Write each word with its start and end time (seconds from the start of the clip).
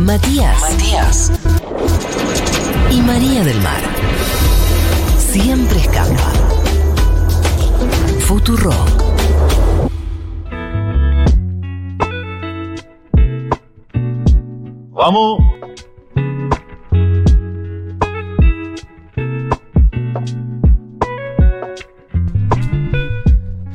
Matías. 0.00 0.58
Matías. 0.60 1.32
Y 2.90 3.02
María 3.02 3.44
del 3.44 3.60
Mar. 3.60 3.82
Siempre 5.18 5.78
escapa. 5.78 6.32
Futuro. 8.20 8.70
Vamos. 14.92 15.42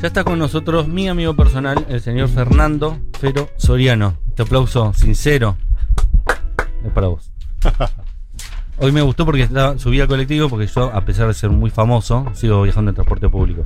Ya 0.01 0.07
está 0.07 0.23
con 0.23 0.39
nosotros 0.39 0.87
mi 0.87 1.07
amigo 1.09 1.35
personal, 1.35 1.85
el 1.89 2.01
señor 2.01 2.29
Fernando 2.29 2.97
Fero 3.19 3.49
Soriano. 3.57 4.17
Este 4.29 4.41
aplauso 4.41 4.93
sincero 4.93 5.57
para 6.97 7.09
vos. 7.09 7.29
Hoy 8.79 8.91
me 8.91 9.03
gustó 9.03 9.23
porque 9.23 9.43
estaba, 9.43 9.77
subí 9.77 10.01
al 10.01 10.07
colectivo 10.07 10.49
porque 10.49 10.65
yo, 10.65 10.91
a 10.91 11.05
pesar 11.05 11.27
de 11.27 11.35
ser 11.35 11.51
muy 11.51 11.69
famoso, 11.69 12.25
sigo 12.33 12.63
viajando 12.63 12.89
en 12.89 12.95
transporte 12.95 13.29
público. 13.29 13.65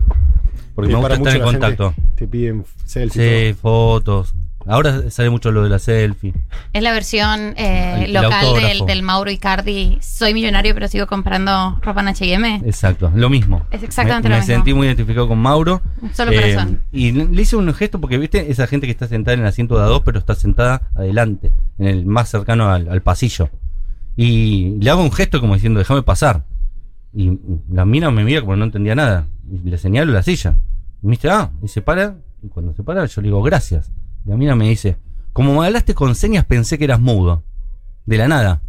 Porque 0.75 0.91
me 0.91 0.99
gusta 0.99 1.13
estar 1.13 1.35
en 1.37 1.41
contacto. 1.41 1.93
Te 2.15 2.27
piden 2.27 2.65
selfies. 2.83 3.53
Sí, 3.53 3.53
fotos. 3.53 4.33
Ahora 4.67 5.09
sale 5.09 5.29
mucho 5.29 5.51
lo 5.51 5.63
de 5.63 5.69
la 5.69 5.79
selfie. 5.79 6.33
Es 6.73 6.81
la 6.83 6.91
versión 6.91 7.53
eh, 7.57 8.05
El- 8.05 8.13
local 8.13 8.45
del, 8.55 8.85
del 8.85 9.03
Mauro 9.03 9.31
Icardi. 9.31 9.97
Soy 10.01 10.33
millonario, 10.33 10.73
pero 10.73 10.87
sigo 10.87 11.07
comprando 11.07 11.79
ropa 11.81 12.01
en 12.01 12.07
H&M. 12.09 12.61
Exacto, 12.65 13.11
lo 13.15 13.29
mismo. 13.29 13.65
Es 13.71 13.83
exactamente 13.83 14.29
me, 14.29 14.35
lo 14.35 14.39
me 14.41 14.41
mismo. 14.45 14.55
sentí 14.55 14.73
muy 14.73 14.87
identificado 14.87 15.27
con 15.27 15.39
Mauro. 15.39 15.81
Solo 16.13 16.31
Eh, 16.31 16.41
corazón. 16.53 16.81
y 16.91 17.11
le 17.11 17.41
hice 17.41 17.55
un 17.55 17.73
gesto 17.73 17.99
porque, 17.99 18.17
viste, 18.17 18.51
esa 18.51 18.67
gente 18.67 18.87
que 18.87 18.91
está 18.91 19.07
sentada 19.07 19.33
en 19.35 19.41
el 19.41 19.47
asiento 19.47 19.77
de 19.77 19.83
a 19.83 19.85
dos, 19.87 20.01
pero 20.05 20.19
está 20.19 20.35
sentada 20.35 20.89
adelante, 20.95 21.51
en 21.79 21.87
el 21.87 22.05
más 22.05 22.29
cercano 22.29 22.69
al, 22.71 22.89
al 22.89 23.01
pasillo. 23.01 23.49
Y 24.15 24.77
le 24.79 24.89
hago 24.89 25.01
un 25.01 25.11
gesto 25.11 25.39
como 25.39 25.53
diciendo, 25.55 25.79
déjame 25.79 26.03
pasar. 26.03 26.43
Y 27.13 27.39
la 27.69 27.85
mina 27.85 28.11
me 28.11 28.23
mira 28.23 28.41
como 28.41 28.55
no 28.55 28.65
entendía 28.65 28.95
nada. 28.95 29.27
Y 29.49 29.69
le 29.69 29.77
señalo 29.77 30.11
la 30.13 30.23
silla. 30.23 30.55
Y 31.01 31.07
me 31.07 31.11
dice, 31.11 31.29
ah, 31.29 31.49
y 31.63 31.67
se 31.67 31.81
para. 31.81 32.15
Y 32.43 32.47
cuando 32.49 32.73
se 32.73 32.83
para, 32.83 33.05
yo 33.05 33.21
le 33.21 33.27
digo, 33.27 33.41
gracias. 33.41 33.91
Y 34.25 34.29
la 34.29 34.37
mina 34.37 34.55
me 34.55 34.69
dice, 34.69 34.97
como 35.33 35.59
me 35.59 35.65
hablaste 35.65 35.93
con 35.93 36.15
señas, 36.15 36.45
pensé 36.45 36.77
que 36.77 36.83
eras 36.85 36.99
mudo. 36.99 37.43
De 38.05 38.17
la 38.17 38.27
nada. 38.27 38.61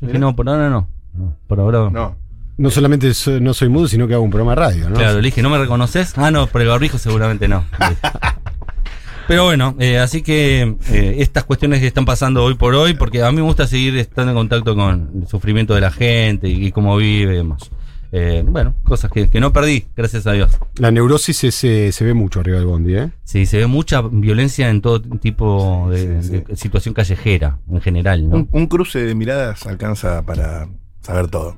Yo 0.00 0.06
dije, 0.06 0.18
no, 0.18 0.34
por 0.36 0.48
ahora 0.48 0.68
no. 0.70 0.88
No, 1.14 1.36
por 1.46 1.60
ahora 1.60 1.90
No. 1.90 2.16
No 2.58 2.70
solamente 2.70 3.12
so- 3.14 3.40
no 3.40 3.54
soy 3.54 3.68
mudo, 3.70 3.88
sino 3.88 4.06
que 4.06 4.14
hago 4.14 4.22
un 4.22 4.30
programa 4.30 4.52
de 4.52 4.56
radio, 4.56 4.90
¿no? 4.90 4.96
Claro, 4.96 5.16
le 5.20 5.22
dije, 5.22 5.42
¿no 5.42 5.48
me 5.50 5.58
reconoces? 5.58 6.16
Ah, 6.18 6.30
no, 6.30 6.46
por 6.46 6.60
el 6.60 6.68
barbijo 6.68 6.98
seguramente 6.98 7.48
no. 7.48 7.64
Pero 9.28 9.44
bueno, 9.44 9.74
eh, 9.78 9.98
así 9.98 10.20
que 10.22 10.76
eh, 10.90 11.16
estas 11.18 11.44
cuestiones 11.44 11.80
que 11.80 11.86
están 11.86 12.04
pasando 12.04 12.44
hoy 12.44 12.54
por 12.54 12.74
hoy, 12.74 12.94
porque 12.94 13.22
a 13.22 13.30
mí 13.30 13.36
me 13.36 13.42
gusta 13.42 13.66
seguir 13.66 13.96
estando 13.96 14.32
en 14.32 14.36
contacto 14.36 14.74
con 14.74 15.10
el 15.22 15.28
sufrimiento 15.28 15.74
de 15.74 15.80
la 15.80 15.90
gente 15.90 16.48
y, 16.48 16.66
y 16.66 16.72
cómo 16.72 16.96
vive 16.96 17.32
y 17.34 17.36
demás. 17.38 17.70
Eh, 18.14 18.44
bueno, 18.46 18.74
cosas 18.84 19.10
que, 19.10 19.28
que 19.28 19.40
no 19.40 19.52
perdí, 19.54 19.86
gracias 19.96 20.26
a 20.26 20.32
Dios. 20.32 20.58
La 20.76 20.90
neurosis 20.90 21.44
es, 21.44 21.64
eh, 21.64 21.92
se 21.92 22.04
ve 22.04 22.12
mucho 22.12 22.40
arriba 22.40 22.58
del 22.58 22.66
bondi, 22.66 22.94
¿eh? 22.94 23.10
Sí, 23.24 23.46
se 23.46 23.56
ve 23.56 23.66
mucha 23.66 24.02
violencia 24.02 24.68
en 24.68 24.82
todo 24.82 25.00
tipo 25.00 25.88
de, 25.90 26.22
Sí, 26.22 26.28
sí. 26.28 26.44
de 26.46 26.56
situación 26.56 26.92
callejera, 26.94 27.58
en 27.70 27.80
general, 27.80 28.28
¿no? 28.28 28.36
Un, 28.36 28.48
un 28.52 28.66
cruce 28.66 28.98
de 29.02 29.14
miradas 29.14 29.66
alcanza 29.66 30.22
para 30.26 30.68
saber 31.00 31.28
todo. 31.28 31.56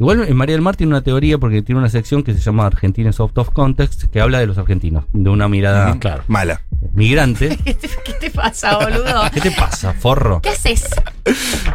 Igual 0.00 0.22
en 0.28 0.36
María 0.36 0.54
del 0.54 0.62
Mar 0.62 0.76
tiene 0.76 0.92
una 0.92 1.02
teoría 1.02 1.38
porque 1.38 1.60
tiene 1.62 1.80
una 1.80 1.88
sección 1.88 2.22
que 2.22 2.32
se 2.32 2.38
llama 2.38 2.66
Argentines 2.66 3.18
Out 3.18 3.36
of 3.36 3.50
Context, 3.50 4.04
que 4.04 4.20
habla 4.20 4.38
de 4.38 4.46
los 4.46 4.56
argentinos, 4.56 5.04
de 5.12 5.28
una 5.28 5.48
mirada 5.48 5.98
claro. 5.98 6.22
Mala. 6.28 6.62
migrante. 6.94 7.58
¿Qué 7.64 7.74
te, 7.74 7.88
qué 8.04 8.12
te 8.20 8.30
pasa, 8.30 8.78
boludo? 8.78 9.22
¿Qué 9.34 9.40
te 9.40 9.50
pasa, 9.50 9.94
forro? 9.94 10.40
¿Qué 10.40 10.50
haces? 10.50 10.88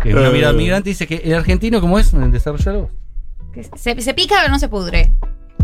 Que 0.01 0.15
una 0.15 0.29
mirada 0.29 0.53
Eh. 0.53 0.57
migrante 0.57 0.89
dice 0.91 1.05
que 1.05 1.17
el 1.25 1.33
argentino, 1.33 1.81
¿cómo 1.81 1.99
es? 1.99 2.13
En 2.13 2.23
el 2.23 2.31
desarrollo 2.31 2.87
Que 2.87 3.02
Se, 3.75 4.01
se 4.01 4.13
pica 4.13 4.35
pero 4.39 4.51
no 4.51 4.59
se 4.59 4.69
pudre. 4.69 5.11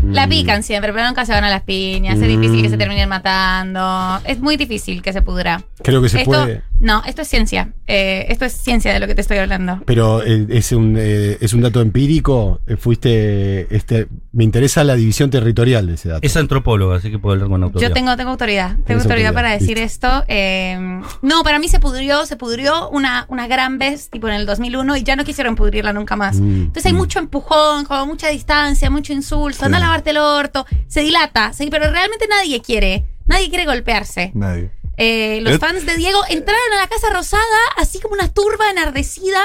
La 0.04 0.26
Mm. 0.26 0.30
pican 0.30 0.62
siempre, 0.62 0.92
pero 0.92 1.06
nunca 1.06 1.24
se 1.26 1.32
van 1.32 1.44
a 1.44 1.50
las 1.50 1.62
piñas. 1.62 2.14
Es 2.18 2.20
Mm. 2.28 2.40
difícil 2.40 2.62
que 2.62 2.68
se 2.70 2.76
terminen 2.78 3.08
matando. 3.08 4.20
Es 4.24 4.40
muy 4.40 4.56
difícil 4.56 5.02
que 5.02 5.12
se 5.12 5.22
pudra. 5.22 5.62
Creo 5.82 6.00
que 6.02 6.08
se 6.08 6.18
esto, 6.18 6.30
puede. 6.30 6.62
No, 6.80 7.02
esto 7.06 7.22
es 7.22 7.28
ciencia. 7.28 7.72
Eh, 7.86 8.26
esto 8.28 8.44
es 8.44 8.52
ciencia 8.54 8.92
de 8.92 9.00
lo 9.00 9.06
que 9.06 9.14
te 9.14 9.20
estoy 9.20 9.38
hablando. 9.38 9.80
Pero 9.86 10.22
eh, 10.24 10.46
es, 10.50 10.72
un, 10.72 10.96
eh, 10.98 11.36
es 11.40 11.52
un 11.52 11.60
dato 11.62 11.80
empírico. 11.80 12.60
eh, 12.66 12.76
fuiste. 12.76 13.74
Este, 13.74 14.08
me 14.32 14.44
interesa 14.44 14.84
la 14.84 14.94
división 14.94 15.30
territorial 15.30 15.86
de 15.86 15.94
ese 15.94 16.08
dato. 16.08 16.20
Es 16.26 16.36
antropólogo, 16.36 16.92
así 16.92 17.10
que 17.10 17.18
puedo 17.18 17.34
hablar 17.34 17.48
con 17.48 17.62
autoridad. 17.62 17.88
Yo 17.88 17.94
tengo, 17.94 18.16
tengo 18.16 18.30
autoridad. 18.30 18.76
Tengo 18.86 19.00
autoridad 19.00 19.28
autoridad, 19.28 19.34
para 19.34 19.50
decir 19.52 19.78
listo. 19.78 20.06
esto. 20.08 20.24
Eh, 20.28 21.00
no, 21.22 21.42
para 21.42 21.58
mí 21.58 21.68
se 21.68 21.80
pudrió, 21.80 22.24
se 22.26 22.36
pudrió 22.36 22.88
una, 22.90 23.26
una 23.28 23.46
gran 23.46 23.78
vez, 23.78 24.08
tipo 24.10 24.28
en 24.28 24.34
el 24.34 24.46
2001, 24.46 24.96
y 24.96 25.02
ya 25.02 25.16
no 25.16 25.24
quisieron 25.24 25.56
pudrirla 25.56 25.92
nunca 25.92 26.16
más. 26.16 26.36
Mm, 26.40 26.54
Entonces 26.62 26.86
hay 26.86 26.92
mm. 26.92 26.96
mucho 26.96 27.18
empujón, 27.18 27.84
como 27.84 28.06
mucha 28.06 28.28
distancia, 28.28 28.88
mucho 28.90 29.12
insulto, 29.12 29.64
anda 29.64 29.78
a 29.78 29.80
lavarte 29.90 30.10
el 30.10 30.18
orto, 30.18 30.66
se 30.86 31.00
dilata, 31.00 31.52
sí, 31.52 31.68
pero 31.70 31.90
realmente 31.90 32.26
nadie 32.28 32.62
quiere, 32.62 33.04
nadie 33.26 33.48
quiere 33.48 33.66
golpearse. 33.66 34.30
Nadie. 34.34 34.70
Eh, 34.96 35.40
los 35.40 35.58
fans 35.58 35.86
de 35.86 35.96
Diego 35.96 36.20
entraron 36.28 36.72
a 36.74 36.82
la 36.82 36.86
Casa 36.86 37.08
Rosada 37.10 37.42
así 37.76 38.00
como 38.00 38.14
una 38.14 38.32
turba 38.32 38.70
enardecida 38.70 39.40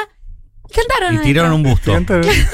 cantaron 0.74 1.16
Y 1.16 1.20
tiraron 1.20 1.54
un 1.54 1.64
busto. 1.64 1.94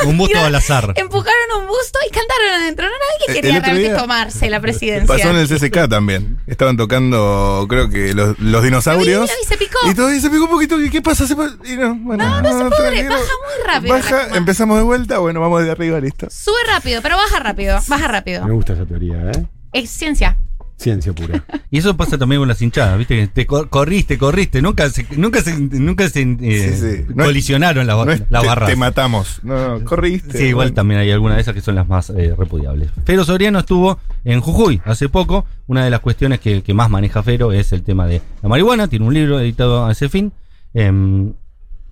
un 0.05 0.17
busto 0.17 0.39
al 0.39 0.55
azar. 0.55 0.93
Empujaron 0.95 1.61
un 1.61 1.67
busto 1.67 1.99
y 2.07 2.11
cantaron 2.11 2.61
adentro. 2.61 2.85
No 2.85 2.91
nadie 2.91 3.33
quería 3.41 3.59
realmente 3.59 3.89
día 3.89 3.97
tomarse 3.97 4.49
la 4.49 4.59
presidencia. 4.61 5.07
Pasó 5.07 5.29
en 5.29 5.37
el 5.37 5.47
CCK 5.47 5.89
también. 5.89 6.37
Estaban 6.47 6.77
tocando, 6.77 7.65
creo 7.69 7.89
que 7.89 8.13
los, 8.13 8.37
los 8.39 8.63
dinosaurios. 8.63 9.29
Y 9.41 9.45
se 9.47 9.57
picó. 9.57 9.77
Y 9.89 9.93
todo 9.93 10.13
y 10.13 10.19
se 10.19 10.29
picó 10.29 10.43
un 10.45 10.49
poquito. 10.49 10.79
¿Y 10.81 10.89
qué 10.89 11.01
pasa? 11.01 11.25
Se 11.27 11.33
y 11.33 11.77
no, 11.77 11.95
bueno, 11.95 12.41
No, 12.41 12.41
no 12.41 12.69
se 12.69 12.75
tranquilo. 12.81 13.09
baja 13.09 13.23
muy 13.23 13.67
rápido. 13.67 13.93
Baja, 13.95 14.37
empezamos 14.37 14.77
de 14.77 14.83
vuelta. 14.83 15.19
Bueno, 15.19 15.39
vamos 15.39 15.63
de 15.63 15.71
arriba, 15.71 15.99
listo. 15.99 16.27
Sube 16.29 16.55
rápido, 16.67 17.01
pero 17.01 17.17
baja 17.17 17.39
rápido, 17.39 17.79
baja 17.87 18.07
rápido. 18.07 18.45
Me 18.45 18.53
gusta 18.53 18.73
esa 18.73 18.85
teoría, 18.85 19.31
¿eh? 19.31 19.45
Es 19.73 19.89
ciencia. 19.89 20.37
Ciencia 20.81 21.13
pura. 21.13 21.43
Y 21.73 21.77
eso 21.77 21.95
pasa 21.95 22.17
también 22.17 22.41
con 22.41 22.49
las 22.49 22.61
hinchadas, 22.61 22.97
¿viste? 22.97 23.27
Te 23.27 23.47
cor- 23.47 23.69
corriste, 23.69 24.17
corriste. 24.17 24.61
Nunca 24.61 24.89
se, 24.89 25.05
nunca 25.15 25.41
se, 25.41 25.57
nunca 25.57 26.09
se 26.09 26.21
eh, 26.21 26.73
Sí, 26.75 26.75
sí. 26.75 27.05
No 27.15 27.23
es- 27.23 27.27
colisionaron 27.29 27.87
las 27.87 27.95
No 28.05 28.11
es 28.11 28.23
las 28.29 28.41
te, 28.41 28.47
barras. 28.47 28.69
te 28.69 28.75
matamos. 28.75 29.39
No, 29.43 29.79
no, 29.79 29.85
corriste. 29.85 30.37
Sí, 30.37 30.43
igual 30.47 30.65
Bueno. 30.67 30.75
también 30.75 30.99
hay 30.99 31.11
algunas 31.11 31.37
de 31.37 31.43
esas 31.43 31.53
que 31.53 31.61
son 31.61 31.75
las 31.75 31.87
más 31.87 32.09
eh, 32.09 32.33
repudiables. 32.37 32.89
Fero 33.05 33.23
Soriano 33.23 33.59
estuvo 33.59 33.99
en 34.25 34.41
Jujuy 34.41 34.81
hace 34.83 35.07
poco. 35.07 35.45
Una 35.67 35.85
de 35.85 35.91
las 35.91 36.01
cuestiones 36.01 36.41
que, 36.41 36.61
que 36.61 36.73
más 36.73 36.89
maneja 36.89 37.23
Fero 37.23 37.53
es 37.53 37.71
el 37.71 37.83
tema 37.83 38.05
de 38.05 38.21
la 38.43 38.49
marihuana. 38.49 38.89
Tiene 38.89 39.05
un 39.05 39.13
libro 39.13 39.39
editado 39.39 39.85
a 39.85 39.93
ese 39.93 40.09
fin. 40.09 40.33
Em, 40.73 41.31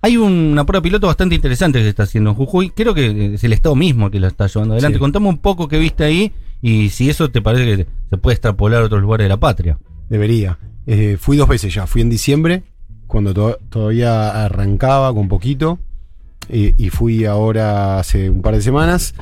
hay 0.02 0.16
una 0.18 0.64
prueba 0.66 0.82
piloto 0.82 1.06
bastante 1.06 1.34
interesante 1.34 1.78
que 1.78 1.84
se 1.84 1.88
está 1.90 2.02
haciendo 2.02 2.30
en 2.30 2.36
Jujuy. 2.36 2.68
Creo 2.70 2.92
que 2.92 3.34
es 3.36 3.44
el 3.44 3.52
Estado 3.54 3.74
mismo 3.76 4.10
que 4.10 4.20
lo 4.20 4.26
está 4.26 4.46
llevando 4.46 4.74
adelante. 4.74 4.96
Sí. 4.96 5.00
Contame 5.00 5.28
un 5.28 5.38
poco 5.38 5.68
qué 5.68 5.78
viste 5.78 6.04
ahí 6.04 6.32
y 6.62 6.90
si 6.90 7.08
eso 7.10 7.30
te 7.30 7.40
parece 7.42 7.64
que 7.76 7.86
se 8.10 8.16
puede 8.16 8.34
extrapolar 8.34 8.82
a 8.82 8.86
otros 8.86 9.00
lugares 9.02 9.24
de 9.24 9.28
la 9.28 9.38
patria. 9.40 9.78
Debería. 10.08 10.58
Eh, 10.86 11.16
fui 11.18 11.36
dos 11.36 11.48
veces 11.48 11.72
ya. 11.72 11.86
Fui 11.86 12.02
en 12.02 12.10
diciembre, 12.10 12.62
cuando 13.06 13.32
to- 13.34 13.58
todavía 13.68 14.44
arrancaba 14.44 15.12
con 15.14 15.28
poquito. 15.28 15.78
eh, 16.48 16.74
y 16.76 16.88
fui 16.88 17.24
ahora 17.26 17.98
hace 18.00 18.28
un 18.28 18.42
par 18.42 18.54
de 18.56 18.62
semanas. 18.62 19.14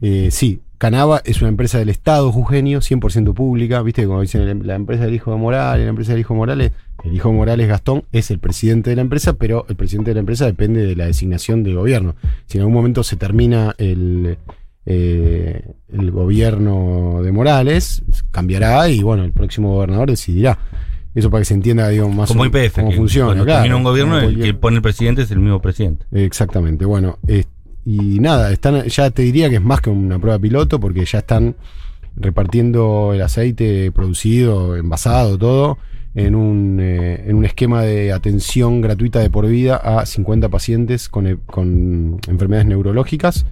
Eh, 0.00 0.28
sí, 0.30 0.60
Canava 0.78 1.20
es 1.26 1.42
una 1.42 1.50
empresa 1.50 1.78
del 1.78 1.90
Estado 1.90 2.32
jujeño, 2.32 2.80
100% 2.80 3.34
pública. 3.34 3.82
Viste, 3.82 4.06
como 4.06 4.22
dicen 4.22 4.66
la 4.66 4.76
empresa 4.76 5.04
del 5.04 5.14
hijo 5.14 5.30
de 5.30 5.36
Morales, 5.36 5.84
la 5.84 5.90
empresa 5.90 6.12
del 6.12 6.20
hijo 6.20 6.32
de 6.32 6.38
Morales. 6.38 6.72
El 7.04 7.12
hijo 7.14 7.28
de 7.28 7.34
Morales, 7.34 7.68
Gastón, 7.68 8.04
es 8.12 8.30
el 8.30 8.38
presidente 8.38 8.88
de 8.90 8.96
la 8.96 9.02
empresa, 9.02 9.34
pero 9.34 9.66
el 9.68 9.76
presidente 9.76 10.10
de 10.10 10.14
la 10.14 10.20
empresa 10.20 10.46
depende 10.46 10.86
de 10.86 10.96
la 10.96 11.04
designación 11.04 11.62
del 11.64 11.74
gobierno. 11.76 12.14
Si 12.46 12.56
en 12.56 12.62
algún 12.62 12.74
momento 12.74 13.02
se 13.02 13.16
termina 13.16 13.74
el, 13.76 14.38
eh, 14.92 15.62
el 15.92 16.10
gobierno 16.10 17.20
de 17.22 17.30
Morales, 17.32 18.02
cambiará 18.32 18.88
y 18.88 19.02
bueno, 19.02 19.22
el 19.24 19.32
próximo 19.32 19.72
gobernador 19.74 20.10
decidirá. 20.10 20.58
Eso 21.14 21.30
para 21.30 21.40
que 21.42 21.44
se 21.46 21.54
entienda, 21.54 21.88
digo, 21.88 22.08
más 22.08 22.28
Como 22.28 22.42
o- 22.42 22.46
IPF, 22.46 22.74
cómo 22.76 22.90
que 22.90 22.96
funciona. 22.96 23.26
cuando 23.28 23.44
claro. 23.44 23.60
termina 23.60 23.76
un 23.76 23.82
gobierno, 23.84 24.16
el 24.18 24.24
cualquier- 24.24 24.44
que 24.46 24.54
pone 24.54 24.76
el 24.76 24.82
presidente 24.82 25.22
es 25.22 25.30
el 25.30 25.38
mismo 25.40 25.60
presidente. 25.60 26.06
Exactamente, 26.12 26.84
bueno, 26.84 27.18
y 27.84 28.20
nada, 28.20 28.52
están, 28.52 28.84
ya 28.84 29.10
te 29.10 29.22
diría 29.22 29.48
que 29.48 29.56
es 29.56 29.62
más 29.62 29.80
que 29.80 29.90
una 29.90 30.18
prueba 30.18 30.38
piloto 30.38 30.78
porque 30.80 31.04
ya 31.04 31.18
están 31.18 31.54
repartiendo 32.16 33.12
el 33.14 33.22
aceite 33.22 33.90
producido, 33.92 34.76
envasado, 34.76 35.38
todo, 35.38 35.78
en 36.14 36.34
un, 36.34 36.78
eh, 36.80 37.24
en 37.28 37.36
un 37.36 37.44
esquema 37.44 37.82
de 37.82 38.12
atención 38.12 38.80
gratuita 38.80 39.20
de 39.20 39.30
por 39.30 39.46
vida 39.46 39.76
a 39.76 40.04
50 40.06 40.48
pacientes 40.48 41.08
con, 41.08 41.26
e- 41.26 41.36
con 41.46 42.18
enfermedades 42.28 42.66
neurológicas 42.68 43.46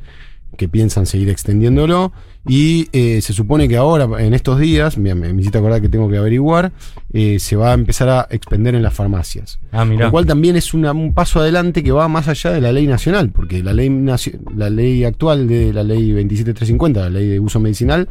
que 0.56 0.69
piensan 0.69 1.06
seguir 1.06 1.29
extendiéndolo. 1.31 2.12
Y 2.47 2.89
eh, 2.93 3.21
se 3.21 3.33
supone 3.35 3.69
que 3.69 3.77
ahora, 3.77 4.09
en 4.25 4.33
estos 4.33 4.59
días, 4.59 4.97
me, 4.97 5.15
me 5.15 5.29
hiciste 5.41 5.59
acordar 5.59 5.83
que 5.83 5.89
tengo 5.91 6.09
que 6.09 6.17
averiguar, 6.17 6.73
eh, 7.12 7.39
se 7.39 7.56
va 7.56 7.73
a 7.73 7.75
empezar 7.75 8.09
a 8.09 8.27
expender 8.31 8.75
en 8.75 8.83
las 8.83 8.95
farmacias. 8.95 9.59
Ah. 9.71 9.85
Lo 9.85 10.11
cual 10.11 10.25
también 10.25 10.56
es 10.56 10.73
una- 10.73 10.93
un 10.93 11.12
paso 11.12 11.41
adelante 11.41 11.83
que 11.83 11.93
va 11.93 12.09
más 12.09 12.27
allá 12.29 12.50
de 12.53 12.61
la 12.62 12.73
ley 12.73 12.87
nacional, 12.87 13.31
porque 13.31 13.62
la 13.62 13.75
ley, 13.75 13.91
la 14.56 14.71
ley 14.71 15.05
actual 15.05 15.47
de 15.47 15.73
la 15.75 15.83
ley 15.83 16.12
27350, 16.12 17.00
la 17.00 17.11
ley 17.11 17.29
de 17.29 17.39
uso 17.41 17.61
medicinal, 17.61 18.09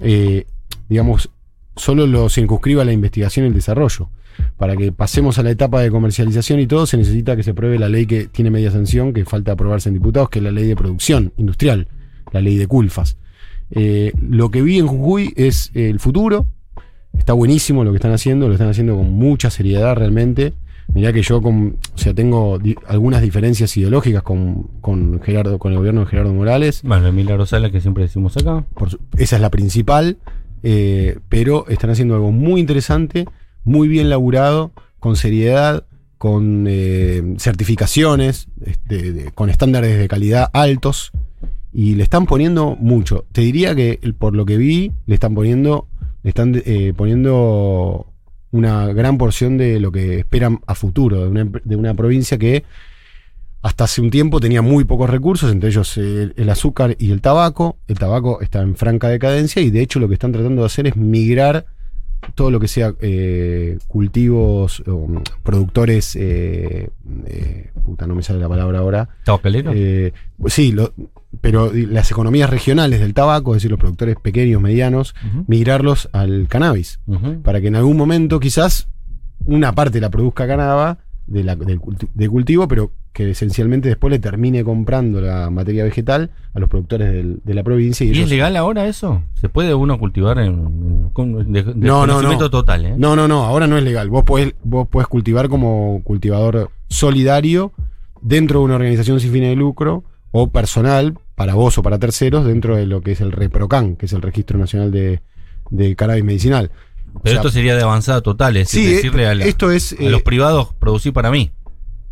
eh, 0.00 0.44
digamos, 0.88 1.30
solo 1.76 2.06
lo 2.08 2.28
circunscribe 2.28 2.82
a 2.82 2.84
la 2.84 2.92
investigación 2.92 3.44
y 3.46 3.48
el 3.48 3.54
desarrollo. 3.54 4.08
Para 4.56 4.76
que 4.76 4.92
pasemos 4.92 5.38
a 5.38 5.42
la 5.42 5.50
etapa 5.50 5.80
de 5.80 5.90
comercialización 5.90 6.60
y 6.60 6.66
todo, 6.66 6.86
se 6.86 6.96
necesita 6.96 7.36
que 7.36 7.42
se 7.42 7.50
apruebe 7.52 7.78
la 7.78 7.88
ley 7.88 8.06
que 8.06 8.26
tiene 8.26 8.50
media 8.50 8.70
sanción, 8.70 9.12
que 9.12 9.24
falta 9.24 9.52
aprobarse 9.52 9.88
en 9.88 9.94
diputados, 9.94 10.30
que 10.30 10.38
es 10.38 10.42
la 10.44 10.50
ley 10.52 10.66
de 10.66 10.76
producción 10.76 11.32
industrial, 11.36 11.88
la 12.32 12.40
ley 12.40 12.56
de 12.56 12.66
culfas. 12.66 13.16
Eh, 13.70 14.12
lo 14.20 14.50
que 14.50 14.62
vi 14.62 14.78
en 14.78 14.86
Jujuy 14.86 15.32
es 15.36 15.70
el 15.74 16.00
futuro. 16.00 16.46
Está 17.16 17.32
buenísimo 17.32 17.84
lo 17.84 17.90
que 17.90 17.96
están 17.96 18.12
haciendo, 18.12 18.46
lo 18.48 18.54
están 18.54 18.68
haciendo 18.68 18.96
con 18.96 19.10
mucha 19.10 19.50
seriedad 19.50 19.94
realmente. 19.96 20.52
Mirá 20.94 21.12
que 21.12 21.20
yo 21.20 21.42
con, 21.42 21.76
o 21.94 21.98
sea, 21.98 22.14
tengo 22.14 22.58
di- 22.58 22.74
algunas 22.86 23.20
diferencias 23.20 23.76
ideológicas 23.76 24.22
con, 24.22 24.68
con 24.80 25.20
Gerardo, 25.20 25.58
con 25.58 25.72
el 25.72 25.78
gobierno 25.78 26.00
de 26.00 26.06
Gerardo 26.06 26.32
Morales. 26.32 26.80
Bueno, 26.82 27.08
Emilia 27.08 27.36
Rosala, 27.36 27.70
que 27.70 27.80
siempre 27.82 28.04
decimos 28.04 28.36
acá. 28.38 28.64
Por 28.74 28.88
su- 28.90 28.98
esa 29.18 29.36
es 29.36 29.42
la 29.42 29.50
principal. 29.50 30.16
eh, 30.62 31.18
pero 31.28 31.68
están 31.68 31.90
haciendo 31.90 32.14
algo 32.16 32.32
muy 32.32 32.60
interesante, 32.60 33.26
muy 33.64 33.88
bien 33.88 34.10
laburado, 34.10 34.72
con 34.98 35.16
seriedad, 35.16 35.84
con 36.18 36.66
eh, 36.68 37.34
certificaciones, 37.38 38.48
este, 38.64 39.30
con 39.34 39.50
estándares 39.50 39.98
de 39.98 40.08
calidad 40.08 40.50
altos. 40.52 41.12
Y 41.72 41.94
le 41.94 42.02
están 42.02 42.26
poniendo 42.26 42.76
mucho. 42.76 43.26
Te 43.32 43.42
diría 43.42 43.74
que 43.74 44.00
por 44.18 44.34
lo 44.34 44.46
que 44.46 44.56
vi, 44.56 44.92
le 45.06 45.14
están 45.14 45.34
poniendo, 45.34 45.86
le 46.22 46.30
están 46.30 46.60
eh, 46.64 46.92
poniendo 46.96 48.06
una 48.50 48.86
gran 48.92 49.18
porción 49.18 49.58
de 49.58 49.78
lo 49.78 49.92
que 49.92 50.18
esperan 50.18 50.60
a 50.66 50.74
futuro, 50.74 51.22
de 51.22 51.28
una, 51.28 51.44
de 51.44 51.76
una 51.76 51.94
provincia 51.94 52.38
que 52.38 52.64
hasta 53.60 53.84
hace 53.84 54.00
un 54.00 54.10
tiempo 54.10 54.40
tenía 54.40 54.62
muy 54.62 54.84
pocos 54.84 55.10
recursos, 55.10 55.52
entre 55.52 55.70
ellos 55.70 55.96
eh, 55.98 56.32
el 56.36 56.48
azúcar 56.50 56.96
y 56.98 57.10
el 57.10 57.20
tabaco. 57.20 57.76
El 57.86 57.98
tabaco 57.98 58.40
está 58.40 58.62
en 58.62 58.76
franca 58.76 59.08
decadencia 59.08 59.60
y 59.62 59.70
de 59.70 59.82
hecho 59.82 59.98
lo 59.98 60.08
que 60.08 60.14
están 60.14 60.32
tratando 60.32 60.62
de 60.62 60.66
hacer 60.66 60.86
es 60.86 60.96
migrar 60.96 61.66
todo 62.34 62.50
lo 62.50 62.60
que 62.60 62.68
sea 62.68 62.94
eh, 63.00 63.78
cultivos, 63.86 64.82
o, 64.86 65.06
mm, 65.08 65.22
productores, 65.42 66.16
eh, 66.16 66.90
eh, 67.26 67.70
puta, 67.84 68.06
no 68.06 68.14
me 68.14 68.22
sale 68.22 68.38
la 68.40 68.48
palabra 68.48 68.78
ahora. 68.80 69.08
¿Tabacalero? 69.24 69.72
Eh, 69.74 70.12
sí, 70.46 70.72
lo- 70.72 70.92
pero 71.40 71.70
las 71.72 72.10
economías 72.10 72.48
regionales 72.50 73.00
del 73.00 73.14
tabaco, 73.14 73.52
es 73.52 73.58
decir, 73.58 73.70
los 73.70 73.78
productores 73.80 74.16
pequeños, 74.16 74.60
medianos, 74.62 75.14
migrarlos 75.46 76.08
al 76.12 76.48
cannabis 76.48 77.00
para 77.42 77.60
que 77.60 77.68
en 77.68 77.76
algún 77.76 77.96
momento 77.96 78.40
quizás 78.40 78.88
una 79.44 79.74
parte 79.74 80.00
la 80.00 80.10
produzca 80.10 80.46
Canadá 80.46 80.98
de 81.28 81.44
la, 81.44 81.56
cultivo, 82.28 82.66
pero 82.68 82.90
que 83.12 83.30
esencialmente 83.30 83.88
después 83.88 84.10
le 84.10 84.18
termine 84.18 84.64
comprando 84.64 85.20
la 85.20 85.50
materia 85.50 85.84
vegetal 85.84 86.30
a 86.54 86.58
los 86.60 86.68
productores 86.68 87.12
del- 87.12 87.40
de 87.44 87.54
la 87.54 87.62
provincia. 87.62 88.04
Y, 88.06 88.10
¿Y 88.10 88.20
es 88.22 88.28
legal 88.30 88.56
ahora 88.56 88.86
eso? 88.86 89.22
¿Se 89.34 89.48
puede 89.48 89.74
uno 89.74 89.98
cultivar 89.98 90.38
en, 90.38 90.46
en- 90.46 91.08
con 91.12 91.52
de, 91.52 91.62
No, 91.74 92.06
no, 92.06 92.22
no. 92.22 92.50
total? 92.50 92.86
¿eh? 92.86 92.94
No, 92.96 93.14
no, 93.16 93.28
no, 93.28 93.44
ahora 93.44 93.66
no 93.66 93.76
es 93.76 93.84
legal. 93.84 94.08
Vos 94.08 94.24
podés, 94.24 94.54
vos 94.64 94.88
podés 94.88 95.08
cultivar 95.08 95.48
como 95.48 96.00
cultivador 96.04 96.70
solidario 96.88 97.72
dentro 98.22 98.60
de 98.60 98.64
una 98.66 98.74
organización 98.76 99.20
sin 99.20 99.32
fines 99.32 99.50
de 99.50 99.56
lucro 99.56 100.04
o 100.30 100.48
personal 100.50 101.14
para 101.34 101.54
vos 101.54 101.78
o 101.78 101.82
para 101.82 101.98
terceros 101.98 102.44
dentro 102.44 102.76
de 102.76 102.86
lo 102.86 103.00
que 103.00 103.12
es 103.12 103.20
el 103.20 103.32
REPROCAN, 103.32 103.96
que 103.96 104.06
es 104.06 104.12
el 104.12 104.22
Registro 104.22 104.58
Nacional 104.58 104.90
de, 104.90 105.20
de 105.70 105.94
Cannabis 105.96 106.24
Medicinal. 106.24 106.70
O 107.14 107.20
Pero 107.20 107.32
sea, 107.34 107.40
esto 107.40 107.50
sería 107.50 107.74
de 107.76 107.82
avanzada 107.82 108.20
total, 108.20 108.56
es 108.56 108.68
sí, 108.68 108.80
decir, 108.82 108.96
decirle 108.96 109.26
a, 109.26 109.34
la- 109.34 109.44
esto 109.44 109.70
es... 109.70 109.92
a 109.98 110.02
los 110.02 110.20
eh, 110.20 110.24
privados 110.24 110.74
producir 110.78 111.12
para 111.12 111.30
mí. 111.30 111.50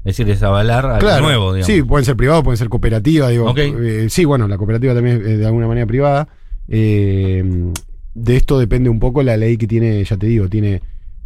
Es 0.05 0.17
decir, 0.17 0.31
es 0.31 0.43
avalar 0.43 0.87
a 0.87 0.99
Claro, 0.99 1.25
nuevo, 1.25 1.53
digamos. 1.53 1.67
Sí, 1.67 1.83
pueden 1.83 2.05
ser 2.05 2.17
privados, 2.17 2.45
pueden 2.45 2.57
ser 2.59 2.69
cooperativas, 2.69 3.31
digo. 3.31 3.53
Eh, 3.57 4.07
sí, 4.09 4.25
bueno, 4.25 4.47
la 4.47 4.57
cooperativa 4.57 4.95
también 4.95 5.17
es 5.21 5.27
eh, 5.27 5.37
de 5.39 5.47
alguna 5.47 5.67
manera 5.67 5.87
privada. 5.87 6.29
Eh, 6.69 7.73
de 8.15 8.37
esto 8.37 8.59
depende 8.59 8.89
un 8.89 8.99
poco 9.01 9.23
la 9.23 9.37
ley 9.37 9.57
que 9.57 9.67
tiene, 9.67 10.03
ya 10.05 10.17
te 10.17 10.27
digo, 10.27 10.49
tiene, 10.49 10.81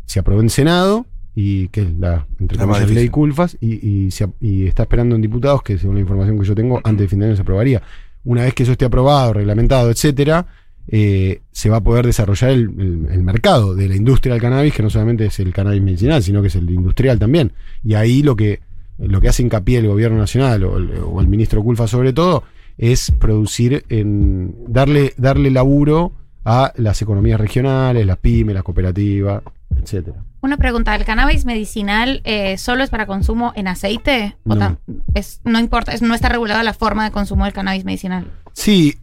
se 0.07 0.19
aprobó 0.21 0.41
en 0.41 0.49
Senado, 0.51 1.07
y 1.35 1.69
que 1.69 1.83
es 1.83 1.89
la, 1.99 2.27
entre 2.39 2.59
La 2.59 2.65
comillas, 2.67 2.91
ley. 2.91 3.09
Culfas, 3.11 3.57
y, 3.61 3.87
y 4.07 4.11
se 4.11 4.29
y 4.41 4.67
está 4.67 4.83
esperando 4.85 5.15
en 5.15 5.23
diputados, 5.23 5.63
que 5.63 5.77
según 5.79 5.97
la 5.97 6.01
información 6.01 6.39
que 6.39 6.47
yo 6.47 6.55
tengo, 6.55 6.81
antes 6.83 7.03
de 7.05 7.09
fin 7.09 7.19
de 7.21 7.27
año 7.27 7.37
se 7.37 7.43
aprobaría. 7.43 7.83
Una 8.25 8.43
vez 8.45 8.55
que 8.55 8.63
eso 8.65 8.73
esté 8.73 8.87
aprobado, 8.87 9.35
reglamentado, 9.35 9.91
etcétera, 9.91 10.47
eh, 10.93 11.41
se 11.53 11.71
va 11.71 11.77
a 11.77 11.81
poder 11.83 12.05
desarrollar 12.07 12.51
el, 12.51 12.63
el- 12.79 13.07
el 13.11 13.23
mercado 13.23 13.75
de 13.75 13.89
la 13.89 13.95
industria 13.97 14.33
del 14.35 14.43
cannabis, 14.43 14.75
que 14.75 14.83
no 14.83 14.91
solamente 14.91 15.27
es 15.27 15.39
el 15.41 15.53
cannabis 15.53 15.81
medicinal, 15.83 16.23
sino 16.23 16.43
que 16.43 16.49
es 16.49 16.57
el 16.57 16.69
industrial 16.71 17.19
también. 17.19 17.53
Y 17.85 17.95
ahí 17.95 18.23
lo 18.23 18.35
que, 18.37 18.61
lo 18.99 19.21
que 19.21 19.29
hace 19.29 19.43
hincapié 19.43 19.79
el 19.79 19.87
gobierno 19.89 20.19
nacional 20.19 20.65
o 20.65 20.77
el, 20.79 20.91
o 21.05 21.21
el 21.21 21.29
ministro 21.29 21.63
Culfa 21.63 21.87
sobre 21.87 22.13
todo, 22.13 22.43
es 22.77 23.11
producir 23.13 23.85
en 23.89 24.55
darle, 24.67 25.13
darle 25.17 25.51
laburo 25.51 26.13
a 26.45 26.73
las 26.77 27.01
economías 27.03 27.39
regionales, 27.39 28.07
las 28.07 28.17
pymes, 28.17 28.55
las 28.55 28.65
cooperativas, 28.65 29.43
etcétera. 29.77 30.25
Una 30.41 30.57
pregunta, 30.57 30.95
¿el 30.97 31.05
cannabis 31.05 31.45
medicinal 31.45 32.23
eh, 32.25 32.57
solo 32.57 32.83
es 32.83 32.89
para 32.89 33.07
consumo 33.07 33.53
en 33.55 33.69
aceite? 33.69 34.37
¿O 34.45 34.55
No. 34.55 34.61
tam- 34.61 34.79
es, 35.15 35.41
no 35.45 35.61
importa, 35.61 35.93
es- 35.93 36.01
no 36.03 36.15
está 36.15 36.31
regulada 36.31 36.63
la 36.63 36.73
forma 36.73 37.05
de 37.05 37.11
consumo 37.11 37.45
del 37.45 37.53
cannabis 37.53 37.85
medicinal. 37.85 38.27
Sí, 38.55 38.97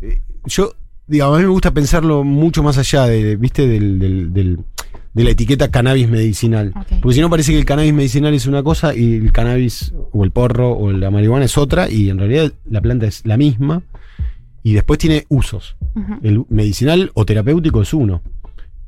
eh, 0.00 0.22
yo, 0.46 0.72
digamos, 1.08 1.36
a 1.36 1.38
mí 1.38 1.44
me 1.46 1.50
gusta 1.50 1.72
pensarlo 1.72 2.22
mucho 2.24 2.62
más 2.62 2.78
allá 2.78 3.06
de, 3.06 3.36
viste, 3.36 3.66
del, 3.66 3.98
del- 3.98 4.32
del- 4.32 4.58
de 5.14 5.24
la 5.24 5.30
etiqueta 5.30 5.68
cannabis 5.70 6.08
medicinal. 6.08 6.72
Porque 7.02 7.14
si 7.14 7.20
no 7.20 7.28
parece 7.30 7.50
que 7.52 7.58
el 7.58 7.64
cannabis 7.64 7.92
medicinal 7.94 8.32
es 8.34 8.46
una 8.46 8.62
cosa 8.62 8.94
y 8.94 9.16
el 9.16 9.32
cannabis 9.32 9.92
o 10.12 10.22
el 10.22 10.30
porro 10.30 10.72
o 10.72 10.92
la 10.92 11.10
marihuana 11.10 11.46
es 11.46 11.58
otra 11.58 11.90
y 11.90 12.10
en 12.10 12.18
realidad 12.18 12.52
la 12.70 12.80
planta 12.80 13.06
es 13.06 13.26
la 13.26 13.36
misma 13.36 13.82
y 14.62 14.74
después 14.74 14.98
tiene 15.00 15.24
usos. 15.28 15.76
El 16.22 16.44
medicinal 16.50 17.10
o 17.14 17.24
terapéutico 17.24 17.82
es 17.82 17.92
uno. 17.94 18.22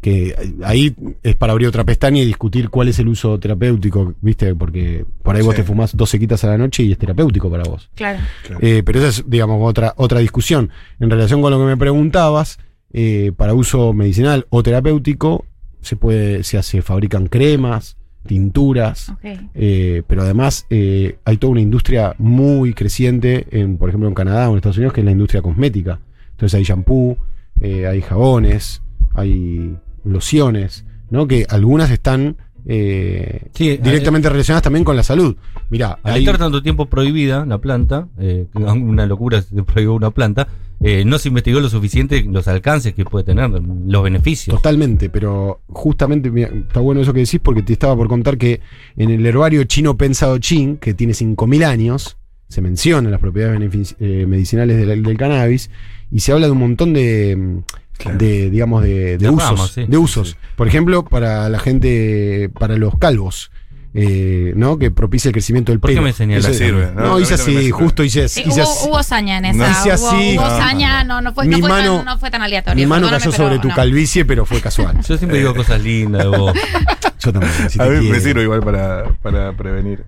Que 0.01 0.35
ahí 0.63 0.95
es 1.23 1.37
para 1.37 1.53
abrir 1.53 1.69
otra 1.69 1.85
pestaña 1.85 2.23
y 2.23 2.27
discutir 2.27 2.71
cuál 2.71 2.89
es 2.89 2.99
el 2.99 3.09
uso 3.09 3.39
terapéutico, 3.39 4.15
¿viste? 4.21 4.55
Porque 4.55 5.05
por 5.23 5.37
ahí 5.37 5.43
vos 5.43 5.55
te 5.55 5.63
fumás 5.63 5.97
dos 5.97 6.11
sequitas 6.11 6.43
a 6.45 6.49
la 6.49 6.59
noche 6.59 6.83
y 6.83 6.93
es 6.93 6.99
terapéutico 6.99 7.51
para 7.51 7.65
vos. 7.65 7.91
Claro. 7.95 8.19
Eh, 8.61 8.83
pero 8.85 8.99
esa 8.99 9.09
es, 9.09 9.25
digamos, 9.29 9.59
otra, 9.63 9.95
otra 9.97 10.21
discusión. 10.21 10.71
En 10.99 11.11
relación 11.11 11.43
con 11.43 11.51
lo 11.51 11.59
que 11.59 11.67
me 11.67 11.77
preguntabas, 11.77 12.59
eh, 12.93 13.33
para 13.37 13.55
uso 13.55 13.93
medicinal 13.93 14.47
o 14.51 14.63
terapéutico, 14.63 15.45
se 15.81 15.97
puede, 15.97 16.45
se 16.45 16.59
hace, 16.59 16.83
fabrican 16.83 17.27
cremas, 17.27 17.97
tinturas, 18.27 19.13
eh, 19.55 20.03
pero 20.07 20.23
además 20.23 20.67
eh, 20.71 21.17
hay 21.25 21.37
toda 21.39 21.53
una 21.53 21.61
industria 21.61 22.15
muy 22.19 22.75
creciente, 22.75 23.47
en, 23.51 23.79
por 23.79 23.89
ejemplo, 23.89 24.09
en 24.09 24.15
Canadá 24.15 24.49
o 24.49 24.53
en 24.53 24.57
Estados 24.57 24.77
Unidos, 24.77 24.93
que 24.93 25.01
es 25.01 25.05
la 25.05 25.13
industria 25.13 25.43
cosmética. 25.43 26.01
Entonces 26.33 26.57
hay 26.57 26.65
shampoo, 26.65 27.17
eh, 27.61 27.87
hay 27.87 28.03
jabones, 28.03 28.83
hay 29.15 29.77
lociones, 30.05 30.85
¿no? 31.11 31.27
Que 31.27 31.47
algunas 31.49 31.91
están 31.91 32.37
eh, 32.67 33.49
Sí, 33.55 33.79
directamente 33.79 34.29
relacionadas 34.29 34.63
también 34.63 34.85
con 34.85 34.95
la 34.95 35.03
salud. 35.03 35.35
Mirá, 35.71 35.99
Al 36.03 36.15
hay- 36.15 36.21
estar 36.21 36.37
tanto 36.39 36.63
tiempo 36.63 36.87
prohibida 36.87 37.47
la 37.47 37.59
planta, 37.59 38.09
eh, 38.19 38.47
una 38.55 39.07
locura 39.07 39.41
se 39.41 39.63
prohibió 39.63 39.95
una 39.95 40.11
planta, 40.11 40.47
eh, 40.83 41.05
no 41.07 41.19
se 41.19 41.29
investigó 41.29 41.61
lo 41.61 41.69
suficiente 41.71 42.23
los 42.29 42.49
alcances 42.49 42.95
que 42.95 43.05
puede 43.05 43.25
tener, 43.25 43.51
los 43.51 44.03
beneficios. 44.03 44.55
Totalmente, 44.57 45.09
pero 45.11 45.63
justamente 45.69 46.31
está 46.53 46.81
bueno 46.81 47.01
eso 47.01 47.13
que 47.15 47.21
decís 47.21 47.41
porque 47.43 47.63
te 47.63 47.73
estaba 47.73 47.97
por 47.97 48.09
contar 48.09 48.37
que 48.39 48.61
en 48.97 49.11
el 49.11 49.25
herbario 49.25 49.65
chino 49.65 49.97
Pensado 49.97 50.37
Chin, 50.39 50.77
que 50.77 50.93
tiene 50.95 51.13
5.000 51.15 51.65
años, 51.65 52.19
se 52.49 52.61
mencionan 52.61 53.11
las 53.11 53.21
propiedades 53.21 53.59
medicinales 54.01 54.77
del, 54.87 55.03
del 55.03 55.17
cannabis 55.17 55.71
y 56.11 56.21
se 56.21 56.33
habla 56.33 56.47
de 56.47 56.53
un 56.53 56.59
montón 56.59 56.93
de, 56.93 57.63
Claro. 58.01 58.19
de 58.19 58.51
digamos, 58.51 58.83
de, 58.83 59.17
de 59.17 59.19
De 59.19 59.31
usos. 59.31 59.73
sí. 59.73 59.85
de 59.87 59.97
usos. 59.99 60.37
Por 60.57 60.67
ejemplo, 60.69 61.05
para 61.05 61.49
la 61.49 61.59
gente, 61.59 62.51
para 62.59 62.77
los 62.77 62.97
calvos. 62.99 63.51
eh, 63.93 64.53
¿no? 64.55 64.79
Que 64.79 64.93
propicia 64.93 65.31
el 65.31 65.33
crecimiento 65.33 65.73
del 65.73 65.81
¿Por 65.81 65.91
qué 65.91 65.95
pelo. 65.97 66.05
me 66.07 66.13
señalas? 66.13 66.45
Ese- 66.47 66.67
Sirve, 66.67 66.93
No, 66.95 67.03
¿no? 67.03 67.21
hice 67.21 67.35
así, 67.35 67.73
justo 67.73 68.05
hice, 68.05 68.29
Sí, 68.29 68.45
hice 68.47 68.63
hubo, 68.63 68.71
así. 68.71 68.89
hubo 68.89 69.03
saña 69.03 69.39
en 69.39 69.59
No 69.59 69.65
esa. 69.67 69.73
hice 69.73 69.89
hubo, 70.01 70.09
así. 70.11 70.39
hubo 70.39 70.49
saña, 70.49 71.03
no, 71.03 71.21
no 71.21 71.35
fue, 71.35 71.45
Mi 71.47 71.51
no, 71.57 71.59
fue 71.59 71.69
mano- 71.69 71.97
tan, 71.97 72.05
no 72.05 72.19
fue 72.21 72.31
tan 72.31 72.41
aleatorio. 72.43 72.81
Mi 72.81 72.87
mano 72.89 73.09
cayó 73.11 73.19
pero 73.19 73.33
sobre 73.33 73.59
tu 73.59 73.67
no. 73.67 73.75
calvicie, 73.75 74.25
pero 74.25 74.47
fue 74.47 74.61
casual. 74.61 75.01
Yo 75.03 75.17
siempre 75.19 75.39
digo 75.39 75.55
cosas 75.57 75.83
lindas 75.83 76.23
de 76.23 76.29
vos. 76.39 76.55
Yo 77.19 77.33
también. 77.33 77.53
si 77.69 77.83
A 77.83 77.87
mí 77.87 78.09
me 78.09 78.21
sirve 78.21 78.45
igual 78.45 78.61
para, 78.63 79.13
para 79.23 79.53
prevenir. 79.55 80.05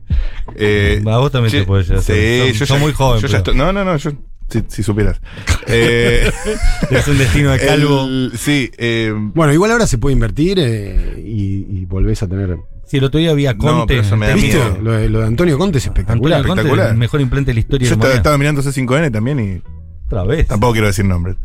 Eh, 0.54 1.02
A 1.04 1.18
vos 1.18 1.32
también 1.32 1.50
che, 1.50 1.58
te 1.60 1.66
puede 1.66 1.82
llegar. 1.82 2.02
Sí, 2.02 2.12
Sos- 2.50 2.58
yo 2.60 2.66
sos 2.66 2.68
ya- 2.78 2.82
muy 2.82 2.92
joven, 2.92 3.20
yo 3.20 3.26
ya 3.26 3.32
pero- 3.32 3.38
estoy- 3.38 3.54
no, 3.56 3.72
no, 3.72 3.84
no, 3.84 3.96
yo, 3.96 4.12
si, 4.48 4.62
si 4.68 4.82
supieras. 4.82 5.20
Eh, 5.68 6.30
Es 6.90 7.08
un 7.08 7.16
destino 7.18 7.50
de 7.52 7.58
calvo. 7.60 8.04
el- 8.04 8.32
sí, 8.36 8.70
eh, 8.76 9.12
Bueno, 9.16 9.52
igual 9.52 9.70
ahora 9.70 9.86
se 9.86 9.96
puede 9.98 10.12
invertir 10.14 10.58
eh, 10.60 11.22
y, 11.24 11.66
y 11.80 11.84
volvés 11.86 12.22
a 12.22 12.28
tener. 12.28 12.58
Si 12.86 12.98
el 12.98 13.04
otro 13.04 13.18
día 13.20 13.30
había 13.30 13.52
No, 13.54 13.58
Conte. 13.58 13.84
pero 13.94 14.00
eso 14.02 14.16
me 14.16 14.26
da 14.28 14.34
¿Viste? 14.34 14.56
miedo. 14.58 14.78
Lo 14.82 14.92
de, 14.92 15.08
lo 15.08 15.20
de 15.20 15.26
Antonio 15.28 15.56
Conte 15.56 15.78
es 15.78 15.84
espectacular. 15.86 16.38
Antonio 16.40 16.48
Conte, 16.48 16.60
espectacular. 16.62 16.90
el 16.92 16.98
mejor 16.98 17.20
implante 17.20 17.50
de 17.52 17.54
la 17.54 17.60
historia 17.60 17.88
yo 17.88 17.94
de 17.94 17.96
la 17.96 18.02
estaba, 18.04 18.14
estaba 18.16 18.38
mirando 18.38 18.60
C5N 18.62 19.12
también 19.12 19.40
y 19.40 19.62
Otra 20.06 20.24
vez. 20.24 20.46
tampoco 20.48 20.72
quiero 20.72 20.88
decir 20.88 21.04
nombres. 21.06 21.36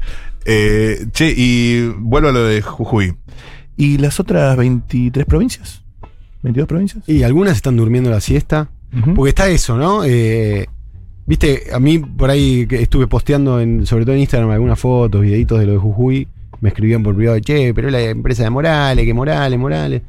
Eh, 0.44 1.06
che, 1.13 1.34
y 1.36 1.88
vuelvo 2.00 2.30
a 2.30 2.32
lo 2.34 2.44
de 2.44 2.62
Jujuy. 2.62 3.16
¿Y 3.77 3.98
las 4.00 4.20
otras 4.20 4.58
23 4.58 5.25
provincias? 5.25 5.84
¿22 6.44 6.66
provincias? 6.66 7.08
Y 7.08 7.24
algunas 7.24 7.56
están 7.56 7.77
durmiendo 7.77 8.10
la 8.10 8.20
siesta. 8.20 8.70
Porque 9.16 9.30
está 9.30 9.48
eso, 9.50 9.77
¿no? 9.77 10.04
Eh, 10.06 10.68
Viste, 11.27 11.63
a 11.74 11.79
mí 11.79 12.00
por 12.00 12.29
ahí 12.29 12.65
que 12.67 12.81
estuve 12.81 13.05
posteando, 13.07 13.60
en, 13.60 13.86
sobre 13.86 14.05
todo 14.05 14.15
en 14.15 14.22
Instagram, 14.22 14.50
algunas 14.50 14.79
fotos, 14.79 15.22
videitos 15.22 15.60
de 15.60 15.65
lo 15.67 15.74
de 15.74 15.77
Jujuy. 15.77 16.27
Me 16.62 16.69
escribían 16.69 17.03
por 17.03 17.15
privado, 17.15 17.38
che, 17.39 17.74
pero 17.74 17.89
es 17.89 17.91
la 17.91 18.01
empresa 18.01 18.43
de 18.43 18.50
Morales, 18.50 19.05
que 19.05 19.13
Morales, 19.13 19.60
Morales. 19.60 20.01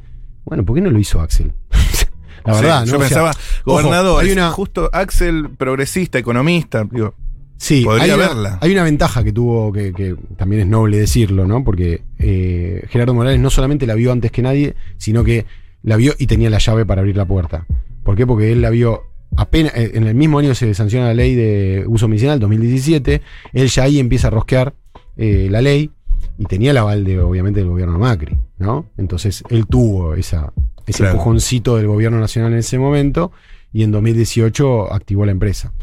Bueno, 0.45 0.65
¿por 0.65 0.75
qué 0.75 0.81
no 0.81 0.89
lo 0.89 0.97
hizo 0.97 1.21
Axel? 1.21 1.51
La 2.45 2.53
Sí, 2.55 2.61
verdad, 2.61 2.79
¿no? 2.85 2.85
Yo 2.85 2.95
O 2.95 2.99
sea, 2.99 3.07
pensaba, 3.07 3.29
ojo, 3.31 3.39
gobernador, 3.65 4.23
hay 4.23 4.31
una, 4.31 4.49
justo 4.51 4.89
Axel, 4.93 5.49
progresista, 5.57 6.17
economista. 6.17 6.85
Digo, 6.89 7.13
Sí, 7.57 7.83
Podría 7.83 8.05
hay 8.05 8.11
una, 8.11 8.27
verla. 8.29 8.57
hay 8.61 8.71
una 8.71 8.83
ventaja 8.83 9.21
que 9.21 9.33
tuvo, 9.33 9.73
que, 9.73 9.91
que 9.91 10.15
también 10.37 10.61
es 10.61 10.67
noble 10.67 10.97
decirlo, 10.97 11.45
¿no? 11.45 11.61
Porque 11.65 12.03
eh, 12.17 12.85
Gerardo 12.89 13.13
Morales 13.13 13.41
no 13.41 13.49
solamente 13.49 13.85
la 13.85 13.95
vio 13.95 14.13
antes 14.13 14.31
que 14.31 14.41
nadie, 14.41 14.75
sino 14.97 15.25
que 15.25 15.45
la 15.83 15.97
vio 15.97 16.13
y 16.17 16.27
tenía 16.27 16.49
la 16.49 16.59
llave 16.59 16.85
para 16.85 17.01
abrir 17.01 17.17
la 17.17 17.25
puerta. 17.25 17.65
¿Por 18.03 18.15
qué? 18.15 18.25
Porque 18.25 18.53
él 18.53 18.61
la 18.61 18.69
vio 18.69 19.03
apenas, 19.35 19.73
eh, 19.75 19.91
en 19.93 20.05
el 20.07 20.15
mismo 20.15 20.39
año 20.39 20.53
se 20.55 20.73
sanciona 20.73 21.07
la 21.07 21.13
ley 21.13 21.35
de 21.35 21.83
uso 21.87 22.07
medicinal, 22.07 22.39
2017, 22.39 23.21
él 23.53 23.67
ya 23.67 23.83
ahí 23.83 23.99
empieza 23.99 24.27
a 24.27 24.31
rosquear 24.31 24.73
eh, 25.17 25.47
la 25.49 25.61
ley 25.61 25.91
y 26.37 26.45
tenía 26.45 26.71
el 26.71 26.77
aval 26.77 27.03
de, 27.03 27.19
obviamente, 27.19 27.59
del 27.59 27.69
gobierno 27.69 27.93
de 27.93 27.99
Macri, 27.99 28.37
¿no? 28.57 28.85
Entonces 28.97 29.43
él 29.49 29.65
tuvo 29.67 30.15
esa, 30.15 30.53
ese 30.87 30.99
Claro. 30.99 31.13
empujoncito 31.13 31.77
del 31.77 31.87
gobierno 31.87 32.19
nacional 32.19 32.53
en 32.53 32.59
ese 32.59 32.79
momento 32.79 33.31
y 33.73 33.83
en 33.83 33.91
2018 33.91 34.93
activó 34.93 35.25
la 35.25 35.31
empresa. 35.31 35.73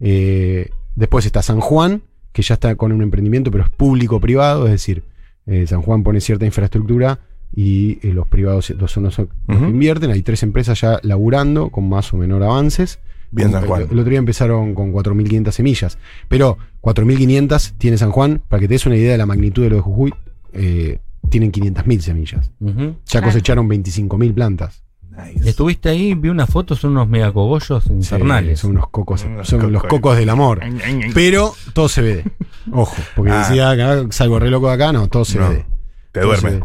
Eh, 0.00 0.70
después 0.94 1.24
está 1.26 1.42
San 1.42 1.60
Juan, 1.60 2.02
que 2.32 2.42
ya 2.42 2.54
está 2.54 2.74
con 2.74 2.92
un 2.92 3.02
emprendimiento, 3.02 3.50
pero 3.50 3.64
es 3.64 3.70
público-privado, 3.70 4.66
es 4.66 4.72
decir, 4.72 5.04
eh, 5.46 5.66
San 5.66 5.82
Juan 5.82 6.02
pone 6.02 6.20
cierta 6.20 6.44
infraestructura 6.44 7.20
y 7.56 7.98
eh, 8.06 8.12
los 8.12 8.28
privados 8.28 8.70
los 8.70 8.92
son 8.92 9.04
los, 9.04 9.18
los 9.18 9.28
que 9.48 9.54
Ujú. 9.56 9.64
invierten. 9.64 10.10
Hay 10.10 10.22
tres 10.22 10.42
empresas 10.44 10.80
ya 10.80 11.00
laburando 11.02 11.70
con 11.70 11.88
más 11.88 12.12
o 12.12 12.16
menor 12.18 12.42
avances. 12.44 12.98
Bien 13.32 13.50
San 13.50 13.66
Juan. 13.66 13.82
El, 13.82 13.90
el 13.92 13.98
otro 13.98 14.10
día 14.10 14.18
empezaron 14.20 14.74
con 14.74 14.92
4.500 14.92 15.50
semillas, 15.50 15.98
pero 16.28 16.58
4.500 16.82 17.72
tiene 17.78 17.98
San 17.98 18.12
Juan, 18.12 18.40
para 18.48 18.60
que 18.60 18.68
te 18.68 18.74
des 18.74 18.86
una 18.86 18.96
idea 18.96 19.12
de 19.12 19.18
la 19.18 19.26
magnitud 19.26 19.62
de 19.64 19.70
lo 19.70 19.76
de 19.76 19.82
Jujuy, 19.82 20.14
eh, 20.52 20.98
tienen 21.28 21.50
500.000 21.50 22.00
semillas. 22.00 22.50
Ya 22.60 22.94
Claro. 23.10 23.26
cosecharon 23.26 23.68
25.000 23.68 24.32
plantas. 24.34 24.82
nice. 25.10 25.48
Estuviste 25.48 25.88
ahí, 25.88 26.14
vi 26.14 26.28
una 26.28 26.46
foto, 26.46 26.76
son 26.76 26.90
unos 26.92 27.08
megacogollos 27.08 27.84
Sí, 27.84 27.92
infernales. 27.92 28.60
son 28.60 28.72
unos 28.72 28.90
cocos, 28.90 29.22
son 29.22 29.72
los 29.72 29.82
cocos. 29.84 30.16
del 30.16 30.28
amor. 30.28 30.60
Pero 31.14 31.52
todo 31.72 31.88
se 31.88 32.02
ve. 32.02 32.24
Ojo, 32.70 32.94
porque 33.16 33.32
Ah. 33.32 33.38
decía 33.48 33.74
que 33.76 34.12
salgo 34.12 34.38
re 34.38 34.50
loco 34.50 34.68
de 34.68 34.74
acá, 34.74 34.92
no, 34.92 35.08
todo 35.08 35.24
se 35.24 35.38
No, 35.38 35.48
ve. 35.48 35.64
Te 36.12 36.20
duerme. 36.20 36.60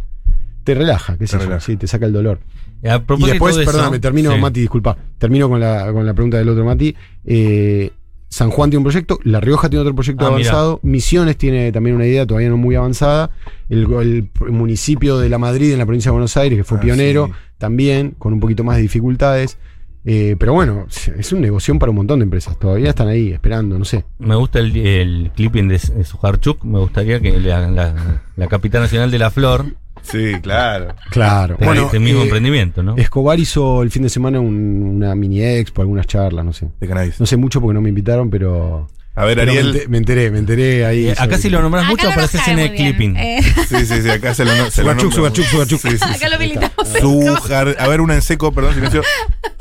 Te 0.64 0.74
relaja, 0.76 1.18
qué 1.18 1.28
sé 1.28 1.38
Te 1.38 1.48
yo, 1.48 1.60
sí, 1.60 1.76
te 1.78 1.88
saca 1.88 2.06
el 2.06 2.14
dolor. 2.14 2.40
A 2.84 3.02
Y 3.18 3.26
después, 3.26 3.56
de 3.56 3.64
eso- 3.64 3.72
perdóname, 3.72 4.00
termino, 4.00 4.34
Sí. 4.34 4.40
Mati, 4.40 4.60
disculpa. 4.62 4.98
Termino 5.18 5.48
con 5.50 5.60
la, 5.60 5.92
con 5.92 6.06
la 6.06 6.14
pregunta 6.14 6.38
del 6.38 6.50
otro 6.50 6.66
Mati. 6.66 6.96
Eh, 7.26 7.92
San 8.28 8.50
Juan 8.50 8.70
tiene 8.70 8.78
un 8.80 8.84
proyecto, 8.86 9.20
La 9.24 9.42
Rioja 9.42 9.70
tiene 9.70 9.82
otro 9.82 9.94
proyecto 9.94 10.24
Ah, 10.26 10.30
avanzado, 10.30 10.80
Misiones 10.84 11.36
tiene 11.38 11.72
también 11.74 11.96
una 11.98 12.06
idea 12.06 12.26
todavía 12.26 12.48
no 12.50 12.56
muy 12.58 12.76
avanzada, 12.76 13.30
el, 13.68 13.86
el 13.92 14.52
municipio 14.52 15.18
de 15.20 15.28
La 15.28 15.38
Madrid 15.38 15.74
en 15.74 15.80
la 15.80 15.86
provincia 15.86 16.10
de 16.10 16.14
Buenos 16.14 16.38
Aires, 16.38 16.58
que 16.58 16.64
fue 16.64 16.78
Ah, 16.78 16.82
pionero, 16.82 17.28
sí. 17.28 17.34
también 17.58 18.12
con 18.18 18.32
un 18.34 18.40
poquito 18.40 18.64
más 18.64 18.78
de 18.78 18.84
dificultades. 18.84 19.58
Eh, 20.06 20.36
pero 20.40 20.54
bueno, 20.54 20.88
es 21.20 21.32
un 21.34 21.42
negocio 21.42 21.78
para 21.78 21.90
un 21.92 21.98
montón 21.98 22.20
de 22.20 22.24
empresas, 22.24 22.58
todavía 22.58 22.90
están 22.90 23.10
ahí 23.10 23.32
esperando, 23.34 23.78
no 23.78 23.86
sé. 23.86 24.06
Me 24.18 24.36
gusta 24.36 24.60
el, 24.60 24.76
el 24.78 25.32
clipping 25.36 25.68
de 25.68 25.76
S- 25.76 26.04
Sujarchuk. 26.06 26.64
Me 26.64 26.80
gustaría 26.80 27.20
que 27.20 27.38
la, 27.40 27.70
la, 27.70 28.22
la 28.36 28.48
capital 28.48 28.82
nacional 28.82 29.12
de 29.12 29.20
la 29.20 29.30
flor 29.30 29.66
Sí, 30.02 30.34
claro. 30.42 30.96
Claro. 31.10 31.56
tenga 31.58 31.72
Bueno, 31.72 31.86
este 31.86 32.00
mismo 32.00 32.22
eh, 32.22 32.24
emprendimiento, 32.24 32.84
¿no? 32.84 32.96
Escobar 32.98 33.40
hizo 33.40 33.82
el 33.84 33.92
fin 33.92 34.04
de 34.04 34.10
semana 34.10 34.40
un- 34.40 34.96
una 34.96 35.16
mini 35.16 35.42
expo, 35.44 35.82
algunas 35.82 36.08
charlas, 36.08 36.44
no 36.46 36.54
sé. 36.54 36.68
De 36.80 36.88
cannabis. 36.88 37.20
No 37.20 37.26
sé 37.26 37.38
mucho 37.38 37.62
porque 37.62 37.74
no 37.74 37.82
me 37.82 37.90
invitaron, 37.90 38.30
pero. 38.30 38.88
A 39.14 39.26
ver, 39.26 39.36
me, 39.38 39.44
Ariel. 39.44 39.86
me 39.90 39.98
enteré, 39.98 40.32
me 40.32 40.40
enteré 40.40 40.86
ahí. 40.86 41.08
Eh, 41.08 41.12
acá 41.12 41.24
sobre- 41.26 41.38
si 41.40 41.50
lo 41.50 41.62
nombras 41.62 41.86
mucho 41.86 42.10
apareces 42.10 42.48
en 42.48 42.60
el 42.60 42.74
clipping. 42.74 43.16
Eh, 43.18 43.42
Sí, 43.68 43.86
sí, 43.86 44.02
sí, 44.02 44.10
acá 44.10 44.34
se 44.34 44.46
lo, 44.46 44.56
no- 44.56 44.72
se 44.72 44.84
lo 44.84 44.94
nombra 44.96 45.14
Sugarchuk, 45.16 45.46
Sugarchuk. 45.46 45.82
Sí, 45.82 45.90
sí, 45.92 45.98
sí. 45.98 46.04
acá 46.16 46.30
lo 46.30 46.40
militamos. 46.40 46.74
Sujar, 47.00 47.76
a 47.78 47.88
ver, 47.90 48.00
una 48.02 48.16
en 48.16 48.22
seco, 48.22 48.54
perdón, 48.54 48.74
silencio. 48.76 49.02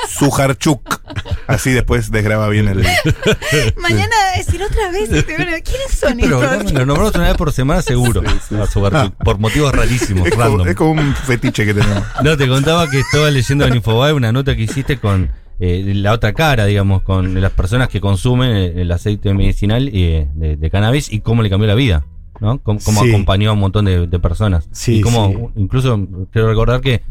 Sujarchuk. 0.08 1.00
Así 1.48 1.72
después 1.72 2.10
desgraba 2.12 2.48
bien 2.48 2.68
el. 2.68 2.78
Mañana 3.76 4.14
decir 4.36 4.62
otra 4.62 4.90
vez, 4.92 5.10
este, 5.10 5.34
bueno, 5.36 5.50
¿quiénes 5.64 5.90
son 5.98 6.16
Pero 6.20 6.42
estos? 6.44 6.72
lo 6.72 6.86
nombramos 6.86 7.14
una 7.16 7.24
vez 7.28 7.36
por 7.36 7.52
semana 7.52 7.82
seguro. 7.82 8.22
a 8.22 8.66
Sugarchuk, 8.66 9.14
por 9.16 9.38
motivos 9.38 9.74
rarísimos, 9.74 10.26
Es 10.28 10.32
como, 10.34 10.44
random. 10.44 10.68
es 10.68 10.74
como 10.76 10.90
un 10.92 11.14
fetiche 11.16 11.66
que 11.66 11.74
tenemos. 11.74 12.04
No, 12.22 12.36
te 12.36 12.46
contaba 12.46 12.88
que 12.88 13.00
estaba 13.00 13.30
leyendo 13.30 13.66
en 13.66 13.74
Infobae 13.76 14.12
una 14.12 14.30
nota 14.30 14.54
que 14.54 14.62
hiciste 14.62 14.98
con 14.98 15.30
eh, 15.60 15.92
la 15.94 16.12
otra 16.12 16.32
cara, 16.32 16.64
digamos, 16.66 17.02
con 17.02 17.40
las 17.40 17.52
personas 17.52 17.88
que 17.88 18.00
consumen 18.00 18.50
el, 18.50 18.78
el 18.78 18.92
aceite 18.92 19.32
medicinal 19.34 19.88
eh, 19.92 20.26
de, 20.34 20.56
de 20.56 20.70
cannabis 20.70 21.12
y 21.12 21.20
cómo 21.20 21.42
le 21.42 21.50
cambió 21.50 21.68
la 21.68 21.74
vida, 21.74 22.06
¿no? 22.40 22.58
Cómo, 22.62 22.80
cómo 22.82 23.02
Sí. 23.02 23.10
acompañó 23.10 23.50
a 23.50 23.52
un 23.52 23.60
montón 23.60 23.84
de, 23.84 24.06
de 24.06 24.18
personas. 24.18 24.68
Sí, 24.72 24.96
y 24.96 25.00
cómo, 25.02 25.28
sí. 25.54 25.60
incluso 25.60 26.08
quiero 26.32 26.48
recordar 26.48 26.80
que 26.80 27.02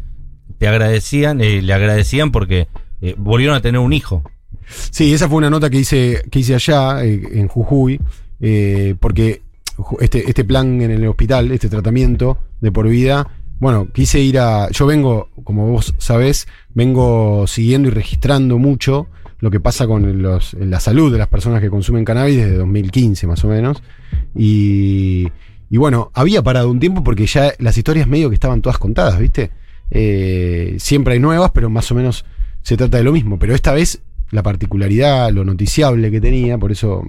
te 0.58 0.66
agradecían, 0.68 1.40
eh, 1.40 1.62
le 1.62 1.72
agradecían 1.72 2.32
porque 2.32 2.66
eh, 3.00 3.14
volvieron 3.16 3.56
a 3.56 3.60
tener 3.62 3.80
un 3.80 3.92
hijo. 3.92 4.22
Sí, 4.90 5.14
esa 5.14 5.28
fue 5.28 5.38
una 5.38 5.48
nota 5.50 5.70
que 5.70 5.78
hice, 5.78 6.22
que 6.30 6.40
hice 6.40 6.54
allá, 6.54 7.02
en 7.04 7.48
Jujuy, 7.48 8.00
porque 9.00 9.42
este, 10.00 10.28
este 10.28 10.44
plan 10.44 10.80
en 10.82 10.90
el 10.90 11.06
hospital, 11.06 11.50
este 11.52 11.68
tratamiento 11.68 12.38
de 12.60 12.70
por 12.72 12.88
vida, 12.88 13.26
bueno, 13.60 13.88
quise 13.92 14.20
ir 14.20 14.38
a. 14.38 14.70
Yo 14.70 14.86
vengo, 14.86 15.28
como 15.44 15.70
vos 15.70 15.94
sabés, 15.98 16.48
vengo 16.74 17.46
siguiendo 17.46 17.88
y 17.88 17.92
registrando 17.92 18.58
mucho 18.58 19.06
lo 19.38 19.50
que 19.50 19.60
pasa 19.60 19.86
con 19.86 20.22
la 20.22 20.80
salud 20.80 21.12
de 21.12 21.18
las 21.18 21.28
personas 21.28 21.60
que 21.60 21.70
consumen 21.70 22.04
cannabis 22.04 22.36
desde 22.36 22.56
2015 22.56 23.26
más 23.26 23.44
o 23.44 23.48
menos. 23.48 23.82
Y, 24.34 25.28
y 25.70 25.76
bueno, 25.76 26.10
había 26.14 26.42
parado 26.42 26.70
un 26.70 26.80
tiempo 26.80 27.04
porque 27.04 27.26
ya 27.26 27.52
las 27.58 27.76
historias 27.76 28.06
medio 28.06 28.28
que 28.28 28.34
estaban 28.34 28.62
todas 28.62 28.78
contadas, 28.78 29.18
¿viste? 29.18 29.50
Eh, 29.90 30.76
siempre 30.78 31.14
hay 31.14 31.20
nuevas, 31.20 31.50
pero 31.52 31.70
más 31.70 31.90
o 31.90 31.94
menos 31.94 32.24
se 32.62 32.76
trata 32.76 32.98
de 32.98 33.04
lo 33.04 33.12
mismo. 33.12 33.38
Pero 33.38 33.54
esta 33.54 33.72
vez 33.72 34.02
la 34.30 34.42
particularidad, 34.42 35.30
lo 35.32 35.44
noticiable 35.44 36.10
que 36.10 36.20
tenía, 36.20 36.58
por 36.58 36.72
eso 36.72 37.02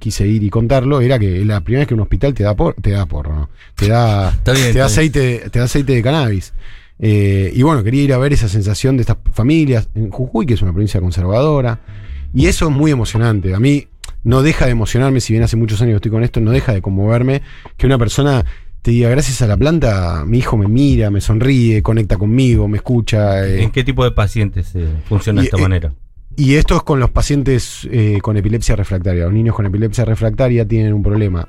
quise 0.00 0.26
ir 0.26 0.42
y 0.42 0.50
contarlo, 0.50 1.00
era 1.00 1.18
que 1.20 1.44
la 1.44 1.60
primera 1.60 1.82
vez 1.82 1.88
que 1.88 1.94
un 1.94 2.00
hospital 2.00 2.34
te 2.34 2.42
da 2.42 2.56
por, 2.56 2.74
te 2.74 2.90
da 2.90 3.06
porro, 3.06 3.34
¿no? 3.34 3.50
te 3.76 3.86
da, 3.86 4.30
bien, 4.52 4.72
te 4.72 4.80
da 4.80 4.86
aceite, 4.86 5.48
te 5.50 5.60
da 5.60 5.66
aceite 5.66 5.92
de 5.92 6.02
cannabis. 6.02 6.52
Eh, 6.98 7.52
y 7.54 7.62
bueno, 7.62 7.84
quería 7.84 8.02
ir 8.02 8.12
a 8.12 8.18
ver 8.18 8.32
esa 8.32 8.48
sensación 8.48 8.96
de 8.96 9.02
estas 9.02 9.18
familias 9.32 9.88
en 9.94 10.10
Jujuy, 10.10 10.44
que 10.46 10.54
es 10.54 10.62
una 10.62 10.72
provincia 10.72 11.00
conservadora. 11.00 11.80
Y 12.34 12.46
eso 12.46 12.68
es 12.68 12.72
muy 12.74 12.90
emocionante. 12.90 13.54
A 13.54 13.60
mí 13.60 13.86
no 14.24 14.42
deja 14.42 14.66
de 14.66 14.72
emocionarme, 14.72 15.20
si 15.20 15.32
bien 15.32 15.42
hace 15.42 15.56
muchos 15.56 15.80
años 15.80 15.92
que 15.92 15.96
estoy 15.96 16.10
con 16.10 16.24
esto, 16.24 16.40
no 16.40 16.50
deja 16.50 16.72
de 16.72 16.82
conmoverme 16.82 17.42
que 17.76 17.86
una 17.86 17.98
persona 17.98 18.44
te 18.82 18.92
diga, 18.92 19.10
gracias 19.10 19.42
a 19.42 19.46
la 19.46 19.56
planta, 19.56 20.24
mi 20.26 20.38
hijo 20.38 20.56
me 20.56 20.66
mira, 20.66 21.10
me 21.10 21.20
sonríe, 21.20 21.82
conecta 21.82 22.16
conmigo, 22.16 22.66
me 22.68 22.78
escucha. 22.78 23.46
eh, 23.46 23.62
¿En 23.62 23.70
qué 23.70 23.84
tipo 23.84 24.04
de 24.04 24.10
pacientes 24.12 24.70
eh, 24.74 24.88
funciona 25.06 25.40
Y, 25.40 25.44
de 25.44 25.46
esta 25.46 25.58
manera? 25.58 25.92
Y 26.36 26.54
esto 26.54 26.76
es 26.76 26.82
con 26.82 27.00
los 27.00 27.10
pacientes 27.10 27.86
eh, 27.90 28.18
con 28.22 28.36
epilepsia 28.36 28.76
refractaria. 28.76 29.24
Los 29.24 29.32
niños 29.32 29.54
con 29.54 29.66
epilepsia 29.66 30.04
refractaria 30.04 30.66
tienen 30.66 30.92
un 30.94 31.02
problema 31.02 31.48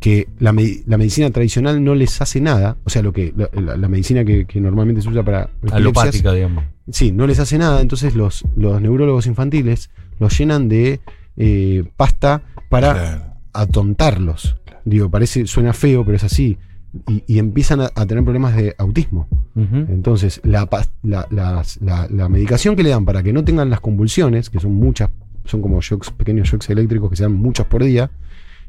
que 0.00 0.26
la, 0.38 0.52
me- 0.52 0.80
la 0.86 0.96
medicina 0.98 1.30
tradicional 1.30 1.82
no 1.84 1.94
les 1.94 2.20
hace 2.20 2.40
nada. 2.40 2.76
O 2.84 2.90
sea, 2.90 3.02
lo 3.02 3.12
que 3.12 3.32
la, 3.36 3.48
la- 3.60 3.76
la 3.76 3.88
medicina 3.88 4.24
que, 4.24 4.46
que 4.46 4.60
normalmente 4.60 5.02
se 5.02 5.08
usa 5.08 5.22
para 5.22 5.50
Alopática, 5.70 6.32
digamos. 6.32 6.64
Sí, 6.90 7.12
no 7.12 7.26
les 7.26 7.38
hace 7.38 7.58
nada. 7.58 7.80
Entonces 7.80 8.14
los, 8.16 8.44
los 8.56 8.80
neurólogos 8.80 9.26
infantiles 9.26 9.90
los 10.18 10.36
llenan 10.38 10.68
de 10.68 11.00
eh, 11.36 11.84
pasta 11.96 12.42
para 12.68 12.92
Claro. 12.92 13.22
atontarlos. 13.52 14.56
Digo, 14.84 15.08
parece, 15.10 15.46
suena 15.46 15.72
feo, 15.72 16.04
pero 16.04 16.16
es 16.16 16.24
así. 16.24 16.58
Y, 17.08 17.24
y 17.26 17.38
empiezan 17.38 17.80
a, 17.80 17.90
a 17.94 18.04
tener 18.06 18.22
problemas 18.22 18.54
de 18.56 18.74
autismo. 18.78 19.26
Entonces, 19.54 20.40
la, 20.44 20.68
la, 21.02 21.26
las- 21.30 21.80
la- 21.80 22.06
la 22.10 22.28
medicación 22.28 22.76
que 22.76 22.82
le 22.82 22.90
dan 22.90 23.04
para 23.04 23.22
que 23.22 23.32
no 23.32 23.44
tengan 23.44 23.70
las 23.70 23.80
convulsiones, 23.80 24.50
que 24.50 24.60
son 24.60 24.74
muchas, 24.74 25.08
son 25.46 25.62
como 25.62 25.80
shocks, 25.80 26.10
pequeños 26.10 26.48
shocks 26.48 26.68
eléctricos 26.70 27.08
que 27.10 27.16
se 27.16 27.22
dan 27.24 27.32
muchos 27.32 27.66
por 27.66 27.82
día, 27.82 28.10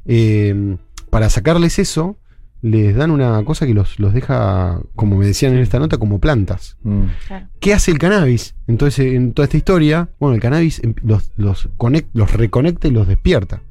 eh, 0.06 0.78
para 1.10 1.30
sacarles 1.30 1.80
eso, 1.80 2.18
les 2.62 2.96
dan 2.96 3.12
una 3.12 3.44
cosa 3.44 3.66
que 3.68 3.74
los, 3.74 4.00
los 4.00 4.14
deja, 4.14 4.80
como 4.96 5.18
me 5.18 5.26
decían 5.26 5.54
en 5.54 5.60
esta 5.60 5.80
nota, 5.80 5.98
como 5.98 6.20
plantas. 6.20 6.78
Mm. 6.84 7.02
Claro. 7.28 7.48
¿Qué 7.60 7.74
hace 7.74 7.92
el 7.92 8.00
cannabis? 8.00 8.56
Entonces, 8.68 9.14
en 9.14 9.34
toda 9.34 9.46
esta 9.46 9.58
historia, 9.58 10.10
bueno, 10.20 10.36
el 10.36 10.42
cannabis 10.42 10.82
em- 10.84 10.96
los, 11.04 11.32
los, 11.36 11.70
conec- 11.78 12.08
los 12.14 12.32
reconecta 12.34 12.88
y 12.88 12.92
los 12.92 13.08
despierta. 13.08 13.62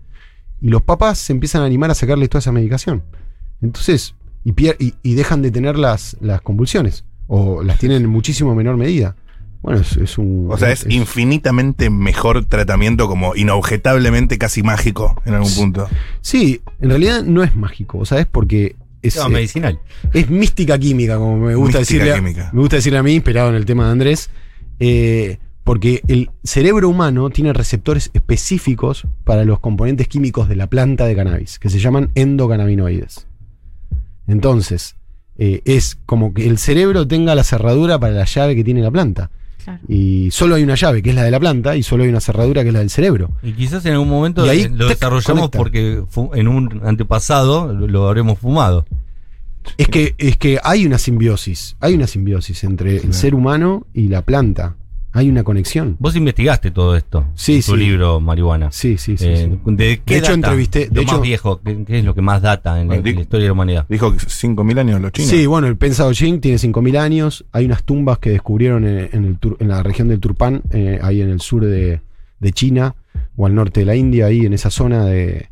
Y 0.60 0.68
los 0.68 0.82
papás 0.82 1.18
se 1.18 1.32
empiezan 1.32 1.62
a 1.62 1.64
animar 1.64 1.90
a 1.90 1.94
sacarles 1.94 2.28
toda 2.28 2.40
esa 2.40 2.52
medicación. 2.52 3.02
Entonces, 3.62 4.14
y, 4.44 4.52
pier- 4.52 4.76
y, 4.78 4.94
y 5.02 5.14
dejan 5.14 5.42
de 5.42 5.50
tener 5.50 5.76
las, 5.78 6.16
las 6.20 6.40
convulsiones. 6.40 7.04
O 7.28 7.62
las 7.62 7.78
tienen 7.78 8.02
en 8.02 8.10
muchísimo 8.10 8.54
menor 8.54 8.76
medida. 8.76 9.16
Bueno, 9.62 9.80
es, 9.80 9.96
es 9.96 10.18
un. 10.18 10.48
O 10.50 10.58
sea, 10.58 10.72
es 10.72 10.84
infinitamente 10.88 11.88
mejor 11.88 12.44
tratamiento, 12.46 13.06
como 13.06 13.36
inobjetablemente 13.36 14.36
casi 14.36 14.62
mágico 14.62 15.22
en 15.24 15.34
algún 15.34 15.54
punto. 15.54 15.88
Sí, 16.20 16.60
en 16.80 16.90
realidad 16.90 17.22
no 17.22 17.42
es 17.44 17.54
mágico. 17.54 17.98
O 17.98 18.04
sea, 18.04 18.18
es 18.18 18.26
porque. 18.26 18.74
Es, 19.02 19.16
No, 19.16 19.26
eh, 19.26 19.30
medicinal. 19.30 19.80
Es 20.12 20.28
mística 20.30 20.78
química, 20.78 21.16
como 21.16 21.36
me 21.38 21.54
gusta 21.54 21.78
Mística 21.80 22.04
decirle. 22.04 22.20
química. 22.20 22.50
Me 22.52 22.60
gusta 22.60 22.76
decirle 22.76 22.98
a 22.98 23.02
mí, 23.02 23.14
inspirado 23.14 23.48
en 23.50 23.54
el 23.54 23.64
tema 23.64 23.86
de 23.86 23.92
Andrés. 23.92 24.30
eh, 24.80 25.38
porque 25.64 26.02
el 26.08 26.28
cerebro 26.42 26.88
humano 26.88 27.30
tiene 27.30 27.52
receptores 27.52 28.10
específicos 28.14 29.06
para 29.22 29.44
los 29.44 29.60
componentes 29.60 30.08
químicos 30.08 30.48
de 30.48 30.56
la 30.56 30.66
planta 30.66 31.06
de 31.06 31.14
cannabis, 31.14 31.60
que 31.60 31.70
se 31.70 31.78
llaman 31.78 32.10
endocannabinoides. 32.16 33.28
Entonces, 34.26 34.96
eh, 35.38 35.62
es 35.64 35.98
como 36.06 36.34
que 36.34 36.46
el 36.46 36.58
cerebro 36.58 37.06
tenga 37.06 37.34
la 37.34 37.44
cerradura 37.44 37.98
para 37.98 38.14
la 38.14 38.24
llave 38.24 38.54
que 38.54 38.64
tiene 38.64 38.82
la 38.82 38.90
planta. 38.90 39.30
Claro. 39.64 39.80
Y 39.88 40.30
solo 40.32 40.56
hay 40.56 40.64
una 40.64 40.74
llave, 40.74 41.02
que 41.02 41.10
es 41.10 41.16
la 41.16 41.22
de 41.22 41.30
la 41.30 41.38
planta, 41.38 41.76
y 41.76 41.82
solo 41.82 42.02
hay 42.02 42.08
una 42.08 42.20
cerradura, 42.20 42.62
que 42.62 42.68
es 42.68 42.72
la 42.74 42.80
del 42.80 42.90
cerebro. 42.90 43.30
Y 43.42 43.52
quizás 43.52 43.84
en 43.86 43.92
algún 43.92 44.08
momento 44.08 44.42
ahí 44.42 44.62
eh, 44.62 44.70
lo 44.72 44.88
desarrollamos 44.88 45.50
conecta. 45.50 45.58
porque 45.58 46.02
en 46.34 46.48
un 46.48 46.80
antepasado 46.84 47.72
lo, 47.72 47.86
lo 47.86 48.08
habremos 48.08 48.38
fumado. 48.38 48.84
Es 49.78 49.88
que, 49.88 50.14
es 50.18 50.36
que 50.36 50.58
hay 50.62 50.86
una 50.86 50.98
simbiosis, 50.98 51.76
hay 51.80 51.94
una 51.94 52.06
simbiosis 52.06 52.64
entre 52.64 52.96
el 52.96 53.14
ser 53.14 53.34
humano 53.34 53.86
y 53.94 54.08
la 54.08 54.22
planta. 54.22 54.76
Hay 55.14 55.28
una 55.28 55.44
conexión. 55.44 55.96
Vos 55.98 56.16
investigaste 56.16 56.70
todo 56.70 56.96
esto. 56.96 57.26
Sí, 57.34 57.56
en 57.56 57.62
tu 57.62 57.72
sí. 57.72 57.76
libro 57.76 58.18
Marihuana. 58.20 58.72
Sí, 58.72 58.96
sí, 58.96 59.16
sí. 59.18 59.26
Eh, 59.28 59.36
sí. 59.50 59.58
¿De 59.72 60.00
qué 60.04 60.14
De 60.14 60.20
hecho, 60.20 60.34
data? 60.36 60.52
entrevisté- 60.54 60.88
de 60.88 60.94
Lo 60.94 61.02
hecho- 61.02 61.12
más 61.12 61.20
viejo, 61.22 61.60
¿qué, 61.62 61.84
qué 61.84 61.98
es 61.98 62.04
lo 62.04 62.14
que 62.14 62.22
más 62.22 62.40
data 62.40 62.80
en 62.80 62.88
la, 62.88 62.94
en 62.96 63.06
historia 63.06 63.42
de 63.44 63.48
la 63.48 63.52
humanidad? 63.52 63.86
Dijo 63.88 64.10
que 64.12 64.18
5.000 64.18 64.78
años 64.78 65.00
los 65.02 65.12
chinos. 65.12 65.30
Sí, 65.30 65.44
bueno, 65.46 65.66
el 65.66 65.76
Pensado 65.76 66.10
Jing 66.12 66.40
tiene 66.40 66.56
5.000 66.58 66.96
años. 66.98 67.44
Hay 67.52 67.66
unas 67.66 67.82
tumbas 67.84 68.18
que 68.18 68.30
descubrieron 68.30 68.86
en, 68.86 69.10
en 69.12 69.24
el 69.24 69.38
Tur- 69.38 69.56
en 69.60 69.68
la 69.68 69.82
región 69.82 70.08
del 70.08 70.18
Turpán, 70.20 70.62
eh, 70.70 70.98
ahí 71.02 71.20
en 71.20 71.28
el 71.28 71.40
sur 71.40 71.64
de, 71.64 72.00
de 72.40 72.52
China 72.52 72.94
o 73.36 73.44
al 73.46 73.54
norte 73.54 73.80
de 73.80 73.86
la 73.86 73.94
India, 73.96 74.26
ahí 74.26 74.46
en 74.46 74.54
esa 74.54 74.70
zona 74.70 75.04
de 75.04 75.48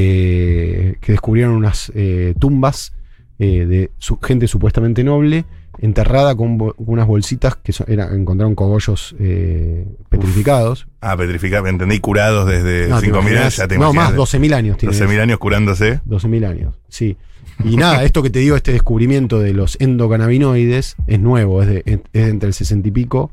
que, 0.00 0.96
que 1.00 1.12
descubrieron 1.12 1.54
unas 1.54 1.92
eh, 1.94 2.34
tumbas 2.38 2.92
eh, 3.38 3.66
de 3.66 3.90
su- 3.98 4.18
gente 4.20 4.46
supuestamente 4.48 5.04
noble 5.04 5.44
enterrada 5.78 6.34
con 6.34 6.58
bo- 6.58 6.74
unas 6.78 7.06
bolsitas 7.06 7.56
que 7.56 7.72
era- 7.86 8.14
encontraron 8.14 8.54
cogollos 8.54 9.14
eh, 9.18 9.86
petrificados. 10.08 10.86
Ah, 11.00 11.16
petrificado, 11.16 11.66
entendí, 11.66 12.00
curados 12.00 12.46
desde 12.48 12.88
No, 12.88 13.00
te 13.00 13.06
5.000 13.12 13.38
años. 13.38 13.56
Ya 13.56 13.68
te 13.68 13.74
no, 13.78 13.92
más, 13.92 14.10
imaginas, 14.10 14.18
12.000 14.18 14.54
años 14.54 14.76
tiene. 14.78 14.94
12.000 14.94 15.20
años 15.20 15.38
curándose. 15.38 16.00
12.000 16.06 16.46
años, 16.46 16.74
sí. 16.88 17.16
Y 17.64 17.76
nada, 17.76 18.04
esto 18.04 18.22
que 18.22 18.30
te 18.30 18.38
digo, 18.40 18.56
este 18.56 18.72
descubrimiento 18.72 19.38
de 19.40 19.54
los 19.54 19.76
endocannabinoides 19.80 20.96
es 21.06 21.20
nuevo, 21.20 21.62
es 21.62 21.68
de, 21.68 21.82
es 21.86 22.00
de 22.12 22.28
entre 22.28 22.48
el 22.48 22.54
60 22.54 22.88
y 22.88 22.90
pico, 22.90 23.30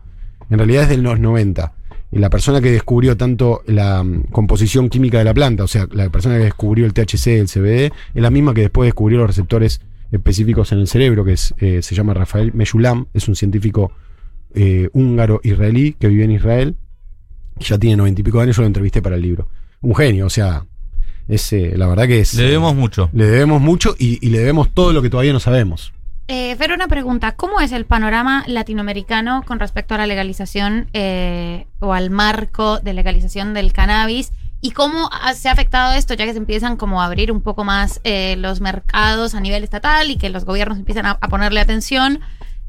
en 0.50 0.58
realidad 0.60 0.84
es 0.84 0.90
de 0.90 0.98
los 0.98 1.20
90. 1.20 1.74
Y 2.12 2.20
la 2.20 2.30
persona 2.30 2.62
que 2.62 2.72
descubrió 2.72 3.18
tanto 3.18 3.64
la 3.66 4.04
mm, 4.04 4.26
composición 4.32 4.90
química 4.90 5.18
de 5.18 5.24
la 5.24 5.34
planta, 5.34 5.64
o 5.64 5.68
sea, 5.68 5.88
la 5.92 6.10
persona 6.10 6.38
que 6.38 6.44
descubrió 6.44 6.86
el 6.86 6.94
THC, 6.94 7.28
el 7.40 7.48
CBD, 7.48 7.86
es 8.14 8.22
la 8.22 8.30
misma 8.30 8.54
que 8.54 8.62
después 8.62 8.88
descubrió 8.88 9.18
los 9.20 9.28
receptores 9.28 9.82
específicos 10.14 10.72
en 10.72 10.80
el 10.80 10.88
cerebro, 10.88 11.26
que 11.26 11.34
es, 11.34 11.54
eh, 11.58 11.82
se 11.82 11.96
llama 11.96 12.14
Rafael 12.14 12.54
Meshulam, 12.54 13.08
es 13.14 13.28
un 13.28 13.36
científico 13.36 13.92
eh, 14.54 14.90
húngaro-israelí 14.94 15.94
que 15.94 16.08
vive 16.08 16.24
en 16.24 16.32
Israel, 16.32 16.76
y 17.60 17.66
ya 17.66 17.78
tiene 17.78 17.98
90 17.98 18.22
y 18.22 18.24
pico 18.24 18.38
de 18.38 18.44
años, 18.44 18.56
yo 18.56 18.62
lo 18.62 18.68
entrevisté 18.68 19.02
para 19.02 19.16
el 19.16 19.22
libro. 19.22 19.48
Un 19.82 19.96
genio, 19.96 20.28
o 20.28 20.30
sea, 20.30 20.66
es, 21.28 21.52
eh, 21.54 21.74
la 21.76 21.88
verdad 21.88 22.08
que 22.08 22.22
es... 22.22 22.34
Le 22.36 22.44
debemos 22.44 22.76
mucho. 22.76 23.10
Le 23.14 23.26
debemos 23.26 23.62
mucho 23.62 23.96
y, 23.98 24.26
y 24.26 24.30
le 24.30 24.40
debemos 24.40 24.74
todo 24.74 24.94
lo 24.94 25.02
que 25.02 25.10
todavía 25.10 25.34
no 25.34 25.40
sabemos. 25.40 25.94
Eh, 26.28 26.56
Fer, 26.56 26.72
una 26.72 26.88
pregunta. 26.88 27.34
¿Cómo 27.34 27.60
es 27.60 27.74
el 27.74 27.86
panorama 27.86 28.46
latinoamericano 28.48 29.44
con 29.46 29.60
respecto 29.60 29.94
a 29.94 29.98
la 29.98 30.08
legalización 30.08 30.88
eh, 30.94 31.68
o 31.80 31.94
al 31.94 32.12
marco 32.12 32.80
de 32.80 32.94
legalización 32.94 33.54
del 33.54 33.74
cannabis? 33.74 34.32
¿Y 34.66 34.72
cómo 34.72 35.10
se 35.36 35.50
ha 35.50 35.52
afectado 35.52 35.92
esto, 35.92 36.14
ya 36.14 36.24
que 36.24 36.32
se 36.32 36.38
empiezan 36.38 36.78
como 36.78 37.02
a 37.02 37.06
abrir 37.06 37.34
un 37.34 37.42
poco 37.42 37.66
más 37.66 38.00
eh, 38.06 38.38
los 38.38 38.62
mercados 38.62 39.36
a 39.36 39.42
nivel 39.42 39.62
estatal 39.62 40.10
y 40.10 40.16
que 40.16 40.30
los 40.30 40.46
gobiernos 40.46 40.78
empiezan 40.78 41.06
a, 41.06 41.20
ponerle 41.20 41.60
atención? 41.60 42.22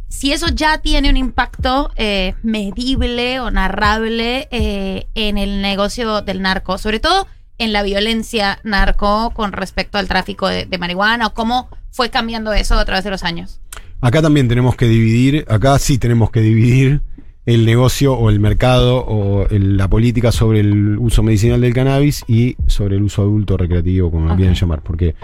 Si 0.08 0.32
eso 0.32 0.48
ya 0.48 0.78
tiene 0.78 1.08
un 1.08 1.16
impacto 1.16 1.92
eh, 1.94 2.34
medible 2.42 3.38
o 3.38 3.52
narrable 3.52 4.48
eh, 4.50 5.06
en 5.14 5.38
el 5.38 5.62
negocio 5.62 6.20
del 6.20 6.42
narco, 6.42 6.78
sobre 6.78 6.98
todo 6.98 7.28
en 7.58 7.72
la 7.72 7.84
violencia 7.84 8.58
narco 8.64 9.30
con 9.30 9.52
respecto 9.52 9.96
al 9.96 10.08
tráfico 10.08 10.48
de, 10.48 10.66
marihuana, 10.76 11.30
cómo 11.30 11.68
fue 11.92 12.10
cambiando 12.10 12.52
eso 12.52 12.74
a 12.74 12.84
través 12.84 13.04
de 13.04 13.10
los 13.10 13.22
años. 13.22 13.60
Acá 14.00 14.20
también 14.20 14.48
tenemos 14.48 14.74
que 14.74 14.86
dividir, 14.86 15.44
acá 15.48 15.78
sí 15.78 15.98
tenemos 15.98 16.32
que 16.32 16.40
dividir 16.40 17.02
el 17.46 17.66
negocio 17.66 18.14
o 18.14 18.30
el 18.30 18.40
mercado 18.40 18.98
o 19.04 19.46
el- 19.48 19.76
la 19.76 19.88
política 19.88 20.32
sobre 20.32 20.60
el 20.60 20.96
uso 20.98 21.22
medicinal 21.22 21.60
del 21.60 21.74
cannabis 21.74 22.24
y 22.26 22.56
sobre 22.66 22.96
el 22.96 23.02
uso 23.02 23.22
adulto 23.22 23.56
recreativo, 23.56 24.10
como 24.10 24.28
lo 24.28 24.36
quieran 24.36 24.54
llamar, 24.54 24.80
porque, 24.82 25.14